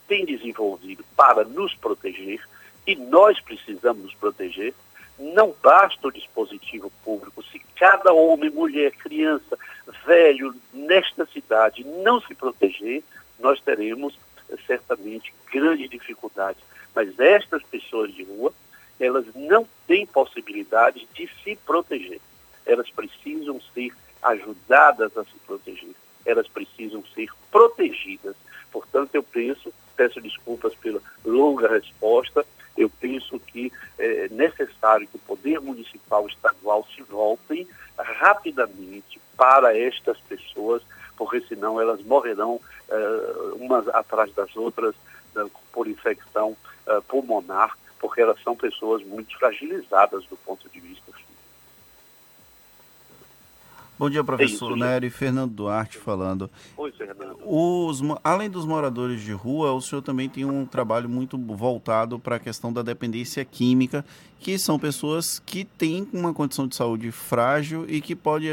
[0.07, 2.41] têm desenvolvido para nos proteger,
[2.85, 4.73] e nós precisamos nos proteger,
[5.19, 7.43] não basta o dispositivo público.
[7.43, 9.57] Se cada homem, mulher, criança,
[10.05, 13.03] velho nesta cidade não se proteger,
[13.39, 14.17] nós teremos
[14.65, 16.61] certamente grandes dificuldades.
[16.95, 18.53] Mas estas pessoas de rua,
[18.99, 22.19] elas não têm possibilidade de se proteger.
[22.65, 23.91] Elas precisam ser
[24.21, 25.95] ajudadas a se proteger.
[26.25, 28.35] Elas precisam ser protegidas.
[28.71, 32.45] Portanto, eu penso, peço desculpas pela longa resposta,
[32.77, 37.67] eu penso que é necessário que o poder municipal e estadual se voltem
[37.97, 40.81] rapidamente para estas pessoas,
[41.17, 44.95] porque senão elas morrerão uh, umas atrás das outras
[45.35, 46.55] uh, por infecção
[46.87, 51.11] uh, pulmonar, porque elas são pessoas muito fragilizadas do ponto de vista.
[54.01, 55.11] Bom dia, professor é Nery.
[55.11, 56.49] Fernando Duarte falando.
[56.75, 57.37] Oi, Fernando.
[57.45, 62.37] Os, além dos moradores de rua, o senhor também tem um trabalho muito voltado para
[62.37, 64.03] a questão da dependência química,
[64.39, 68.47] que são pessoas que têm uma condição de saúde frágil e que pode,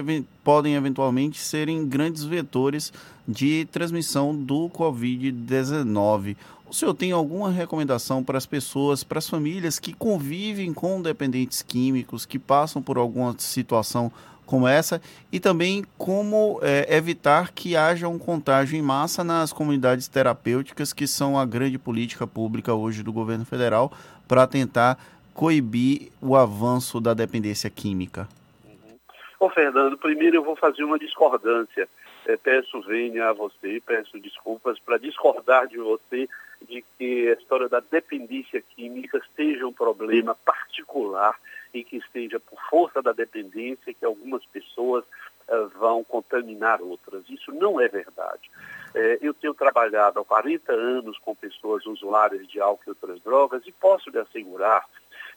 [0.45, 2.93] podem eventualmente serem grandes vetores
[3.27, 6.37] de transmissão do Covid-19.
[6.69, 11.63] O senhor tem alguma recomendação para as pessoas, para as famílias que convivem com dependentes
[11.63, 14.13] químicos, que passam por alguma situação
[14.49, 15.01] como essa
[15.31, 21.07] e também como é, evitar que haja um contágio em massa nas comunidades terapêuticas, que
[21.07, 23.93] são a grande política pública hoje do governo federal
[24.27, 24.99] para tentar
[25.35, 28.27] coibir o avanço da dependência química?
[29.39, 31.87] Ô Fernando, primeiro eu vou fazer uma discordância.
[32.27, 36.27] É, peço venha a você, peço desculpas para discordar de você
[36.67, 41.39] de que a história da dependência química seja um problema particular
[41.73, 45.05] e que esteja por força da dependência que algumas pessoas
[45.49, 47.25] eh, vão contaminar outras.
[47.29, 48.51] Isso não é verdade.
[48.95, 53.63] Eh, eu tenho trabalhado há 40 anos com pessoas usuárias de álcool e outras drogas
[53.67, 54.85] e posso lhe assegurar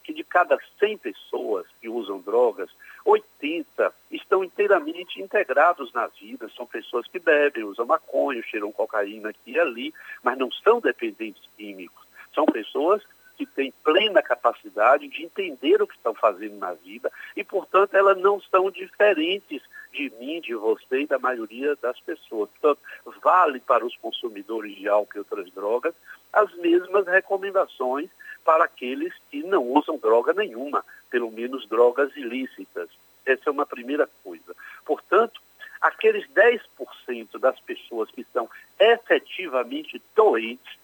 [0.03, 2.69] que de cada 100 pessoas que usam drogas,
[3.05, 6.49] 80 estão inteiramente integrados na vida.
[6.55, 9.93] São pessoas que bebem, usam maconha, cheiram cocaína aqui e ali,
[10.23, 12.05] mas não são dependentes químicos.
[12.33, 13.03] São pessoas
[13.45, 18.17] que têm plena capacidade de entender o que estão fazendo na vida e, portanto, elas
[18.19, 19.61] não são diferentes
[19.91, 22.49] de mim, de você e da maioria das pessoas.
[22.51, 22.79] Portanto,
[23.21, 25.95] vale para os consumidores de álcool e outras drogas
[26.31, 28.09] as mesmas recomendações
[28.45, 32.89] para aqueles que não usam droga nenhuma, pelo menos drogas ilícitas.
[33.25, 34.55] Essa é uma primeira coisa.
[34.85, 35.41] Portanto,
[35.81, 38.47] aqueles 10% das pessoas que são
[38.79, 40.80] efetivamente doentes,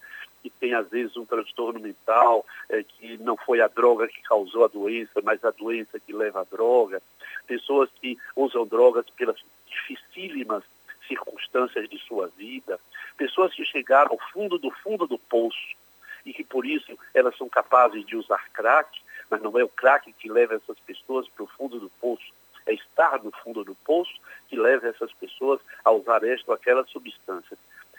[0.50, 4.64] que tem às vezes um transtorno mental, é, que não foi a droga que causou
[4.64, 7.02] a doença, mas a doença que leva à droga,
[7.46, 10.62] pessoas que usam drogas pelas dificílimas
[11.06, 12.78] circunstâncias de sua vida,
[13.16, 15.76] pessoas que chegaram ao fundo do fundo do poço
[16.24, 19.00] e que por isso elas são capazes de usar crack,
[19.30, 22.32] mas não é o crack que leva essas pessoas para o fundo do poço,
[22.66, 24.12] é estar no fundo do poço
[24.48, 27.56] que leva essas pessoas a usar esta ou aquela substância.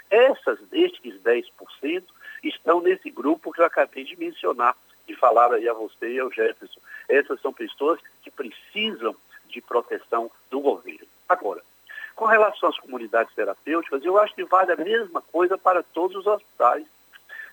[0.10, 2.04] Essas, estes 10%,
[2.44, 4.76] estão nesse grupo que eu acabei de mencionar,
[5.08, 6.80] de falar aí a você e ao Jefferson.
[7.08, 9.16] Essas são pessoas que precisam
[9.48, 11.08] de proteção do governo.
[11.28, 11.62] Agora,
[12.16, 16.28] com relação às comunidades terapêuticas, eu acho que vale a mesma coisa para todos os
[16.28, 16.86] hospitais.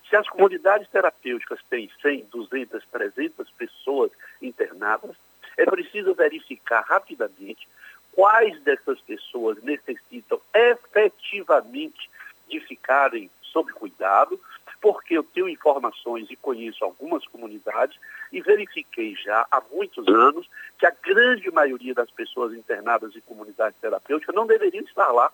[0.09, 4.11] Se as comunidades terapêuticas têm 100, 200, 300 pessoas
[4.41, 5.15] internadas,
[5.57, 7.67] é preciso verificar rapidamente
[8.11, 12.09] quais dessas pessoas necessitam efetivamente
[12.47, 14.39] de ficarem sob cuidado,
[14.81, 17.97] porque eu tenho informações e conheço algumas comunidades
[18.31, 20.47] e verifiquei já há muitos anos
[20.77, 25.31] que a grande maioria das pessoas internadas em comunidades terapêuticas não deveriam estar lá.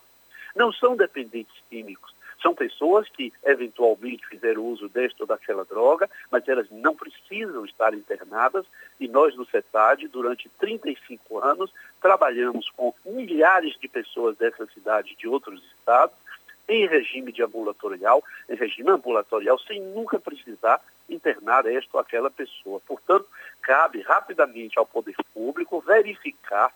[0.56, 2.14] Não são dependentes químicos.
[2.42, 7.94] São pessoas que eventualmente fizeram uso desta ou daquela droga, mas elas não precisam estar
[7.94, 8.66] internadas
[9.00, 11.72] e nós no CETAD, durante 35 anos,
[12.02, 16.16] trabalhamos com milhares de pessoas dessa cidade e de outros estados
[16.76, 22.80] em regime de ambulatorial, em regime ambulatorial, sem nunca precisar internar esta ou aquela pessoa.
[22.88, 23.28] Portanto,
[23.62, 26.72] cabe rapidamente ao poder público verificar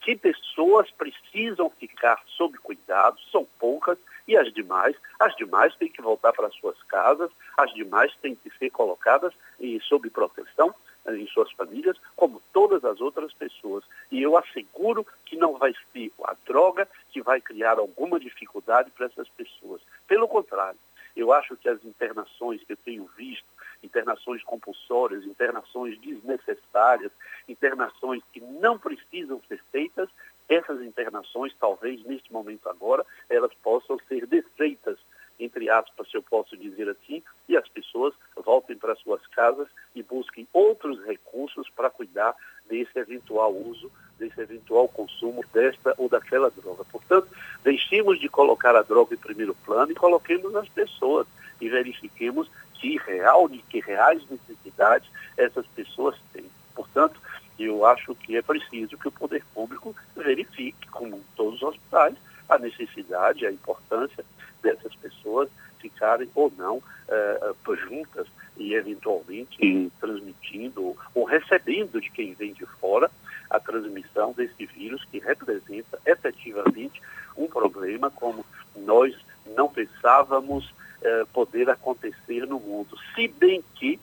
[0.00, 3.96] que pessoas precisam ficar sob cuidado, são poucas,
[4.26, 8.50] e as demais, as demais têm que voltar para suas casas, as demais têm que
[8.58, 10.74] ser colocadas em, sob proteção
[11.08, 13.84] em suas famílias, como todas as outras pessoas.
[14.10, 19.06] E eu asseguro que não vai ser a droga que vai criar alguma dificuldade para
[19.06, 19.80] essas pessoas.
[20.06, 20.78] Pelo contrário,
[21.16, 23.46] eu acho que as internações que eu tenho visto,
[23.82, 27.10] internações compulsórias, internações desnecessárias,
[27.48, 30.08] internações que não precisam ser feitas,
[30.48, 34.98] essas internações, talvez neste momento agora, elas possam ser desfeitas
[35.44, 40.02] entre aspas, se eu posso dizer assim, e as pessoas voltem para suas casas e
[40.02, 42.34] busquem outros recursos para cuidar
[42.68, 46.84] desse eventual uso, desse eventual consumo desta ou daquela droga.
[46.84, 47.28] Portanto,
[47.62, 51.26] deixemos de colocar a droga em primeiro plano e coloquemos as pessoas
[51.60, 56.50] e verifiquemos que, real, que reais necessidades essas pessoas têm.
[56.74, 57.20] Portanto,
[57.58, 62.16] eu acho que é preciso que o poder público verifique, como todos os hospitais,
[62.48, 64.24] a necessidade, a importância
[64.62, 65.48] dessas pessoas
[65.80, 73.10] ficarem ou não uh, juntas e eventualmente transmitindo ou recebendo de quem vem de fora
[73.50, 77.02] a transmissão desse vírus que representa efetivamente
[77.36, 78.46] um problema como
[78.76, 79.14] nós
[79.56, 82.96] não pensávamos uh, poder acontecer no mundo.
[83.14, 83.98] Se bem que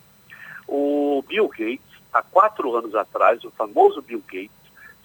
[0.68, 1.80] o Bill Gates,
[2.14, 4.52] há quatro anos atrás, o famoso Bill Gates,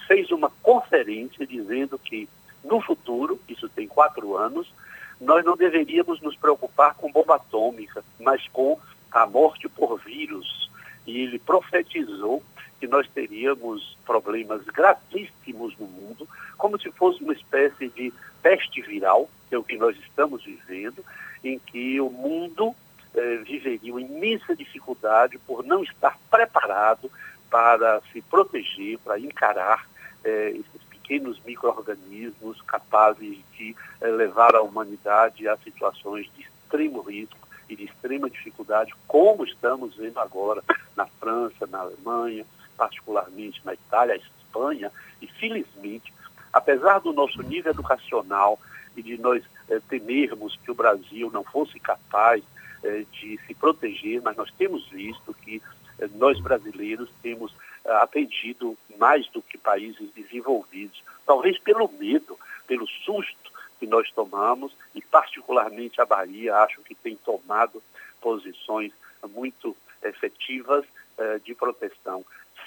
[0.06, 2.28] fez uma conferência dizendo que
[2.64, 4.72] no futuro, isso tem quatro anos,
[5.20, 8.78] nós não deveríamos nos preocupar com bomba atômica, mas com
[9.10, 10.70] a morte por vírus.
[11.06, 12.42] E ele profetizou
[12.80, 16.28] que nós teríamos problemas gravíssimos no mundo,
[16.58, 18.12] como se fosse uma espécie de
[18.42, 21.04] peste viral, que é o que nós estamos vivendo,
[21.42, 22.74] em que o mundo
[23.14, 27.10] eh, viveria uma imensa dificuldade por não estar preparado
[27.50, 29.86] para se proteger, para encarar
[30.24, 37.36] eh, esses pequenos micro-organismos capazes de eh, levar a humanidade a situações de extremo risco
[37.68, 40.64] e de extrema dificuldade, como estamos vendo agora
[40.96, 44.90] na França, na Alemanha, particularmente na Itália, Espanha,
[45.20, 46.12] e felizmente,
[46.50, 48.58] apesar do nosso nível educacional
[48.96, 52.42] e de nós eh, temermos que o Brasil não fosse capaz
[52.82, 55.60] eh, de se proteger, mas nós temos visto que
[56.14, 57.54] nós brasileiros temos
[57.84, 64.74] eh, atendido mais do que países desenvolvidos, talvez pelo medo, pelo susto que nós tomamos
[64.94, 67.82] e particularmente a Bahia acho que tem tomado
[68.20, 68.92] posições
[69.30, 70.84] muito efetivas
[71.18, 72.24] eh, de proteção.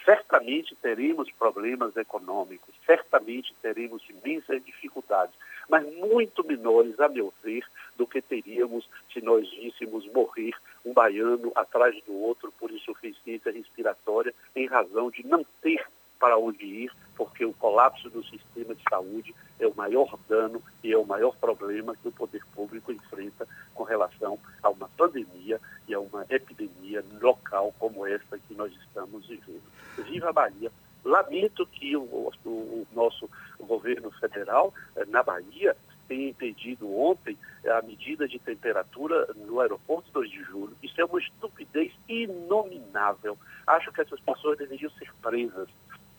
[0.07, 5.35] Certamente teremos problemas econômicos, certamente teremos imensas dificuldades,
[5.67, 7.65] mas muito menores, a meu ver,
[7.97, 10.53] do que teríamos se nós víssemos morrer
[10.85, 15.85] um baiano atrás do outro por insuficiência respiratória em razão de não ter
[16.19, 20.91] para onde ir, porque o colapso do sistema de saúde é o maior dano e
[20.91, 25.93] é o maior problema que o poder público enfrenta com relação a uma pandemia e
[25.93, 29.63] a uma epidemia local como esta que nós estamos vivendo.
[29.97, 30.71] Viva a Bahia!
[31.03, 32.01] Lamento que o,
[32.45, 33.29] o, nosso
[33.59, 35.75] governo federal, eh, na Bahia,
[36.07, 40.75] tenha impedido ontem a medida de temperatura no aeroporto 2 de julho.
[40.81, 43.37] Isso é uma estupidez inominável.
[43.65, 45.69] Acho que essas pessoas deveriam ser presas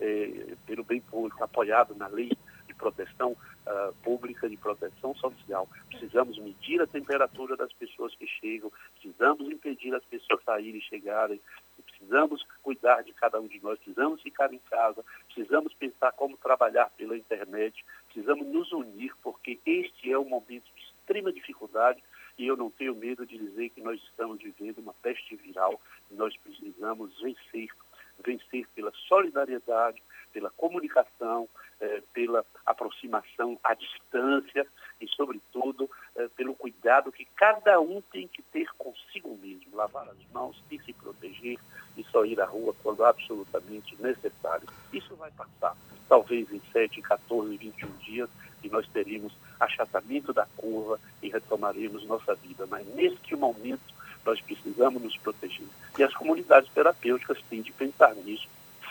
[0.01, 2.31] eh, pelo bem público, apoiado na lei
[2.67, 5.69] de proteção uh, pública, de proteção social.
[5.89, 11.41] Precisamos medir a temperatura das pessoas que chegam, precisamos impedir as pessoas saírem e chegarem,
[11.85, 16.91] precisamos cuidar de cada um de nós, precisamos ficar em casa, precisamos pensar como trabalhar
[16.97, 22.03] pela internet, precisamos nos unir, porque este é um momento de extrema dificuldade
[22.39, 25.81] e eu não tenho medo de dizer que nós estamos vivendo uma peste viral
[26.11, 27.69] e nós precisamos vencer
[28.25, 28.93] vencer pela
[29.39, 30.03] solidariedade,
[30.33, 31.49] pela comunicação,
[31.81, 34.67] eh, pela aproximação à distância
[35.01, 40.33] e, sobretudo, eh, pelo cuidado que cada um tem que ter consigo mesmo, lavar as
[40.33, 41.59] mãos e se proteger
[41.97, 44.69] e só ir à rua quando absolutamente necessário.
[44.93, 45.77] Isso vai passar,
[46.09, 48.29] talvez em 7, 14, 21 dias,
[48.63, 52.67] e nós teríamos achatamento da curva e retomaremos nossa vida.
[52.67, 53.97] Mas neste momento
[54.27, 55.67] nós precisamos nos proteger.
[55.97, 58.47] E as comunidades terapêuticas têm de pensar nisso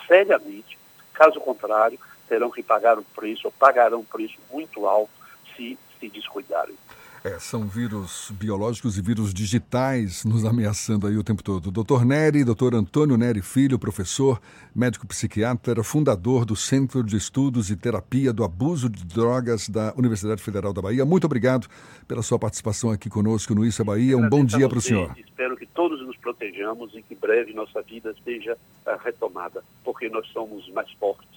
[0.07, 0.77] seriamente.
[1.13, 5.11] Caso contrário, terão que pagar um preço, ou pagarão um preço muito alto
[5.55, 6.75] se se descuidarem.
[7.23, 11.71] É, são vírus biológicos e vírus digitais nos ameaçando aí o tempo todo.
[11.71, 14.39] Doutor Neri, doutor Antônio Neri Filho, professor,
[14.73, 20.41] médico psiquiatra, fundador do Centro de Estudos e Terapia do Abuso de Drogas da Universidade
[20.41, 21.05] Federal da Bahia.
[21.05, 21.67] Muito obrigado
[22.07, 24.17] pela sua participação aqui conosco no Isso é Bahia.
[24.17, 25.13] Um bom dia para o senhor.
[25.17, 30.25] Espero que todos nos protejamos e que breve nossa vida seja uh, retomada, porque nós
[30.27, 31.27] somos mais fortes,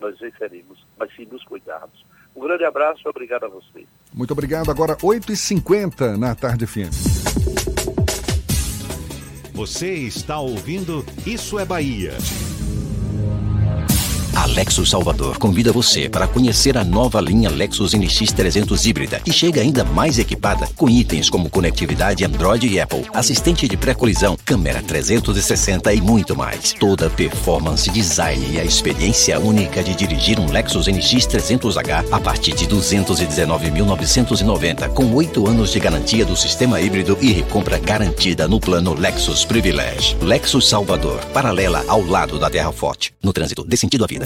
[0.00, 2.04] nós venceremos, mas se nos cuidarmos.
[2.34, 3.86] Um grande abraço e obrigado a você.
[4.12, 4.70] Muito obrigado.
[4.70, 6.90] Agora, 8h50 na Tarde FM.
[9.54, 12.12] Você está ouvindo Isso é Bahia.
[14.36, 19.32] A Lexus Salvador convida você para conhecer a nova linha Lexus NX 300 híbrida e
[19.32, 24.82] chega ainda mais equipada com itens como conectividade Android e Apple, assistente de pré-colisão, câmera
[24.82, 26.74] 360 e muito mais.
[26.74, 32.54] Toda performance, design e a experiência única de dirigir um Lexus NX 300H a partir
[32.54, 38.92] de 219.990 com 8 anos de garantia do sistema híbrido e recompra garantida no plano
[38.92, 40.14] Lexus Privilege.
[40.20, 43.14] Lexus Salvador, paralela ao lado da Terra Forte.
[43.22, 44.25] No trânsito, dê sentido à vida.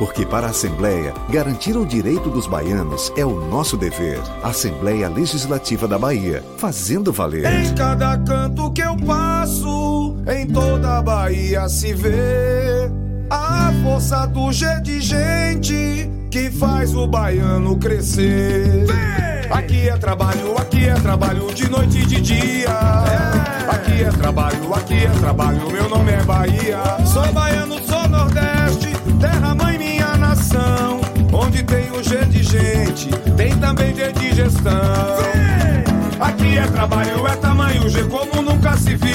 [0.00, 4.18] Porque para a Assembleia, garantir o direito dos baianos é o nosso dever.
[4.42, 7.44] Assembleia Legislativa da Bahia, fazendo valer.
[7.44, 12.90] Em cada canto que eu passo, em toda a Bahia se vê
[13.28, 18.86] a força do G de gente que faz o baiano crescer.
[19.50, 22.70] Aqui é trabalho, aqui é trabalho de noite e de dia.
[23.68, 26.78] Aqui é trabalho, aqui é trabalho, meu nome é Bahia.
[27.04, 28.59] Sou baiano, sou Nordeste,
[31.66, 34.72] Tem o G de gente, tem também G de gestão.
[36.18, 39.10] Aqui é trabalho, é tamanho G como nunca se viu.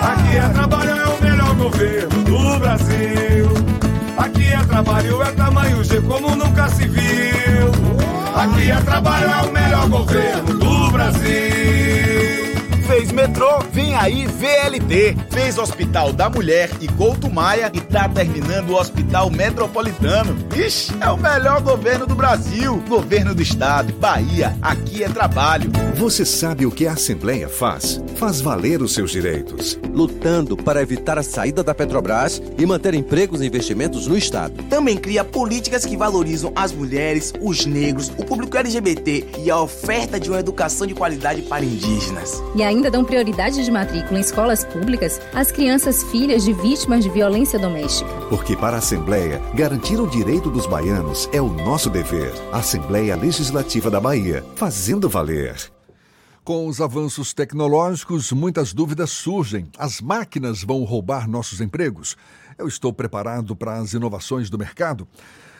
[0.00, 3.50] Aqui é trabalho, é o melhor governo do Brasil.
[4.16, 7.70] Aqui é trabalho, é tamanho G como nunca se viu.
[8.34, 12.19] Aqui é trabalho, é o melhor governo do Brasil.
[12.90, 15.16] Fez metrô, vem aí VLT.
[15.30, 20.36] Fez Hospital da Mulher e Couto Maia e tá terminando o Hospital Metropolitano.
[20.56, 22.82] Ixi, é o melhor governo do Brasil.
[22.88, 25.70] Governo do Estado, Bahia, aqui é trabalho.
[25.94, 28.02] Você sabe o que a Assembleia faz?
[28.16, 29.78] Faz valer os seus direitos.
[29.92, 34.64] Lutando para evitar a saída da Petrobras e manter empregos e investimentos no Estado.
[34.64, 40.18] Também cria políticas que valorizam as mulheres, os negros, o público LGBT e a oferta
[40.18, 42.42] de uma educação de qualidade para indígenas.
[42.56, 47.10] E ainda dão prioridade de matrícula em escolas públicas às crianças filhas de vítimas de
[47.10, 48.08] violência doméstica.
[48.28, 52.32] Porque para a Assembleia, garantir o direito dos baianos é o nosso dever.
[52.52, 55.56] Assembleia Legislativa da Bahia, fazendo valer.
[56.44, 59.68] Com os avanços tecnológicos, muitas dúvidas surgem.
[59.76, 62.16] As máquinas vão roubar nossos empregos?
[62.56, 65.06] Eu estou preparado para as inovações do mercado?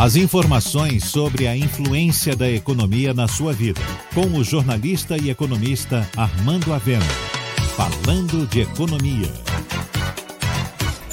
[0.00, 3.82] As informações sobre a influência da economia na sua vida,
[4.14, 7.04] com o jornalista e economista Armando Avena.
[7.76, 9.30] Falando de economia.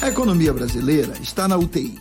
[0.00, 1.98] A economia brasileira está na UTI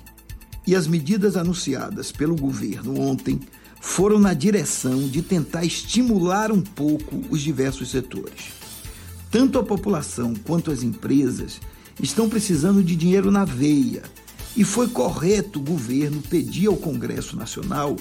[0.65, 3.37] e as medidas anunciadas pelo governo ontem
[3.81, 8.53] foram na direção de tentar estimular um pouco os diversos setores.
[9.29, 11.59] Tanto a população quanto as empresas
[12.01, 14.03] estão precisando de dinheiro na veia
[14.57, 17.95] e foi correto o governo pedir ao Congresso Nacional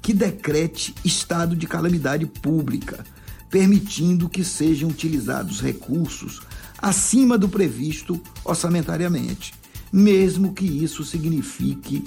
[0.00, 3.04] que decrete estado de calamidade pública,
[3.50, 6.40] permitindo que sejam utilizados recursos
[6.78, 9.52] acima do previsto orçamentariamente,
[9.92, 12.04] mesmo que isso signifique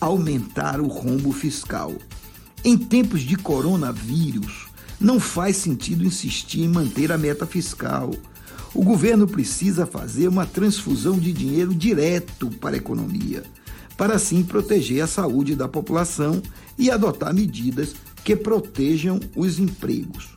[0.00, 1.92] aumentar o rombo fiscal.
[2.62, 4.68] Em tempos de coronavírus,
[5.00, 8.12] não faz sentido insistir em manter a meta fiscal
[8.74, 13.44] o governo precisa fazer uma transfusão de dinheiro direto para a economia,
[13.96, 16.42] para assim proteger a saúde da população
[16.76, 17.94] e adotar medidas
[18.24, 20.30] que protejam os empregos.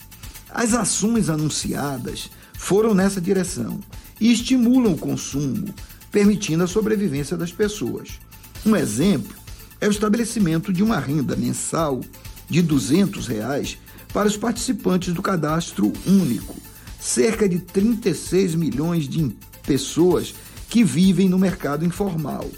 [0.51, 3.79] As ações anunciadas foram nessa direção
[4.21, 5.73] e estimulam o consumo,
[6.11, 8.19] permitindo a sobrevivência das pessoas.
[8.63, 9.35] Um exemplo
[9.81, 12.01] é o estabelecimento de uma renda mensal
[12.47, 13.79] de 200 reais
[14.13, 16.66] para os participantes do cadastro único
[16.99, 20.33] cerca de 36 milhões de pessoas
[20.69, 22.49] que vivem no mercado informal.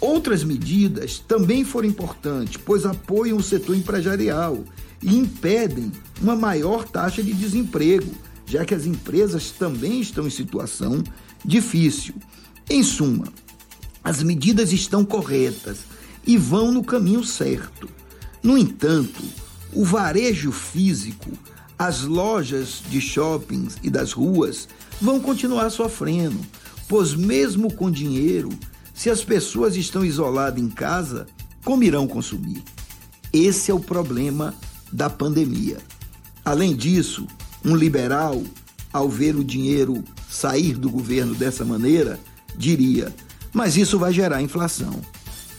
[0.00, 4.64] Outras medidas também foram importantes, pois apoiam o setor empresarial
[5.00, 8.12] e impedem uma maior taxa de desemprego,
[8.46, 11.02] já que as empresas também estão em situação
[11.44, 12.14] difícil.
[12.68, 13.28] Em suma,
[14.02, 15.78] as medidas estão corretas
[16.26, 17.88] e vão no caminho certo.
[18.42, 19.22] No entanto,
[19.72, 21.30] o varejo físico
[21.84, 24.68] as lojas de shoppings e das ruas
[25.00, 26.38] vão continuar sofrendo,
[26.86, 28.50] pois, mesmo com dinheiro,
[28.94, 31.26] se as pessoas estão isoladas em casa,
[31.64, 32.62] como irão consumir?
[33.32, 34.54] Esse é o problema
[34.92, 35.78] da pandemia.
[36.44, 37.26] Além disso,
[37.64, 38.40] um liberal,
[38.92, 42.20] ao ver o dinheiro sair do governo dessa maneira,
[42.56, 43.12] diria:
[43.52, 45.00] mas isso vai gerar inflação.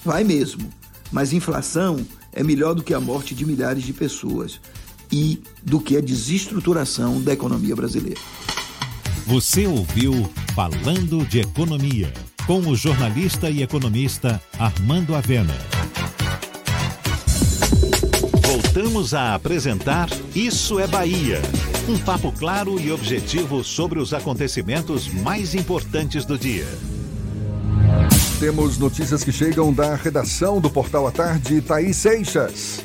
[0.05, 0.69] Vai mesmo,
[1.11, 1.99] mas inflação
[2.31, 4.61] é melhor do que a morte de milhares de pessoas
[5.13, 8.19] e do que a desestruturação da economia brasileira.
[9.27, 12.11] Você ouviu Falando de Economia,
[12.47, 15.55] com o jornalista e economista Armando Avena.
[18.41, 21.39] Voltamos a apresentar Isso é Bahia.
[21.87, 26.65] Um papo claro e objetivo sobre os acontecimentos mais importantes do dia.
[28.39, 32.83] Temos notícias que chegam da redação do Portal à Tarde, Thaís Seixas.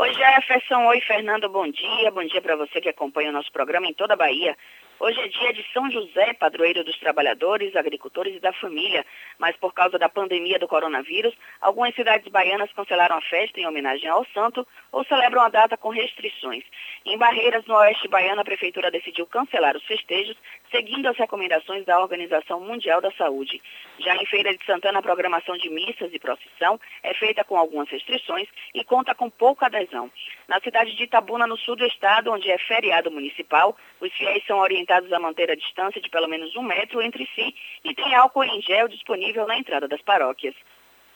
[0.00, 2.10] Oi Jefferson, oi Fernando, bom dia.
[2.10, 4.56] Bom dia para você que acompanha o nosso programa em toda a Bahia.
[5.02, 9.04] Hoje é dia de São José, padroeiro dos trabalhadores, agricultores e da família,
[9.38, 14.10] mas por causa da pandemia do coronavírus, algumas cidades baianas cancelaram a festa em homenagem
[14.10, 16.64] ao santo ou celebram a data com restrições.
[17.06, 20.36] Em Barreiras, no oeste baiano, a prefeitura decidiu cancelar os festejos,
[20.70, 23.62] seguindo as recomendações da Organização Mundial da Saúde.
[23.98, 27.88] Já em Feira de Santana, a programação de missas e procissão é feita com algumas
[27.88, 29.89] restrições e conta com pouca adesão.
[30.48, 34.58] Na cidade de Itabuna, no sul do estado, onde é feriado municipal, os fiéis são
[34.58, 37.54] orientados orientados a manter a distância de pelo menos um metro entre si
[37.84, 40.54] e tem álcool em gel disponível na entrada das paróquias.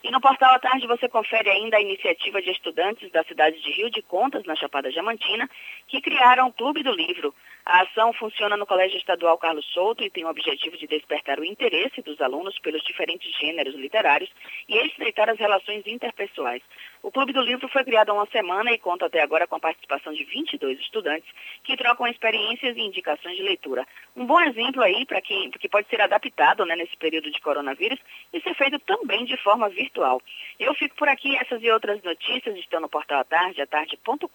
[0.03, 3.73] E no portal à tarde você confere ainda a iniciativa de estudantes da cidade de
[3.73, 5.49] Rio de Contas, na Chapada Diamantina,
[5.89, 7.35] que criaram o Clube do Livro.
[7.65, 11.45] A ação funciona no Colégio Estadual Carlos Souto e tem o objetivo de despertar o
[11.45, 14.31] interesse dos alunos pelos diferentes gêneros literários
[14.69, 16.63] e estreitar as relações interpessoais.
[17.05, 19.61] O Clube do Livro foi criado há uma semana e conta até agora com a
[19.61, 21.29] participação de 22 estudantes
[21.63, 23.87] que trocam experiências e indicações de leitura.
[24.17, 27.99] Um bom exemplo aí para quem que pode ser adaptado né, nesse período de coronavírus
[28.33, 30.23] e ser feito também de forma virtual.
[30.59, 34.27] Eu fico por aqui, essas e outras notícias estão no portal atarde, atarde.com.br.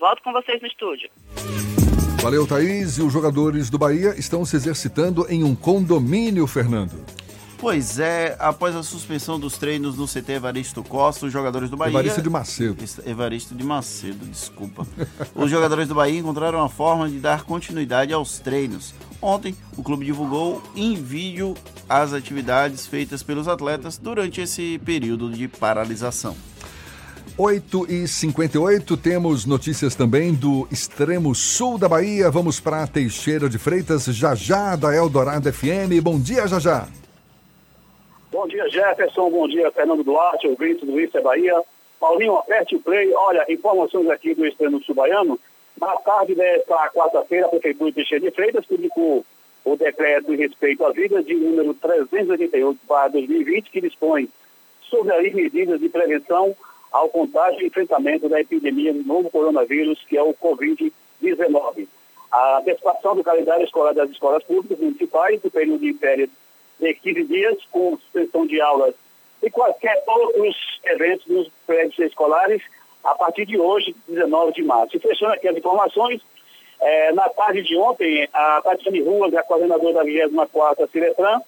[0.00, 1.10] Volto com vocês no estúdio.
[2.22, 2.96] Valeu, Thaís.
[2.96, 7.23] E os jogadores do Bahia estão se exercitando em um condomínio, Fernando.
[7.64, 11.92] Pois é, após a suspensão dos treinos no CT Evaristo Costa, os jogadores do Bahia.
[11.92, 12.76] Evaristo de Macedo.
[13.06, 14.86] Evaristo de Macedo, desculpa.
[15.34, 18.92] os jogadores do Bahia encontraram uma forma de dar continuidade aos treinos.
[19.18, 21.54] Ontem, o clube divulgou em vídeo
[21.88, 26.36] as atividades feitas pelos atletas durante esse período de paralisação.
[27.38, 32.30] 8 e 58 temos notícias também do extremo sul da Bahia.
[32.30, 36.02] Vamos para Teixeira de Freitas, já já da Eldorado FM.
[36.02, 36.86] Bom dia, já já.
[38.34, 39.30] Bom dia, Jefferson.
[39.30, 41.62] Bom dia, Fernando Duarte, ouvinte do Isso é Bahia.
[42.00, 43.14] Paulinho, aperte o play.
[43.14, 45.38] Olha, informações aqui do extremo sul baiano.
[45.80, 49.24] Na tarde desta quarta-feira, a Prefeitura de Teixeira de Freitas publicou
[49.64, 54.28] o decreto em respeito à vida de número 388 para 2020, que dispõe
[54.90, 56.56] sobre as medidas de prevenção
[56.90, 61.86] ao contágio e enfrentamento da epidemia do novo coronavírus, que é o Covid-19.
[62.32, 66.28] A antecipação do calendário escolar das escolas públicas municipais do período de férias
[66.84, 68.94] de 15 dias, com suspensão de aulas
[69.42, 72.62] e quaisquer outros eventos nos prédios escolares
[73.02, 74.96] a partir de hoje, 19 de março.
[74.96, 76.20] E fechando aqui as informações,
[76.80, 81.40] é, na tarde de ontem, a Tatiane Ruas, a coordenadora da 24ª Ciretran,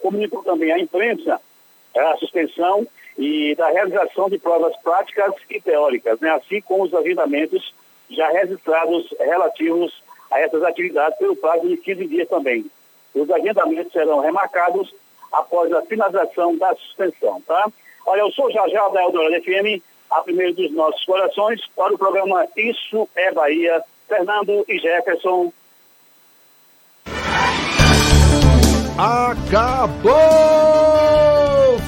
[0.00, 1.40] comunicou também à imprensa
[1.96, 2.86] a suspensão
[3.18, 7.74] e da realização de provas práticas e teóricas, né, assim como os agendamentos
[8.08, 12.64] já registrados relativos a essas atividades pelo prazo de 15 dias também.
[13.14, 14.94] Os agendamentos serão remarcados
[15.32, 17.70] após a finalização da suspensão, tá?
[18.06, 22.46] Olha, eu sou Jajá da Eldorado FM, a primeira dos nossos corações, para o programa
[22.56, 23.82] Isso é Bahia.
[24.08, 25.52] Fernando e Jefferson,
[28.98, 30.12] Acabou,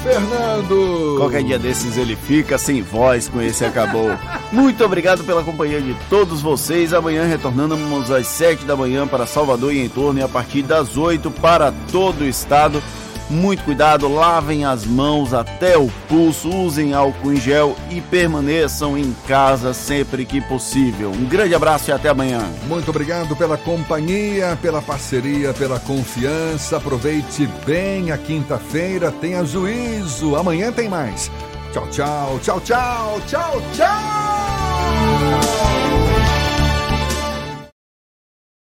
[0.03, 1.15] Fernando!
[1.17, 4.09] Qualquer dia desses ele fica sem voz com esse acabou.
[4.51, 6.93] Muito obrigado pela companhia de todos vocês.
[6.93, 10.97] Amanhã retornamos às 7 da manhã para Salvador e em torno e a partir das
[10.97, 12.81] 8 para todo o estado.
[13.29, 19.15] Muito cuidado, lavem as mãos até o pulso, usem álcool em gel e permaneçam em
[19.27, 21.11] casa sempre que possível.
[21.11, 22.47] Um grande abraço e até amanhã.
[22.67, 26.77] Muito obrigado pela companhia, pela parceria, pela confiança.
[26.77, 30.35] Aproveite bem a quinta-feira, tenha juízo.
[30.35, 31.31] Amanhã tem mais.
[31.73, 35.64] Tchau, tchau, tchau, tchau, tchau, tchau.